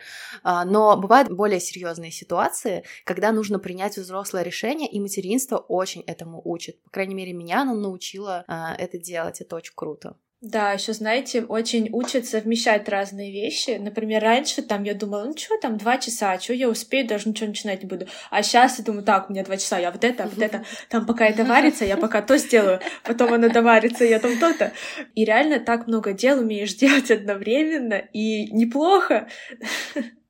но 0.65 0.97
бывают 0.97 1.29
более 1.29 1.59
серьезные 1.59 2.11
ситуации, 2.11 2.83
когда 3.03 3.31
нужно 3.31 3.59
принять 3.59 3.97
взрослое 3.97 4.43
решение, 4.43 4.89
и 4.89 4.99
материнство 4.99 5.57
очень 5.57 6.01
этому 6.01 6.41
учит. 6.43 6.81
По 6.83 6.89
крайней 6.89 7.15
мере, 7.15 7.33
меня 7.33 7.61
оно 7.61 7.75
научило 7.75 8.45
а, 8.47 8.75
это 8.75 8.97
делать. 8.97 9.41
Это 9.41 9.55
очень 9.55 9.73
круто. 9.75 10.15
Да, 10.41 10.73
еще, 10.73 10.93
знаете, 10.93 11.41
очень 11.41 11.89
учат 11.91 12.27
совмещать 12.27 12.87
разные 12.87 13.31
вещи. 13.31 13.71
Например, 13.79 14.21
раньше 14.21 14.61
там 14.61 14.83
я 14.83 14.93
думала, 14.93 15.23
ну 15.25 15.35
что 15.35 15.57
там, 15.59 15.77
два 15.77 15.97
часа, 15.97 16.39
что 16.39 16.53
я 16.53 16.69
успею, 16.69 17.07
даже 17.07 17.27
ничего 17.27 17.47
начинать 17.47 17.81
не 17.81 17.89
буду. 17.89 18.05
А 18.29 18.43
сейчас 18.43 18.77
я 18.77 18.85
думаю, 18.85 19.03
так, 19.03 19.29
у 19.29 19.33
меня 19.33 19.43
два 19.43 19.57
часа, 19.57 19.79
я 19.79 19.89
вот 19.89 20.03
это, 20.03 20.25
вот 20.25 20.37
это, 20.37 20.63
там 20.89 21.07
пока 21.07 21.25
это 21.25 21.43
варится, 21.43 21.85
я 21.85 21.97
пока 21.97 22.21
то 22.21 22.37
сделаю, 22.37 22.79
потом 23.03 23.33
оно 23.33 23.49
доварится, 23.49 24.05
я 24.05 24.19
там 24.19 24.37
то-то. 24.37 24.73
И 25.15 25.25
реально 25.25 25.59
так 25.59 25.87
много 25.87 26.13
дел 26.13 26.39
умеешь 26.39 26.75
делать 26.77 27.09
одновременно, 27.09 27.95
и 27.95 28.51
неплохо. 28.53 29.27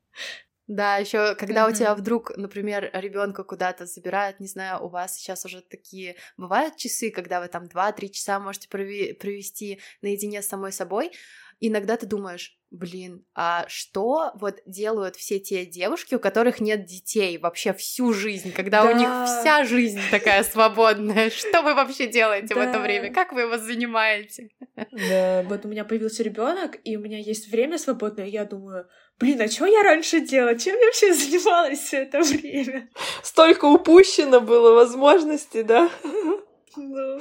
Да, 0.68 0.98
еще 0.98 1.36
когда 1.36 1.66
mm-hmm. 1.66 1.72
у 1.72 1.76
тебя 1.76 1.96
вдруг, 1.96 2.36
например, 2.36 2.90
ребенка 2.94 3.44
куда-то 3.44 3.86
забирают, 3.86 4.40
не 4.42 4.48
знаю, 4.48 4.84
у 4.84 4.90
вас 4.90 5.16
сейчас 5.16 5.46
уже 5.46 5.62
такие 5.62 6.18
бывают 6.36 6.76
часы, 6.76 7.10
когда 7.10 7.40
вы 7.40 7.48
там 7.48 7.66
2-3 7.66 8.10
часа 8.10 8.40
можете 8.40 8.68
провести 8.68 9.80
наедине 10.02 10.42
с 10.42 10.48
самой 10.48 10.74
собой, 10.74 11.12
иногда 11.60 11.96
ты 11.98 12.06
думаешь, 12.06 12.58
блин, 12.70 13.26
а 13.34 13.66
что 13.70 14.32
вот 14.36 14.60
делают 14.66 15.16
все 15.16 15.40
те 15.40 15.66
девушки, 15.66 16.16
у 16.16 16.20
которых 16.20 16.60
нет 16.60 16.86
детей 16.86 17.38
вообще 17.38 17.74
всю 17.74 18.14
жизнь, 18.14 18.52
когда 18.52 18.84
да. 18.84 18.92
у 18.92 18.96
них 18.96 19.08
вся 19.26 19.64
жизнь 19.64 20.02
такая 20.12 20.44
свободная? 20.44 21.30
Что 21.30 21.62
вы 21.62 21.74
вообще 21.74 22.08
делаете 22.08 22.54
да. 22.54 22.56
в 22.56 22.64
это 22.64 22.80
время? 22.80 23.14
Как 23.14 23.32
вы 23.32 23.42
его 23.42 23.58
занимаете? 23.58 24.50
Да, 24.76 25.44
вот 25.44 25.66
у 25.66 25.70
меня 25.70 25.86
появился 25.86 26.24
ребенок, 26.24 26.78
и 26.84 26.98
у 26.98 27.00
меня 27.00 27.20
есть 27.20 27.50
время 27.50 27.78
свободное, 27.78 28.26
я 28.26 28.46
думаю, 28.46 28.88
блин, 29.20 29.42
а 29.42 29.48
что 29.48 29.66
я 29.66 29.84
раньше 29.84 30.22
делала? 30.22 30.58
Чем 30.58 30.78
я 30.80 30.86
вообще 30.86 31.14
занималась 31.14 31.80
все 31.80 31.98
это 32.04 32.22
время? 32.22 32.90
Столько 33.24 33.66
упущено 33.66 34.42
было 34.42 34.74
возможностей, 34.74 35.64
да? 35.64 35.90
Ну. 36.80 37.20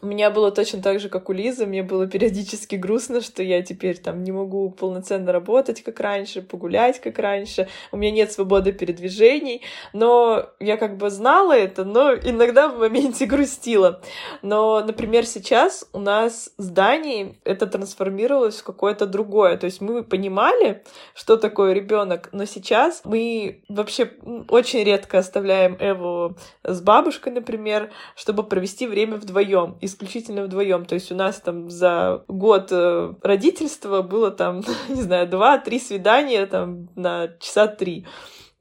У 0.00 0.06
меня 0.06 0.30
было 0.30 0.52
точно 0.52 0.80
так 0.80 1.00
же, 1.00 1.08
как 1.08 1.28
у 1.28 1.32
Лизы. 1.32 1.66
Мне 1.66 1.82
было 1.82 2.06
периодически 2.06 2.76
грустно, 2.76 3.20
что 3.20 3.42
я 3.42 3.60
теперь 3.60 3.98
там 3.98 4.22
не 4.22 4.30
могу 4.30 4.70
полноценно 4.70 5.32
работать, 5.32 5.82
как 5.82 5.98
раньше, 5.98 6.42
погулять, 6.42 7.00
как 7.00 7.18
раньше. 7.18 7.68
У 7.90 7.96
меня 7.96 8.12
нет 8.12 8.30
свободы 8.30 8.70
передвижений. 8.70 9.62
Но 9.92 10.46
я 10.60 10.76
как 10.76 10.96
бы 10.96 11.10
знала 11.10 11.58
это, 11.58 11.84
но 11.84 12.14
иногда 12.14 12.68
в 12.68 12.78
моменте 12.78 13.26
грустила. 13.26 14.00
Но, 14.42 14.80
например, 14.80 15.26
сейчас 15.26 15.88
у 15.92 15.98
нас 15.98 16.52
в 16.56 16.62
здании 16.62 17.40
это 17.42 17.66
трансформировалось 17.66 18.60
в 18.60 18.64
какое-то 18.64 19.06
другое. 19.06 19.56
То 19.56 19.64
есть 19.64 19.80
мы 19.80 20.04
понимали, 20.04 20.84
что 21.14 21.36
такое 21.36 21.72
ребенок, 21.72 22.28
но 22.30 22.44
сейчас 22.44 23.02
мы 23.04 23.64
вообще 23.68 24.12
очень 24.48 24.84
редко 24.84 25.18
оставляем 25.18 25.76
Эву 25.80 26.36
с 26.62 26.80
бабушкой, 26.80 27.32
например, 27.32 27.90
чтобы 28.14 28.44
провести 28.44 28.86
время 28.86 29.16
вдвоем. 29.16 29.76
И 29.80 29.89
исключительно 29.90 30.42
вдвоем. 30.44 30.84
То 30.84 30.94
есть 30.94 31.12
у 31.12 31.14
нас 31.14 31.40
там 31.40 31.68
за 31.70 32.24
год 32.28 32.68
э, 32.70 33.14
родительства 33.22 34.02
было 34.02 34.30
там, 34.30 34.62
не 34.88 35.02
знаю, 35.02 35.28
два-три 35.28 35.78
свидания 35.78 36.46
там 36.46 36.88
на 36.96 37.28
часа 37.40 37.66
три. 37.66 38.06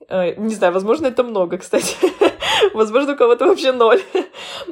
Э, 0.07 0.35
не 0.35 0.55
знаю, 0.55 0.73
возможно, 0.73 1.07
это 1.07 1.23
много, 1.23 1.57
кстати. 1.57 1.95
Возможно, 2.73 3.13
у 3.13 3.15
кого-то 3.15 3.45
вообще 3.45 3.71
ноль. 3.71 4.01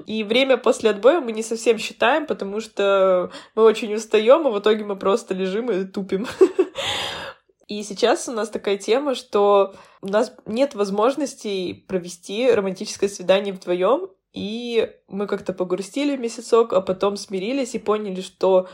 И 0.06 0.24
время 0.24 0.58
после 0.58 0.90
отбоя 0.90 1.22
мы 1.22 1.32
не 1.32 1.42
совсем 1.42 1.78
считаем, 1.78 2.26
потому 2.26 2.60
что 2.60 3.32
мы 3.56 3.64
очень 3.64 3.94
устаем, 3.94 4.46
и 4.48 4.52
в 4.52 4.60
итоге 4.60 4.84
мы 4.84 4.98
просто 4.98 5.34
лежим 5.34 5.72
и 5.72 5.86
тупим. 5.86 6.28
И 7.68 7.84
сейчас 7.84 8.30
у 8.30 8.32
нас 8.32 8.50
такая 8.50 8.78
тема, 8.78 9.14
что 9.14 9.76
у 10.02 10.08
нас 10.08 10.34
нет 10.46 10.74
возможности 10.74 11.74
провести 11.74 12.50
романтическое 12.50 13.10
свидание 13.10 13.54
вдвоем, 13.54 14.10
и 14.34 14.92
мы 15.08 15.28
как-то 15.28 15.54
погрустили 15.54 16.16
месяцок, 16.18 16.74
а 16.74 16.82
потом 16.82 17.18
смирились 17.18 17.76
и 17.76 17.80
поняли, 17.80 18.22
что 18.22 18.68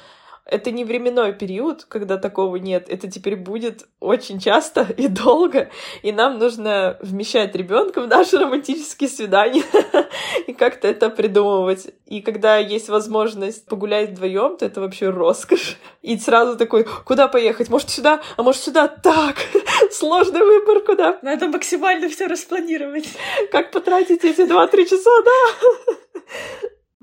это 0.45 0.71
не 0.71 0.83
временной 0.83 1.33
период, 1.33 1.85
когда 1.85 2.17
такого 2.17 2.57
нет. 2.57 2.89
Это 2.89 3.09
теперь 3.09 3.37
будет 3.37 3.87
очень 3.99 4.39
часто 4.39 4.87
и 4.97 5.07
долго. 5.07 5.69
И 6.01 6.11
нам 6.11 6.37
нужно 6.37 6.97
вмещать 7.01 7.55
ребенка 7.55 8.01
в 8.01 8.07
наши 8.07 8.37
романтические 8.37 9.09
свидания 9.09 9.63
и 10.47 10.53
как-то 10.53 10.87
это 10.87 11.09
придумывать. 11.09 11.93
И 12.05 12.21
когда 12.21 12.57
есть 12.57 12.89
возможность 12.89 13.65
погулять 13.67 14.11
вдвоем, 14.11 14.57
то 14.57 14.65
это 14.65 14.81
вообще 14.81 15.09
роскошь. 15.09 15.77
И 16.01 16.17
сразу 16.17 16.57
такой, 16.57 16.85
куда 17.05 17.27
поехать? 17.27 17.69
Может 17.69 17.89
сюда, 17.89 18.21
а 18.35 18.43
может 18.43 18.61
сюда? 18.61 18.87
Так, 18.87 19.37
сложный 19.91 20.41
выбор, 20.41 20.81
куда? 20.81 21.19
Надо 21.21 21.47
максимально 21.47 22.09
все 22.09 22.27
распланировать. 22.27 23.07
Как 23.51 23.71
потратить 23.71 24.23
эти 24.25 24.45
два-три 24.45 24.87
часа, 24.87 25.11
да? 25.23 25.69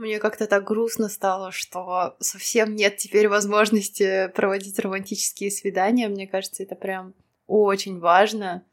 Мне 0.00 0.18
как-то 0.18 0.46
так 0.46 0.64
грустно 0.64 1.10
стало, 1.10 1.52
что 1.52 2.16
совсем 2.20 2.74
нет 2.74 2.96
теперь 2.96 3.28
возможности 3.28 4.28
проводить 4.34 4.78
романтические 4.78 5.50
свидания. 5.50 6.08
Мне 6.08 6.26
кажется, 6.26 6.62
это 6.62 6.74
прям 6.74 7.12
очень 7.46 7.98
важно, 7.98 8.64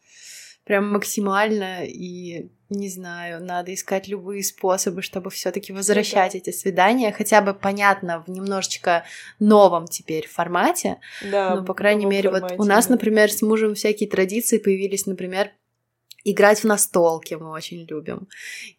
прям 0.64 0.90
максимально, 0.90 1.84
и 1.86 2.50
не 2.70 2.88
знаю, 2.90 3.44
надо 3.44 3.74
искать 3.74 4.08
любые 4.08 4.42
способы, 4.42 5.02
чтобы 5.02 5.30
все-таки 5.30 5.74
возвращать 5.74 6.32
да. 6.32 6.38
эти 6.38 6.52
свидания, 6.52 7.12
хотя 7.12 7.42
бы 7.42 7.54
понятно 7.54 8.24
в 8.26 8.30
немножечко 8.30 9.04
новом 9.38 9.88
теперь 9.88 10.30
формате. 10.30 11.02
Да. 11.30 11.56
Но 11.56 11.66
по 11.66 11.74
крайней 11.74 12.06
мере, 12.06 12.30
формате, 12.30 12.56
вот 12.56 12.66
у 12.66 12.68
нас, 12.70 12.88
да. 12.88 12.94
например, 12.94 13.30
с 13.30 13.42
мужем 13.42 13.76
всякие 13.76 14.08
традиции 14.08 14.60
появились, 14.60 15.06
например, 15.06 15.52
Играть 16.30 16.60
в 16.60 16.66
настолки 16.66 17.36
мы 17.36 17.52
очень 17.52 17.86
любим. 17.86 18.28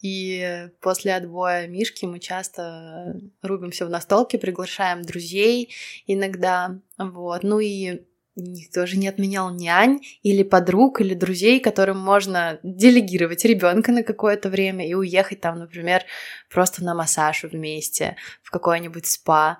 И 0.02 0.68
после 0.82 1.14
отбоя 1.14 1.66
Мишки 1.66 2.04
мы 2.04 2.18
часто 2.18 3.18
рубимся 3.40 3.86
в 3.86 3.90
настолки, 3.90 4.36
приглашаем 4.36 5.00
друзей 5.00 5.74
иногда. 6.06 6.78
Вот. 6.98 7.44
Ну 7.44 7.58
и 7.58 8.02
никто 8.38 8.86
же 8.86 8.96
не 8.96 9.08
отменял 9.08 9.50
нянь 9.50 10.00
или 10.22 10.42
подруг 10.42 11.00
или 11.00 11.14
друзей, 11.14 11.60
которым 11.60 11.98
можно 11.98 12.58
делегировать 12.62 13.44
ребенка 13.44 13.92
на 13.92 14.02
какое-то 14.02 14.48
время 14.48 14.88
и 14.88 14.94
уехать 14.94 15.40
там, 15.40 15.58
например, 15.58 16.04
просто 16.50 16.84
на 16.84 16.94
массаж 16.94 17.44
вместе 17.44 18.16
в 18.42 18.50
какой-нибудь 18.50 19.06
спа. 19.06 19.58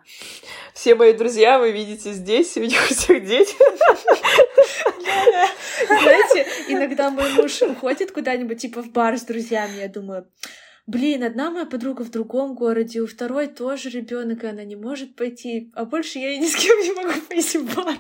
Все 0.75 0.95
мои 0.95 1.13
друзья 1.13 1.59
вы 1.59 1.73
видите 1.73 2.13
здесь, 2.13 2.57
у 2.57 2.63
них 2.63 2.79
у 2.91 2.95
всех 2.95 3.25
дети. 3.27 3.55
Знаете, 5.87 6.47
иногда 6.69 7.11
мой 7.11 7.33
муж 7.35 7.61
уходит 7.63 8.13
куда-нибудь, 8.13 8.61
типа 8.61 8.83
в 8.83 8.91
бар 8.93 9.19
с 9.19 9.23
друзьями, 9.23 9.79
я 9.81 9.89
думаю, 9.89 10.27
блин, 10.87 11.23
одна 11.23 11.51
моя 11.51 11.67
подруга 11.67 12.03
в 12.03 12.11
другом 12.11 12.55
городе, 12.55 13.01
у 13.01 13.07
второй 13.07 13.47
тоже 13.47 13.91
ребенок, 13.91 14.45
и 14.45 14.47
она 14.47 14.65
не 14.65 14.77
может 14.77 15.17
пойти, 15.17 15.71
а 15.75 15.85
больше 15.85 16.19
я 16.19 16.33
и 16.33 16.39
ни 16.39 16.47
с 16.47 16.57
кем 16.57 16.79
не 16.81 16.93
могу 16.93 17.21
пойти 17.29 17.59
в 17.59 17.75
бар. 17.75 17.95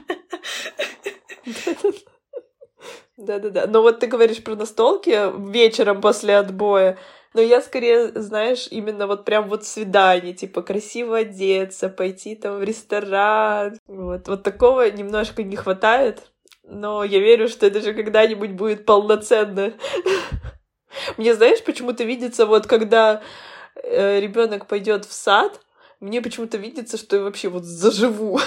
Да-да-да. 3.16 3.66
Но 3.66 3.82
вот 3.82 3.98
ты 3.98 4.06
говоришь 4.06 4.42
про 4.42 4.54
настолки 4.54 5.32
вечером 5.50 6.00
после 6.00 6.36
отбоя. 6.36 6.96
Но 7.34 7.40
я 7.42 7.60
скорее, 7.60 8.12
знаешь, 8.14 8.68
именно 8.70 9.06
вот 9.06 9.24
прям 9.24 9.48
вот 9.48 9.64
свидание, 9.64 10.32
типа 10.32 10.62
красиво 10.62 11.18
одеться, 11.18 11.88
пойти 11.88 12.36
там 12.36 12.58
в 12.58 12.62
ресторан. 12.62 13.78
Вот, 13.86 14.28
вот 14.28 14.42
такого 14.42 14.90
немножко 14.90 15.42
не 15.42 15.56
хватает. 15.56 16.22
Но 16.62 17.02
я 17.04 17.18
верю, 17.18 17.48
что 17.48 17.66
это 17.66 17.80
же 17.80 17.92
когда-нибудь 17.92 18.52
будет 18.52 18.86
полноценно. 18.86 19.72
Мне, 21.16 21.34
знаешь, 21.34 21.62
почему-то 21.64 22.04
видится 22.04 22.46
вот 22.46 22.66
когда 22.66 23.22
э, 23.82 24.20
ребенок 24.20 24.66
пойдет 24.66 25.04
в 25.04 25.12
сад, 25.12 25.60
мне 26.00 26.22
почему-то 26.22 26.56
видится, 26.56 26.96
что 26.96 27.16
я 27.16 27.22
вообще 27.22 27.48
вот 27.48 27.64
заживу. 27.64 28.40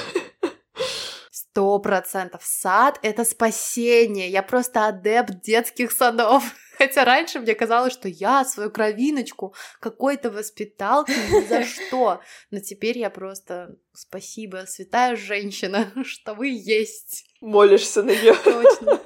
Сто 1.51 1.79
процентов. 1.79 2.41
Сад— 2.45 2.97
это 3.01 3.25
спасение. 3.25 4.29
Я 4.29 4.41
просто 4.41 4.87
адепт 4.87 5.41
детских 5.41 5.91
садов. 5.91 6.43
Хотя 6.77 7.03
раньше 7.03 7.41
мне 7.41 7.55
казалось, 7.55 7.91
что 7.91 8.07
я 8.07 8.45
свою 8.45 8.71
кровиночку 8.71 9.53
какой-то 9.81 10.31
воспитал 10.31 11.05
ни 11.07 11.45
за 11.45 11.63
что. 11.65 12.21
Но 12.51 12.59
теперь 12.61 12.97
я 12.97 13.09
просто 13.09 13.75
спасибо, 13.91 14.63
святая 14.65 15.17
женщина, 15.17 15.91
что 16.05 16.35
вы 16.35 16.47
есть. 16.47 17.25
Молишься 17.41 18.01
на 18.01 18.11
нее. 18.11 18.33
Точно. 18.45 19.01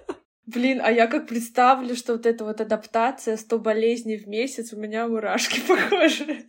Блин, 0.45 0.81
а 0.83 0.91
я 0.91 1.07
как 1.07 1.27
представлю, 1.27 1.95
что 1.95 2.13
вот 2.13 2.27
эта 2.27 2.45
вот 2.45 2.61
адаптация 2.61 3.37
100 3.37 3.57
болезней 3.57 4.17
в 4.17 4.27
месяц, 4.27 4.71
у 4.71 4.77
меня 4.77 5.07
мурашки 5.07 5.61
похожи. 5.61 6.45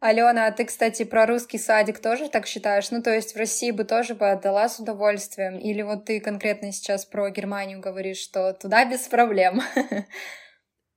Алена, 0.00 0.46
а 0.46 0.52
ты, 0.52 0.64
кстати, 0.64 1.04
про 1.04 1.26
русский 1.26 1.58
садик 1.58 2.00
тоже 2.00 2.28
так 2.28 2.46
считаешь? 2.46 2.90
Ну, 2.90 3.02
то 3.02 3.14
есть 3.14 3.34
в 3.34 3.38
России 3.38 3.70
бы 3.70 3.84
тоже 3.84 4.14
бы 4.14 4.30
отдала 4.30 4.68
с 4.68 4.78
удовольствием? 4.78 5.58
Или 5.58 5.82
вот 5.82 6.04
ты 6.04 6.20
конкретно 6.20 6.72
сейчас 6.72 7.04
про 7.04 7.30
Германию 7.30 7.80
говоришь, 7.80 8.18
что 8.18 8.52
туда 8.52 8.84
без 8.84 9.00
проблем? 9.08 9.60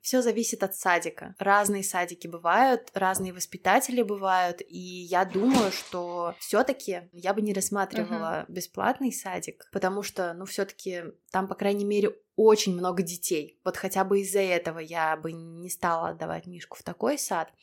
Все 0.01 0.24
зависит 0.24 0.63
от 0.63 0.76
садика. 0.76 1.36
Разные 1.38 1.84
садики 1.84 2.26
бывают, 2.26 2.89
разные 2.95 3.34
воспитатели 3.34 4.01
бывают, 4.01 4.59
и 4.67 4.80
я 4.80 5.26
думаю, 5.26 5.72
что 5.72 6.34
все-таки 6.39 7.03
я 7.11 7.36
бы 7.36 7.43
не 7.43 7.53
рассматривала 7.53 8.41
uh-huh. 8.41 8.51
бесплатный 8.51 9.13
садик, 9.13 9.69
потому 9.72 10.01
что, 10.01 10.34
ну, 10.34 10.45
все-таки 10.45 11.03
там, 11.32 11.47
по 11.47 11.53
крайней 11.53 11.86
мере, 11.86 12.15
очень 12.36 12.74
много 12.74 13.03
детей. 13.03 13.59
Вот 13.63 13.78
хотя 13.78 14.03
бы 14.03 14.22
из-за 14.22 14.39
этого 14.39 14.80
я 14.80 15.15
бы 15.15 15.34
не 15.34 15.69
стала 15.69 16.09
отдавать 16.09 16.47
Мишку 16.47 16.80
в 16.80 16.84
такой 16.84 17.19
сад. 17.19 17.53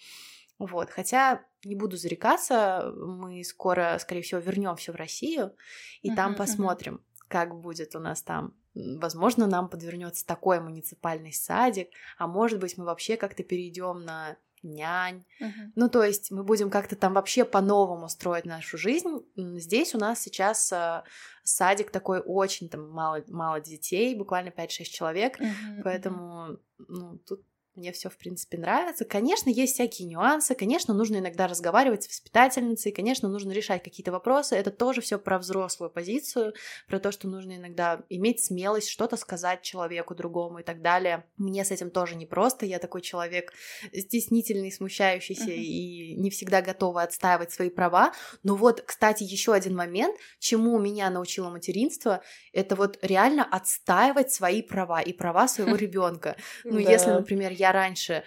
Вот, 0.58 0.90
хотя 0.90 1.44
не 1.64 1.74
буду 1.74 1.96
зарекаться, 1.96 2.92
мы 2.96 3.44
скоро, 3.44 3.96
скорее 4.00 4.22
всего, 4.22 4.40
вернемся 4.40 4.92
в 4.92 4.96
Россию 4.96 5.54
и 6.02 6.10
uh-huh, 6.10 6.16
там 6.16 6.34
посмотрим, 6.34 6.96
uh-huh. 6.96 7.24
как 7.28 7.54
будет 7.54 7.94
у 7.94 8.00
нас 8.00 8.22
там. 8.22 8.54
Возможно, 8.74 9.46
нам 9.46 9.68
подвернется 9.68 10.26
такой 10.26 10.60
муниципальный 10.60 11.32
садик, 11.32 11.88
а 12.16 12.26
может 12.26 12.60
быть, 12.60 12.76
мы 12.76 12.84
вообще 12.84 13.16
как-то 13.16 13.42
перейдем 13.42 14.04
на 14.04 14.36
нянь. 14.62 15.24
Uh-huh. 15.40 15.72
Ну, 15.76 15.88
то 15.88 16.02
есть 16.02 16.30
мы 16.30 16.42
будем 16.42 16.70
как-то 16.70 16.96
там 16.96 17.14
вообще 17.14 17.44
по-новому 17.44 18.08
строить 18.08 18.44
нашу 18.44 18.78
жизнь. 18.78 19.24
Здесь 19.36 19.94
у 19.94 19.98
нас 19.98 20.20
сейчас 20.20 20.72
э, 20.72 21.02
садик 21.44 21.90
такой 21.90 22.20
очень 22.20 22.68
там 22.68 22.90
мало, 22.90 23.22
мало 23.28 23.60
детей, 23.60 24.14
буквально 24.16 24.48
5-6 24.48 24.84
человек, 24.84 25.40
uh-huh. 25.40 25.82
поэтому 25.84 26.58
ну, 26.78 27.18
тут 27.18 27.42
мне 27.78 27.92
все, 27.92 28.10
в 28.10 28.16
принципе, 28.16 28.58
нравится. 28.58 29.04
Конечно, 29.04 29.48
есть 29.48 29.74
всякие 29.74 30.08
нюансы, 30.08 30.54
конечно, 30.54 30.92
нужно 30.94 31.18
иногда 31.18 31.46
разговаривать 31.46 32.04
с 32.04 32.08
воспитательницей, 32.08 32.92
конечно, 32.92 33.28
нужно 33.28 33.52
решать 33.52 33.82
какие-то 33.82 34.12
вопросы. 34.12 34.56
Это 34.56 34.70
тоже 34.70 35.00
все 35.00 35.18
про 35.18 35.38
взрослую 35.38 35.90
позицию, 35.90 36.54
про 36.86 36.98
то, 36.98 37.12
что 37.12 37.28
нужно 37.28 37.56
иногда 37.56 38.02
иметь 38.08 38.44
смелость 38.44 38.88
что-то 38.88 39.16
сказать 39.16 39.62
человеку 39.62 40.14
другому 40.14 40.58
и 40.58 40.62
так 40.62 40.82
далее. 40.82 41.24
Мне 41.36 41.64
с 41.64 41.70
этим 41.70 41.90
тоже 41.90 42.16
непросто. 42.16 42.66
Я 42.66 42.78
такой 42.78 43.00
человек 43.00 43.52
стеснительный, 43.92 44.72
смущающийся 44.72 45.50
uh-huh. 45.50 45.54
и 45.54 46.14
не 46.16 46.30
всегда 46.30 46.62
готова 46.62 47.02
отстаивать 47.02 47.52
свои 47.52 47.70
права. 47.70 48.12
Но 48.42 48.56
вот, 48.56 48.82
кстати, 48.82 49.22
еще 49.22 49.52
один 49.52 49.76
момент, 49.76 50.16
чему 50.38 50.78
меня 50.78 51.10
научило 51.10 51.50
материнство, 51.50 52.22
это 52.52 52.76
вот 52.76 52.98
реально 53.02 53.44
отстаивать 53.44 54.32
свои 54.32 54.62
права 54.62 55.00
и 55.00 55.12
права 55.12 55.48
своего 55.48 55.76
ребенка. 55.76 56.36
Ну, 56.64 56.78
если, 56.78 57.10
например, 57.10 57.52
я 57.52 57.67
раньше 57.72 58.24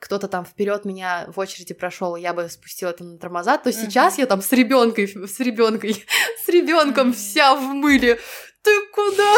кто-то 0.00 0.28
там 0.28 0.44
вперед 0.44 0.84
меня 0.84 1.26
в 1.28 1.38
очереди 1.38 1.72
прошел, 1.74 2.16
я 2.16 2.32
бы 2.34 2.48
спустила 2.48 2.90
это 2.90 3.04
на 3.04 3.18
тормоза, 3.18 3.58
то 3.58 3.72
сейчас 3.72 4.18
я 4.18 4.26
там 4.26 4.42
с 4.42 4.50
ребенком, 4.52 5.04
с 5.04 5.40
ребенком, 5.40 5.90
с 6.44 6.48
ребенком 6.48 7.12
вся 7.12 7.54
в 7.54 7.62
мыле. 7.62 8.18
Ты 8.62 8.70
куда? 8.92 9.34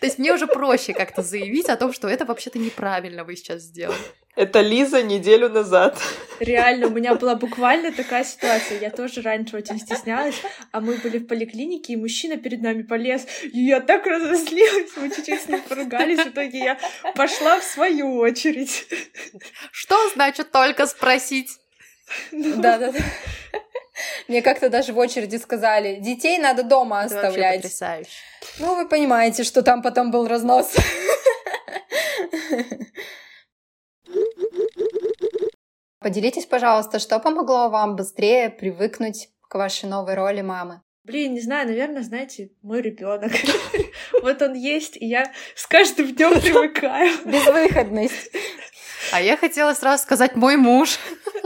То 0.00 0.06
есть 0.06 0.18
мне 0.18 0.32
уже 0.32 0.46
проще 0.46 0.92
как-то 0.92 1.22
заявить 1.22 1.68
о 1.68 1.76
том, 1.76 1.92
что 1.92 2.08
это 2.08 2.24
вообще-то 2.24 2.58
неправильно 2.58 3.24
вы 3.24 3.36
сейчас 3.36 3.62
сделали. 3.62 3.98
Это 4.36 4.60
Лиза 4.60 5.02
неделю 5.02 5.48
назад. 5.48 5.98
Реально, 6.40 6.88
у 6.88 6.90
меня 6.90 7.14
была 7.14 7.36
буквально 7.36 7.90
такая 7.90 8.22
ситуация. 8.22 8.78
Я 8.78 8.90
тоже 8.90 9.22
раньше 9.22 9.56
очень 9.56 9.78
стеснялась, 9.78 10.42
а 10.72 10.82
мы 10.82 10.96
были 10.96 11.16
в 11.16 11.26
поликлинике, 11.26 11.94
и 11.94 11.96
мужчина 11.96 12.36
перед 12.36 12.60
нами 12.60 12.82
полез. 12.82 13.26
И 13.42 13.60
я 13.64 13.80
так 13.80 14.04
разозлилась, 14.06 14.90
мы 14.96 15.08
чуть-чуть 15.08 15.40
с 15.40 15.48
ним 15.48 15.62
поругались. 15.62 16.20
В 16.20 16.28
итоге 16.28 16.58
я 16.58 16.78
пошла 17.14 17.58
в 17.58 17.64
свою 17.64 18.18
очередь. 18.18 18.86
Что 19.70 20.10
значит 20.10 20.50
только 20.50 20.86
спросить? 20.86 21.48
Да-да-да. 22.30 22.98
Мне 24.28 24.42
как-то 24.42 24.68
даже 24.68 24.92
в 24.92 24.98
очереди 24.98 25.36
сказали, 25.36 25.96
детей 25.96 26.38
надо 26.38 26.62
дома 26.62 27.04
Это 27.04 27.16
оставлять. 27.16 27.62
потрясающе. 27.62 28.10
Ну, 28.58 28.74
вы 28.74 28.88
понимаете, 28.88 29.44
что 29.44 29.62
там 29.62 29.82
потом 29.82 30.10
был 30.10 30.26
разнос. 30.26 30.74
Поделитесь, 35.98 36.46
пожалуйста, 36.46 36.98
что 36.98 37.18
помогло 37.18 37.68
вам 37.68 37.96
быстрее 37.96 38.50
привыкнуть 38.50 39.28
к 39.48 39.54
вашей 39.54 39.88
новой 39.88 40.14
роли 40.14 40.40
мамы? 40.42 40.82
Блин, 41.04 41.34
не 41.34 41.40
знаю, 41.40 41.68
наверное, 41.68 42.02
знаете, 42.02 42.50
мой 42.62 42.82
ребенок. 42.82 43.32
Вот 44.22 44.42
он 44.42 44.54
есть, 44.54 44.96
и 44.96 45.06
я 45.06 45.32
с 45.54 45.66
каждым 45.66 46.14
днем 46.14 46.40
привыкаю. 46.40 47.10
Безвыходность. 47.24 48.30
А 49.12 49.20
я 49.20 49.36
хотела 49.36 49.72
сразу 49.74 50.02
сказать 50.02 50.34
мой 50.36 50.56
муж. 50.56 50.98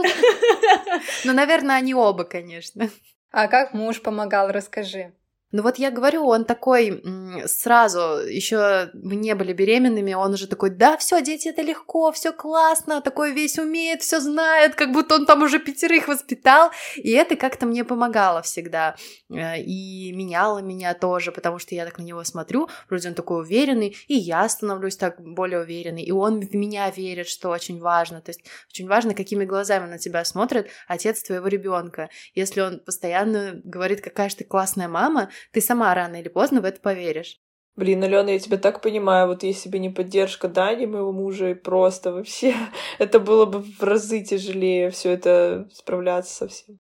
Ну, 1.25 1.33
наверное, 1.33 1.75
они 1.75 1.93
оба, 1.93 2.23
конечно. 2.23 2.89
А 3.31 3.47
как 3.47 3.73
муж 3.73 4.01
помогал, 4.01 4.51
расскажи. 4.51 5.13
Ну 5.51 5.63
вот 5.63 5.77
я 5.77 5.91
говорю, 5.91 6.25
он 6.25 6.45
такой 6.45 7.03
сразу, 7.45 7.99
еще 8.25 8.89
мы 8.93 9.15
не 9.15 9.35
были 9.35 9.51
беременными, 9.51 10.13
он 10.13 10.33
уже 10.33 10.47
такой, 10.47 10.69
да, 10.69 10.97
все, 10.97 11.21
дети, 11.21 11.49
это 11.49 11.61
легко, 11.61 12.11
все 12.13 12.31
классно, 12.31 13.01
такой 13.01 13.33
весь 13.33 13.59
умеет, 13.59 14.01
все 14.01 14.21
знает, 14.21 14.75
как 14.75 14.93
будто 14.93 15.15
он 15.15 15.25
там 15.25 15.41
уже 15.43 15.59
пятерых 15.59 16.07
воспитал, 16.07 16.71
и 16.95 17.11
это 17.11 17.35
как-то 17.35 17.65
мне 17.65 17.83
помогало 17.83 18.41
всегда, 18.41 18.95
э, 19.29 19.61
и 19.61 20.13
меняло 20.13 20.59
меня 20.59 20.93
тоже, 20.93 21.31
потому 21.31 21.59
что 21.59 21.75
я 21.75 21.85
так 21.85 21.97
на 21.97 22.03
него 22.03 22.23
смотрю, 22.23 22.69
вроде 22.89 23.09
он 23.09 23.15
такой 23.15 23.41
уверенный, 23.41 23.97
и 24.07 24.15
я 24.15 24.47
становлюсь 24.47 24.95
так 24.95 25.19
более 25.21 25.61
уверенной, 25.61 26.03
и 26.03 26.11
он 26.11 26.39
в 26.39 26.53
меня 26.55 26.89
верит, 26.91 27.27
что 27.27 27.49
очень 27.49 27.79
важно, 27.79 28.21
то 28.21 28.29
есть 28.29 28.41
очень 28.69 28.87
важно, 28.87 29.13
какими 29.13 29.43
глазами 29.43 29.89
на 29.89 29.97
тебя 29.97 30.23
смотрит 30.23 30.69
отец 30.87 31.21
твоего 31.23 31.47
ребенка, 31.47 32.09
если 32.35 32.61
он 32.61 32.79
постоянно 32.79 33.59
говорит, 33.63 34.01
какая 34.01 34.29
же 34.29 34.37
ты 34.37 34.43
классная 34.45 34.87
мама, 34.87 35.29
ты 35.51 35.61
сама 35.61 35.93
рано 35.93 36.17
или 36.17 36.29
поздно 36.29 36.61
в 36.61 36.65
это 36.65 36.79
поверишь. 36.81 37.39
Блин, 37.75 38.03
Алена, 38.03 38.31
я 38.31 38.39
тебя 38.39 38.57
так 38.57 38.81
понимаю, 38.81 39.27
вот 39.27 39.43
если 39.43 39.69
бы 39.69 39.79
не 39.79 39.89
поддержка 39.89 40.47
Дани, 40.47 40.85
моего 40.85 41.11
мужа, 41.11 41.51
и 41.51 41.53
просто 41.53 42.11
вообще 42.11 42.53
это 42.99 43.19
было 43.19 43.45
бы 43.45 43.59
в 43.59 43.81
разы 43.81 44.23
тяжелее 44.23 44.91
все 44.91 45.11
это 45.11 45.69
справляться 45.73 46.33
со 46.33 46.47
всем. 46.47 46.79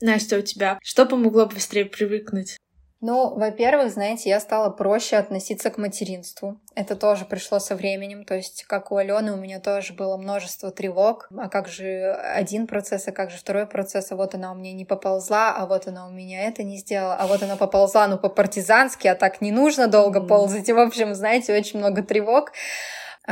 Настя, 0.00 0.38
у 0.38 0.42
тебя 0.42 0.78
что 0.82 1.04
помогло 1.04 1.46
быстрее 1.46 1.84
привыкнуть? 1.84 2.56
Ну, 3.00 3.34
во-первых, 3.34 3.90
знаете, 3.90 4.28
я 4.28 4.40
стала 4.40 4.68
проще 4.68 5.16
относиться 5.16 5.70
к 5.70 5.78
материнству. 5.78 6.58
Это 6.74 6.96
тоже 6.96 7.24
пришло 7.24 7.58
со 7.58 7.74
временем. 7.74 8.24
То 8.24 8.34
есть, 8.34 8.64
как 8.64 8.92
у 8.92 8.96
Алены, 8.96 9.32
у 9.32 9.36
меня 9.36 9.58
тоже 9.58 9.94
было 9.94 10.18
множество 10.18 10.70
тревог. 10.70 11.28
А 11.38 11.48
как 11.48 11.66
же 11.66 12.12
один 12.12 12.66
процесс, 12.66 13.08
а 13.08 13.12
как 13.12 13.30
же 13.30 13.38
второй 13.38 13.66
процесс? 13.66 14.12
А 14.12 14.16
вот 14.16 14.34
она 14.34 14.52
у 14.52 14.54
меня 14.54 14.74
не 14.74 14.84
поползла, 14.84 15.56
а 15.56 15.66
вот 15.66 15.86
она 15.86 16.06
у 16.06 16.10
меня 16.10 16.44
это 16.44 16.62
не 16.62 16.76
сделала, 16.76 17.14
а 17.14 17.26
вот 17.26 17.42
она 17.42 17.56
поползла, 17.56 18.06
ну, 18.06 18.18
по-партизански, 18.18 19.08
а 19.08 19.14
так 19.14 19.40
не 19.40 19.50
нужно 19.50 19.88
долго 19.88 20.20
ползать. 20.20 20.68
И, 20.68 20.72
в 20.74 20.78
общем, 20.78 21.14
знаете, 21.14 21.56
очень 21.56 21.78
много 21.78 22.02
тревог. 22.02 22.52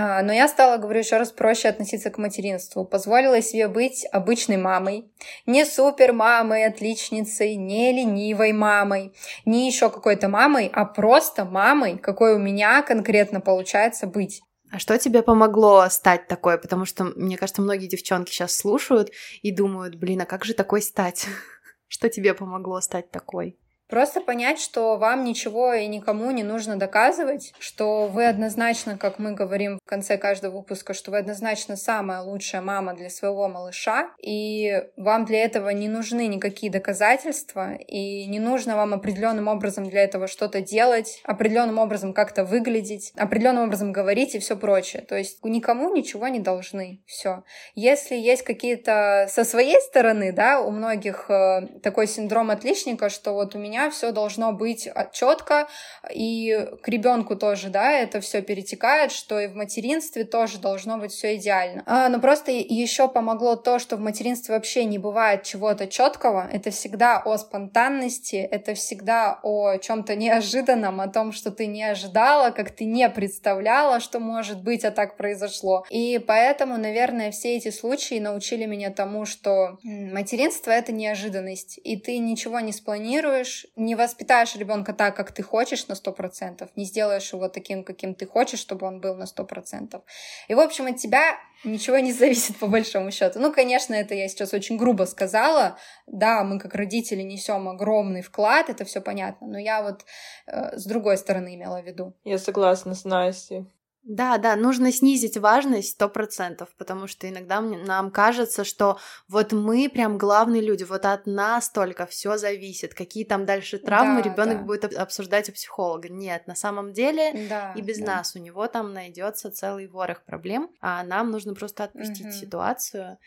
А, 0.01 0.23
но 0.23 0.33
я 0.33 0.47
стала, 0.47 0.77
говорю 0.77 1.01
еще 1.01 1.17
раз, 1.17 1.33
проще 1.33 1.67
относиться 1.67 2.11
к 2.11 2.19
материнству. 2.19 2.85
Позволила 2.85 3.43
себе 3.43 3.67
быть 3.67 4.07
обычной 4.13 4.57
мамой. 4.57 5.11
Не 5.45 5.65
супер 5.65 6.13
мамой, 6.13 6.67
отличницей, 6.67 7.57
не 7.57 7.91
ленивой 7.91 8.53
мамой, 8.53 9.13
не 9.45 9.67
еще 9.67 9.91
какой-то 9.91 10.29
мамой, 10.29 10.71
а 10.73 10.85
просто 10.85 11.45
мамой, 11.45 11.99
какой 11.99 12.37
у 12.37 12.39
меня 12.39 12.83
конкретно 12.83 13.41
получается 13.41 14.07
быть. 14.07 14.41
А 14.71 14.79
что 14.79 14.97
тебе 14.99 15.21
помогло 15.21 15.89
стать 15.91 16.29
такой? 16.29 16.59
Потому 16.59 16.85
что, 16.85 17.03
мне 17.17 17.37
кажется, 17.37 17.61
многие 17.61 17.89
девчонки 17.89 18.31
сейчас 18.31 18.55
слушают 18.55 19.11
и 19.43 19.51
думают, 19.51 19.97
блин, 19.97 20.21
а 20.21 20.27
как 20.27 20.45
же 20.45 20.55
такой 20.55 20.81
стать? 20.81 21.27
Что 21.89 22.09
тебе 22.09 22.35
помогло 22.35 22.81
стать 22.81 23.11
такой? 23.11 23.59
Просто 23.89 24.21
понять, 24.21 24.61
что 24.61 24.99
вам 24.99 25.25
ничего 25.25 25.73
и 25.73 25.87
никому 25.87 26.31
не 26.31 26.43
нужно 26.43 26.77
доказывать, 26.77 27.55
что 27.59 28.07
вы 28.07 28.27
однозначно, 28.27 28.99
как 28.99 29.19
мы 29.19 29.33
говорим 29.33 29.79
в 29.83 29.89
конце 29.89 30.19
каждого 30.19 30.59
выпуска, 30.59 30.93
что 30.93 31.11
вы 31.11 31.19
однозначно 31.19 31.77
самая 31.77 32.21
лучшая 32.21 32.61
мама 32.61 32.95
для 32.95 33.09
своего 33.09 33.49
малыша, 33.49 34.11
и 34.21 34.85
вам 34.97 35.25
для 35.25 35.43
этого 35.43 35.71
не 35.71 35.89
нужны 35.89 36.27
никакие 36.27 36.71
доказательства, 36.71 37.75
и 37.77 38.27
не 38.27 38.41
нужно 38.41 38.77
вам 38.77 38.93
определенным 38.93 39.49
образом 39.49 39.89
для 39.89 40.05
этого 40.05 40.27
что-то 40.27 40.61
делать, 40.61 41.21
определенным 41.25 41.79
образом 41.79 42.13
как-то 42.13 42.45
выглядеть, 42.45 43.13
определенным 43.17 43.65
образом 43.65 43.93
говорить 43.93 44.35
и 44.35 44.39
все 44.39 44.57
прочее. 44.57 45.03
То 45.03 45.17
есть 45.17 45.43
никому 45.45 45.95
ничего 45.95 46.29
не 46.29 46.41
должны. 46.41 47.01
Все. 47.07 47.43
Если 47.75 48.17
есть 48.17 48.43
какие-то 48.43 49.27
со 49.31 49.45
своей 49.45 49.81
стороны, 49.81 50.33
да, 50.33 50.61
у 50.61 50.71
многих 50.71 51.31
э, 51.31 51.67
такой 51.83 52.07
синдром 52.07 52.51
отличника, 52.51 53.09
что 53.09 53.33
вот 53.33 53.55
у 53.55 53.59
меня 53.59 53.78
меня 53.79 53.91
все 53.91 54.13
должно 54.13 54.53
быть 54.53 54.89
четко, 55.13 55.69
и 56.13 56.69
к 56.83 56.89
ребенку 56.89 57.37
тоже, 57.37 57.69
да, 57.69 57.93
это 57.93 58.21
все 58.21 58.43
перетекает, 58.43 59.13
что 59.13 59.39
и 59.39 59.47
в 59.47 59.55
материнстве 59.55 60.25
тоже 60.25 60.59
должно 60.59 60.99
быть 60.99 61.13
все 61.13 61.37
идеально. 61.37 61.83
А, 61.87 62.09
но 62.09 62.21
просто 62.21 62.51
еще 62.51 63.09
помогло 63.09 63.57
то, 63.57 63.79
что 63.79 63.97
в 63.97 64.01
материнстве 64.01 64.55
вообще 64.55 64.85
не 64.85 64.99
бывает 64.99 65.45
чего-то 65.45 65.87
четкого. 65.87 66.49
Это 66.53 66.71
всегда 66.71 67.19
о 67.25 67.37
спонтанности, 67.39 68.37
это 68.37 68.75
всегда 68.75 69.39
о 69.43 69.77
чем-то 69.77 70.17
неожиданном, 70.17 71.01
о 71.01 71.09
том, 71.09 71.33
что 71.33 71.51
ты 71.51 71.67
не 71.67 71.85
ожидала, 71.85 72.51
как 72.51 72.71
ты 72.71 72.85
не 72.85 73.09
представляла, 73.09 74.01
что 74.01 74.19
может 74.19 74.63
быть, 74.63 74.85
а 74.85 74.91
так 74.91 75.17
произошло. 75.17 75.85
И 75.91 76.19
поэтому, 76.19 76.77
наверное, 76.77 77.31
все 77.31 77.57
эти 77.57 77.71
случаи 77.71 78.19
научили 78.19 78.65
меня 78.65 78.91
тому, 78.91 79.25
что 79.25 79.79
материнство 79.85 80.71
это 80.71 80.93
неожиданность, 80.93 81.79
и 81.83 81.97
ты 81.97 82.19
ничего 82.19 82.61
не 82.61 82.73
спланируешь, 82.73 83.68
не 83.77 83.95
воспитаешь 83.95 84.57
ребенка 84.57 84.93
так, 84.93 85.17
как 85.17 85.33
ты 85.33 85.43
хочешь 85.43 85.87
на 85.89 85.95
сто 85.95 86.13
процентов, 86.13 86.71
не 86.77 86.85
сделаешь 86.85 87.33
его 87.33 87.49
таким, 87.49 87.85
каким 87.85 88.15
ты 88.15 88.27
хочешь, 88.27 88.61
чтобы 88.61 88.87
он 88.87 89.01
был 89.01 89.15
на 89.15 89.27
сто 89.27 89.45
процентов. 89.45 90.03
И, 90.49 90.55
в 90.55 90.61
общем, 90.61 90.87
от 90.87 90.97
тебя 90.97 91.39
ничего 91.65 91.99
не 91.99 92.13
зависит 92.13 92.57
по 92.59 92.67
большому 92.67 93.11
счету. 93.11 93.41
Ну, 93.41 93.53
конечно, 93.53 93.95
это 93.95 94.15
я 94.15 94.29
сейчас 94.29 94.55
очень 94.55 94.77
грубо 94.77 95.05
сказала. 95.05 95.79
Да, 96.07 96.45
мы 96.45 96.59
как 96.59 96.75
родители 96.75 97.23
несем 97.23 97.69
огромный 97.69 98.23
вклад, 98.23 98.69
это 98.69 98.85
все 98.85 99.01
понятно. 99.01 99.47
Но 99.47 99.59
я 99.59 99.83
вот 99.83 100.05
э, 100.47 100.77
с 100.77 100.85
другой 100.85 101.19
стороны 101.19 101.55
имела 101.55 101.81
в 101.81 101.87
виду. 101.87 102.15
Я 102.25 102.39
согласна 102.39 102.95
с 102.95 103.05
Настей. 103.05 103.67
Да, 104.09 104.39
да, 104.39 104.57
нужно 104.57 104.91
снизить 104.91 105.37
важность 105.37 105.91
сто 105.91 106.09
процентов, 106.09 106.71
потому 106.79 107.07
что 107.07 107.29
иногда 107.29 107.61
нам 107.61 108.11
кажется, 108.11 108.65
что 108.65 108.99
вот 109.29 109.53
мы 109.53 109.91
прям 109.91 110.17
главные 110.17 110.63
люди, 110.63 110.83
вот 110.85 111.05
от 111.05 111.27
нас 111.27 111.69
только 111.69 112.07
все 112.07 112.39
зависит, 112.39 112.95
какие 112.95 113.25
там 113.25 113.45
дальше 113.45 113.77
травмы 113.79 114.23
да, 114.23 114.31
ребенок 114.31 114.59
да. 114.61 114.65
будет 114.65 114.85
обсуждать 114.97 115.51
у 115.51 115.53
психолога. 115.53 116.09
Нет, 116.09 116.47
на 116.47 116.55
самом 116.55 116.95
деле 116.95 117.49
да, 117.51 117.75
и 117.77 117.83
без 117.83 117.99
да. 117.99 118.07
нас 118.17 118.35
у 118.35 118.39
него 118.39 118.67
там 118.67 118.95
найдется 118.95 119.51
целый 119.51 119.87
ворох 119.89 120.25
проблем, 120.25 120.71
а 120.81 121.03
нам 121.03 121.31
нужно 121.31 121.53
просто 121.53 121.85
отпустить 121.85 122.29
угу. 122.29 122.33
ситуацию 122.33 123.19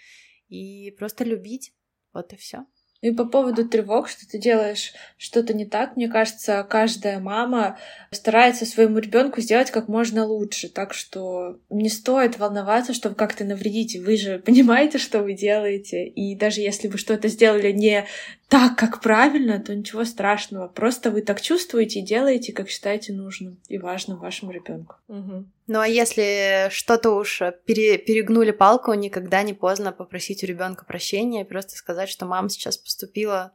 и 0.49 0.95
просто 0.97 1.23
любить. 1.23 1.75
Вот 2.11 2.33
и 2.33 2.37
все. 2.37 2.65
И 3.01 3.11
по 3.11 3.25
поводу 3.25 3.67
тревог, 3.67 4.07
что 4.07 4.27
ты 4.27 4.37
делаешь 4.37 4.93
что-то 5.17 5.53
не 5.53 5.65
так, 5.65 5.95
мне 5.95 6.07
кажется, 6.07 6.65
каждая 6.69 7.19
мама 7.19 7.77
старается 8.11 8.65
своему 8.65 8.99
ребенку 8.99 9.41
сделать 9.41 9.71
как 9.71 9.87
можно 9.87 10.25
лучше. 10.25 10.69
Так 10.69 10.93
что 10.93 11.57
не 11.69 11.89
стоит 11.89 12.37
волноваться, 12.37 12.93
что 12.93 13.09
вы 13.09 13.15
как-то 13.15 13.43
навредите. 13.43 13.99
Вы 13.99 14.17
же 14.17 14.39
понимаете, 14.45 14.99
что 14.99 15.23
вы 15.23 15.33
делаете. 15.33 16.05
И 16.07 16.35
даже 16.35 16.61
если 16.61 16.87
вы 16.87 16.99
что-то 16.99 17.27
сделали 17.27 17.71
не 17.71 18.05
так, 18.49 18.77
как 18.77 19.01
правильно, 19.01 19.59
то 19.59 19.73
ничего 19.73 20.05
страшного. 20.05 20.67
Просто 20.67 21.09
вы 21.09 21.21
так 21.21 21.41
чувствуете 21.41 21.99
и 21.99 22.03
делаете, 22.03 22.53
как 22.53 22.69
считаете 22.69 23.13
нужным 23.13 23.57
и 23.67 23.77
важным 23.77 24.19
вашему 24.19 24.51
ребенку. 24.51 24.97
Угу. 25.07 25.45
Ну 25.71 25.79
а 25.79 25.87
если 25.87 26.67
что-то 26.69 27.11
уж 27.11 27.41
пере, 27.65 27.97
перегнули 27.97 28.51
палку, 28.51 28.93
никогда 28.93 29.41
не 29.41 29.53
поздно 29.53 29.93
попросить 29.93 30.43
у 30.43 30.45
ребенка 30.45 30.83
прощения 30.83 31.45
просто 31.45 31.77
сказать, 31.77 32.09
что 32.09 32.25
мама 32.25 32.49
сейчас 32.49 32.77
поступила 32.77 33.53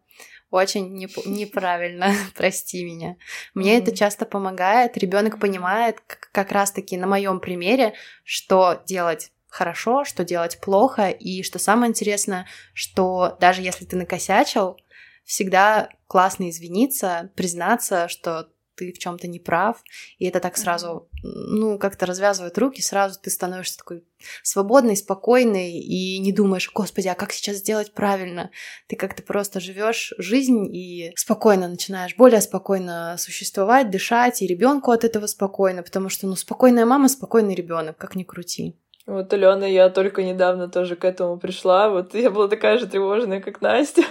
очень 0.48 0.96
неп- 0.96 1.22
неправильно, 1.28 2.14
прости 2.34 2.82
меня. 2.86 3.16
Мне 3.52 3.76
mm-hmm. 3.76 3.82
это 3.82 3.94
часто 3.94 4.24
помогает. 4.24 4.96
Ребенок 4.96 5.38
понимает, 5.38 6.00
как, 6.06 6.30
как 6.32 6.52
раз-таки 6.52 6.96
на 6.96 7.06
моем 7.06 7.38
примере, 7.38 7.92
что 8.24 8.82
делать 8.86 9.30
хорошо, 9.46 10.06
что 10.06 10.24
делать 10.24 10.58
плохо, 10.58 11.10
и 11.10 11.42
что 11.42 11.58
самое 11.58 11.90
интересное, 11.90 12.46
что 12.72 13.36
даже 13.40 13.60
если 13.60 13.84
ты 13.84 13.94
накосячил, 13.94 14.78
всегда 15.26 15.90
классно 16.06 16.48
извиниться, 16.48 17.30
признаться, 17.36 18.08
что 18.08 18.48
ты 18.76 18.92
в 18.92 18.98
чем-то 18.98 19.26
не 19.26 19.38
прав, 19.38 19.82
и 20.18 20.26
это 20.26 20.40
так 20.40 20.56
сразу, 20.56 21.08
ну, 21.22 21.78
как-то 21.78 22.06
развязывает 22.06 22.58
руки, 22.58 22.82
сразу 22.82 23.18
ты 23.20 23.30
становишься 23.30 23.78
такой 23.78 24.04
свободный, 24.42 24.96
спокойный 24.96 25.72
и 25.72 26.18
не 26.18 26.32
думаешь, 26.32 26.70
господи, 26.72 27.08
а 27.08 27.14
как 27.14 27.32
сейчас 27.32 27.56
сделать 27.56 27.92
правильно? 27.92 28.50
Ты 28.86 28.96
как-то 28.96 29.22
просто 29.22 29.60
живешь 29.60 30.14
жизнь 30.18 30.66
и 30.74 31.12
спокойно 31.16 31.68
начинаешь 31.68 32.16
более 32.16 32.40
спокойно 32.40 33.16
существовать, 33.18 33.90
дышать, 33.90 34.42
и 34.42 34.46
ребенку 34.46 34.90
от 34.90 35.04
этого 35.04 35.26
спокойно, 35.26 35.82
потому 35.82 36.08
что, 36.08 36.26
ну, 36.26 36.36
спокойная 36.36 36.86
мама, 36.86 37.08
спокойный 37.08 37.54
ребенок, 37.54 37.96
как 37.96 38.14
ни 38.14 38.24
крути. 38.24 38.76
Вот, 39.06 39.32
Алена, 39.32 39.66
я 39.66 39.88
только 39.88 40.24
недавно 40.24 40.68
тоже 40.68 40.96
к 40.96 41.04
этому 41.04 41.38
пришла. 41.38 41.88
Вот 41.88 42.14
я 42.14 42.28
была 42.28 42.48
такая 42.48 42.78
же 42.78 42.86
тревожная, 42.86 43.40
как 43.40 43.60
Настя. 43.60 44.02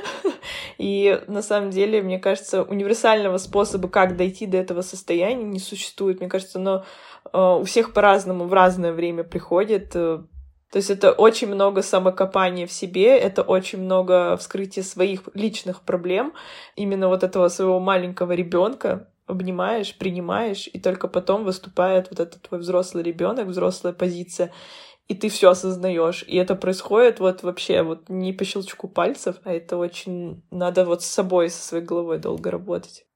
И 0.78 1.18
на 1.26 1.40
самом 1.40 1.70
деле, 1.70 2.02
мне 2.02 2.18
кажется, 2.18 2.62
универсального 2.62 3.38
способа, 3.38 3.88
как 3.88 4.16
дойти 4.16 4.44
до 4.44 4.58
этого 4.58 4.82
состояния, 4.82 5.42
не 5.42 5.58
существует. 5.58 6.20
Мне 6.20 6.28
кажется, 6.28 6.58
но 6.58 6.84
э, 7.32 7.38
у 7.38 7.64
всех 7.64 7.94
по-разному 7.94 8.44
в 8.44 8.52
разное 8.52 8.92
время 8.92 9.24
приходит. 9.24 9.96
Э, 9.96 10.22
то 10.70 10.76
есть 10.76 10.90
это 10.90 11.12
очень 11.12 11.48
много 11.48 11.80
самокопания 11.80 12.66
в 12.66 12.72
себе, 12.72 13.16
это 13.16 13.40
очень 13.40 13.80
много 13.80 14.36
вскрытия 14.36 14.82
своих 14.82 15.22
личных 15.32 15.80
проблем, 15.80 16.34
именно 16.74 17.08
вот 17.08 17.22
этого 17.22 17.48
своего 17.48 17.80
маленького 17.80 18.32
ребенка, 18.32 19.08
обнимаешь, 19.26 19.96
принимаешь, 19.96 20.68
и 20.72 20.78
только 20.80 21.08
потом 21.08 21.44
выступает 21.44 22.10
вот 22.10 22.20
этот 22.20 22.42
твой 22.42 22.60
взрослый 22.60 23.02
ребенок, 23.02 23.48
взрослая 23.48 23.92
позиция, 23.92 24.52
и 25.08 25.14
ты 25.14 25.28
все 25.28 25.50
осознаешь. 25.50 26.24
И 26.26 26.36
это 26.36 26.54
происходит 26.54 27.20
вот 27.20 27.42
вообще 27.42 27.82
вот 27.82 28.08
не 28.08 28.32
по 28.32 28.44
щелчку 28.44 28.88
пальцев, 28.88 29.36
а 29.44 29.52
это 29.52 29.76
очень 29.76 30.42
надо 30.50 30.84
вот 30.84 31.02
с 31.02 31.06
собой, 31.06 31.50
со 31.50 31.62
своей 31.62 31.84
головой 31.84 32.18
долго 32.18 32.50
работать. 32.50 33.06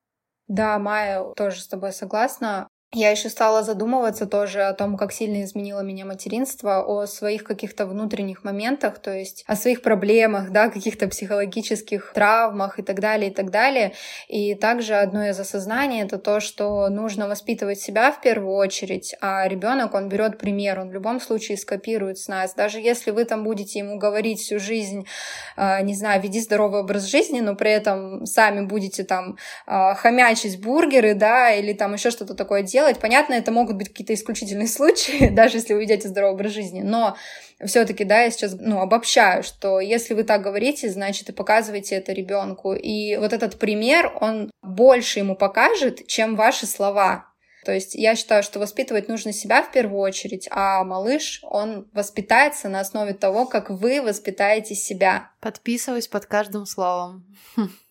Да, 0.48 0.78
Майя, 0.78 1.24
тоже 1.36 1.60
с 1.60 1.68
тобой 1.68 1.92
согласна. 1.92 2.68
Я 2.92 3.12
еще 3.12 3.28
стала 3.28 3.62
задумываться 3.62 4.26
тоже 4.26 4.62
о 4.62 4.74
том, 4.74 4.96
как 4.96 5.12
сильно 5.12 5.44
изменило 5.44 5.78
меня 5.78 6.04
материнство, 6.04 6.82
о 6.84 7.06
своих 7.06 7.44
каких-то 7.44 7.86
внутренних 7.86 8.42
моментах, 8.42 8.98
то 8.98 9.12
есть 9.12 9.44
о 9.46 9.54
своих 9.54 9.82
проблемах, 9.82 10.50
да, 10.50 10.68
каких-то 10.68 11.06
психологических 11.06 12.12
травмах 12.12 12.80
и 12.80 12.82
так 12.82 12.98
далее, 12.98 13.30
и 13.30 13.32
так 13.32 13.50
далее. 13.50 13.92
И 14.26 14.56
также 14.56 14.94
одно 14.94 15.24
из 15.24 15.38
осознаний— 15.38 16.02
это 16.02 16.18
то, 16.18 16.40
что 16.40 16.88
нужно 16.88 17.28
воспитывать 17.28 17.78
себя 17.78 18.10
в 18.10 18.20
первую 18.20 18.56
очередь, 18.56 19.14
а 19.20 19.46
ребенок, 19.46 19.94
он 19.94 20.08
берет 20.08 20.38
пример, 20.38 20.80
он 20.80 20.88
в 20.88 20.92
любом 20.92 21.20
случае 21.20 21.58
скопирует 21.58 22.18
с 22.18 22.26
нас. 22.26 22.54
Даже 22.54 22.80
если 22.80 23.12
вы 23.12 23.24
там 23.24 23.44
будете 23.44 23.78
ему 23.78 23.98
говорить 23.98 24.40
всю 24.40 24.58
жизнь, 24.58 25.06
а, 25.54 25.80
не 25.82 25.94
знаю, 25.94 26.20
веди 26.20 26.40
здоровый 26.40 26.80
образ 26.80 27.04
жизни, 27.04 27.38
но 27.38 27.54
при 27.54 27.70
этом 27.70 28.26
сами 28.26 28.66
будете 28.66 29.04
там 29.04 29.36
а, 29.64 29.94
хомячить 29.94 30.60
бургеры, 30.60 31.14
да, 31.14 31.52
или 31.52 31.72
там 31.72 31.92
еще 31.92 32.10
что-то 32.10 32.34
такое 32.34 32.64
делать, 32.64 32.79
делать. 32.80 32.98
Понятно, 32.98 33.34
это 33.34 33.52
могут 33.52 33.76
быть 33.76 33.88
какие-то 33.88 34.14
исключительные 34.14 34.68
случаи, 34.78 35.28
даже 35.30 35.58
если 35.58 35.74
вы 35.74 35.80
ведете 35.80 36.08
здоровый 36.08 36.34
образ 36.34 36.52
жизни, 36.52 36.82
но 36.82 37.16
все-таки, 37.64 38.04
да, 38.04 38.22
я 38.22 38.30
сейчас, 38.30 38.56
ну, 38.58 38.80
обобщаю, 38.80 39.42
что 39.42 39.80
если 39.80 40.14
вы 40.14 40.24
так 40.24 40.42
говорите, 40.42 40.88
значит, 40.88 41.28
и 41.28 41.32
показываете 41.32 41.96
это 41.96 42.12
ребенку. 42.12 42.72
И 42.72 43.16
вот 43.16 43.32
этот 43.32 43.58
пример, 43.58 44.12
он 44.20 44.50
больше 44.62 45.18
ему 45.18 45.36
покажет, 45.36 46.06
чем 46.06 46.36
ваши 46.36 46.66
слова. 46.66 47.26
То 47.66 47.72
есть 47.72 47.94
я 47.94 48.16
считаю, 48.16 48.42
что 48.42 48.58
воспитывать 48.58 49.08
нужно 49.08 49.34
себя 49.34 49.62
в 49.62 49.70
первую 49.70 50.00
очередь, 50.00 50.48
а 50.50 50.82
малыш, 50.82 51.40
он 51.42 51.86
воспитается 51.92 52.70
на 52.70 52.80
основе 52.80 53.12
того, 53.12 53.44
как 53.44 53.68
вы 53.68 54.00
воспитаете 54.00 54.74
себя. 54.74 55.30
Подписываюсь 55.40 56.08
под 56.08 56.24
каждым 56.24 56.64
словом. 56.64 57.26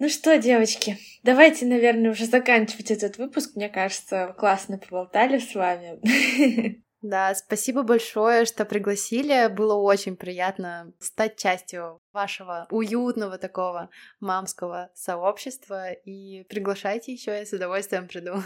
Ну 0.00 0.08
что, 0.08 0.38
девочки, 0.38 0.96
давайте, 1.24 1.66
наверное, 1.66 2.12
уже 2.12 2.26
заканчивать 2.26 2.92
этот 2.92 3.18
выпуск. 3.18 3.56
Мне 3.56 3.68
кажется, 3.68 4.34
классно 4.38 4.78
поболтали 4.78 5.38
с 5.38 5.54
вами. 5.54 6.82
Да, 7.00 7.32
спасибо 7.36 7.84
большое, 7.84 8.44
что 8.44 8.64
пригласили. 8.64 9.46
Было 9.54 9.74
очень 9.74 10.16
приятно 10.16 10.92
стать 10.98 11.36
частью 11.36 12.00
вашего 12.12 12.66
уютного 12.72 13.38
такого 13.38 13.88
мамского 14.18 14.90
сообщества. 14.94 15.92
И 15.92 16.42
приглашайте 16.48 17.12
еще, 17.12 17.30
я 17.30 17.46
с 17.46 17.52
удовольствием 17.52 18.08
приду. 18.08 18.42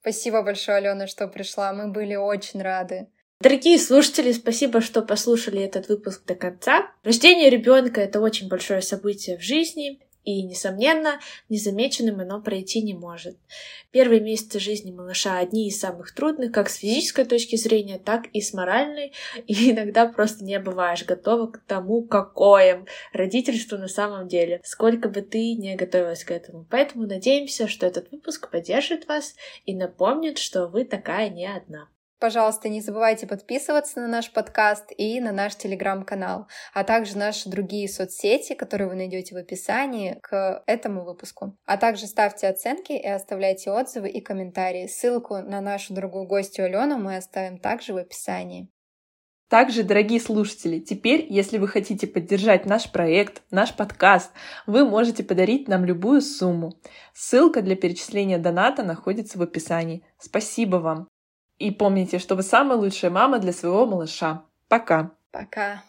Спасибо 0.00 0.42
большое, 0.42 0.78
Алена, 0.78 1.06
что 1.06 1.28
пришла. 1.28 1.74
Мы 1.74 1.92
были 1.92 2.14
очень 2.14 2.62
рады. 2.62 3.08
Дорогие 3.40 3.78
слушатели, 3.78 4.32
спасибо, 4.32 4.80
что 4.80 5.02
послушали 5.02 5.60
этот 5.60 5.88
выпуск 5.88 6.24
до 6.24 6.34
конца. 6.34 6.90
Рождение 7.02 7.50
ребенка 7.50 8.00
это 8.00 8.20
очень 8.20 8.48
большое 8.48 8.80
событие 8.80 9.36
в 9.36 9.42
жизни, 9.42 10.00
и, 10.26 10.42
несомненно, 10.42 11.20
незамеченным 11.48 12.20
оно 12.20 12.42
пройти 12.42 12.82
не 12.82 12.94
может. 12.94 13.38
Первые 13.92 14.20
месяцы 14.20 14.58
жизни 14.58 14.90
малыша 14.90 15.38
одни 15.38 15.68
из 15.68 15.78
самых 15.78 16.12
трудных, 16.12 16.50
как 16.52 16.68
с 16.68 16.78
физической 16.78 17.24
точки 17.24 17.54
зрения, 17.54 17.98
так 17.98 18.26
и 18.32 18.40
с 18.40 18.52
моральной, 18.52 19.12
и 19.46 19.70
иногда 19.70 20.06
просто 20.06 20.44
не 20.44 20.58
бываешь 20.58 21.04
готова 21.04 21.46
к 21.46 21.62
тому, 21.64 22.02
какое 22.02 22.84
родительство 23.12 23.78
на 23.78 23.88
самом 23.88 24.26
деле, 24.26 24.60
сколько 24.64 25.08
бы 25.08 25.22
ты 25.22 25.54
не 25.54 25.76
готовилась 25.76 26.24
к 26.24 26.32
этому. 26.32 26.66
Поэтому 26.68 27.06
надеемся, 27.06 27.68
что 27.68 27.86
этот 27.86 28.10
выпуск 28.10 28.50
поддержит 28.50 29.06
вас 29.06 29.36
и 29.64 29.76
напомнит, 29.76 30.38
что 30.38 30.66
вы 30.66 30.84
такая 30.84 31.30
не 31.30 31.46
одна. 31.46 31.88
Пожалуйста, 32.18 32.70
не 32.70 32.80
забывайте 32.80 33.26
подписываться 33.26 34.00
на 34.00 34.08
наш 34.08 34.32
подкаст 34.32 34.86
и 34.96 35.20
на 35.20 35.32
наш 35.32 35.54
телеграм-канал, 35.54 36.48
а 36.72 36.82
также 36.82 37.18
наши 37.18 37.50
другие 37.50 37.88
соцсети, 37.88 38.54
которые 38.54 38.88
вы 38.88 38.94
найдете 38.94 39.34
в 39.34 39.38
описании 39.38 40.18
к 40.22 40.62
этому 40.66 41.04
выпуску. 41.04 41.58
А 41.66 41.76
также 41.76 42.06
ставьте 42.06 42.48
оценки 42.48 42.92
и 42.92 43.06
оставляйте 43.06 43.70
отзывы 43.70 44.08
и 44.08 44.22
комментарии. 44.22 44.86
Ссылку 44.86 45.36
на 45.36 45.60
нашу 45.60 45.92
другую 45.92 46.26
гостью 46.26 46.64
Алену 46.64 46.96
мы 46.96 47.16
оставим 47.16 47.58
также 47.58 47.92
в 47.92 47.98
описании. 47.98 48.70
Также, 49.48 49.84
дорогие 49.84 50.20
слушатели, 50.20 50.80
теперь, 50.80 51.24
если 51.28 51.58
вы 51.58 51.68
хотите 51.68 52.08
поддержать 52.08 52.66
наш 52.66 52.90
проект, 52.90 53.42
наш 53.50 53.72
подкаст, 53.72 54.32
вы 54.66 54.84
можете 54.84 55.22
подарить 55.22 55.68
нам 55.68 55.84
любую 55.84 56.20
сумму. 56.20 56.72
Ссылка 57.14 57.62
для 57.62 57.76
перечисления 57.76 58.38
доната 58.38 58.82
находится 58.82 59.38
в 59.38 59.42
описании. 59.42 60.02
Спасибо 60.18 60.76
вам! 60.76 61.08
И 61.58 61.70
помните, 61.70 62.18
что 62.18 62.34
вы 62.34 62.42
самая 62.42 62.78
лучшая 62.78 63.10
мама 63.10 63.38
для 63.38 63.52
своего 63.52 63.86
малыша. 63.86 64.44
Пока. 64.68 65.12
Пока. 65.30 65.82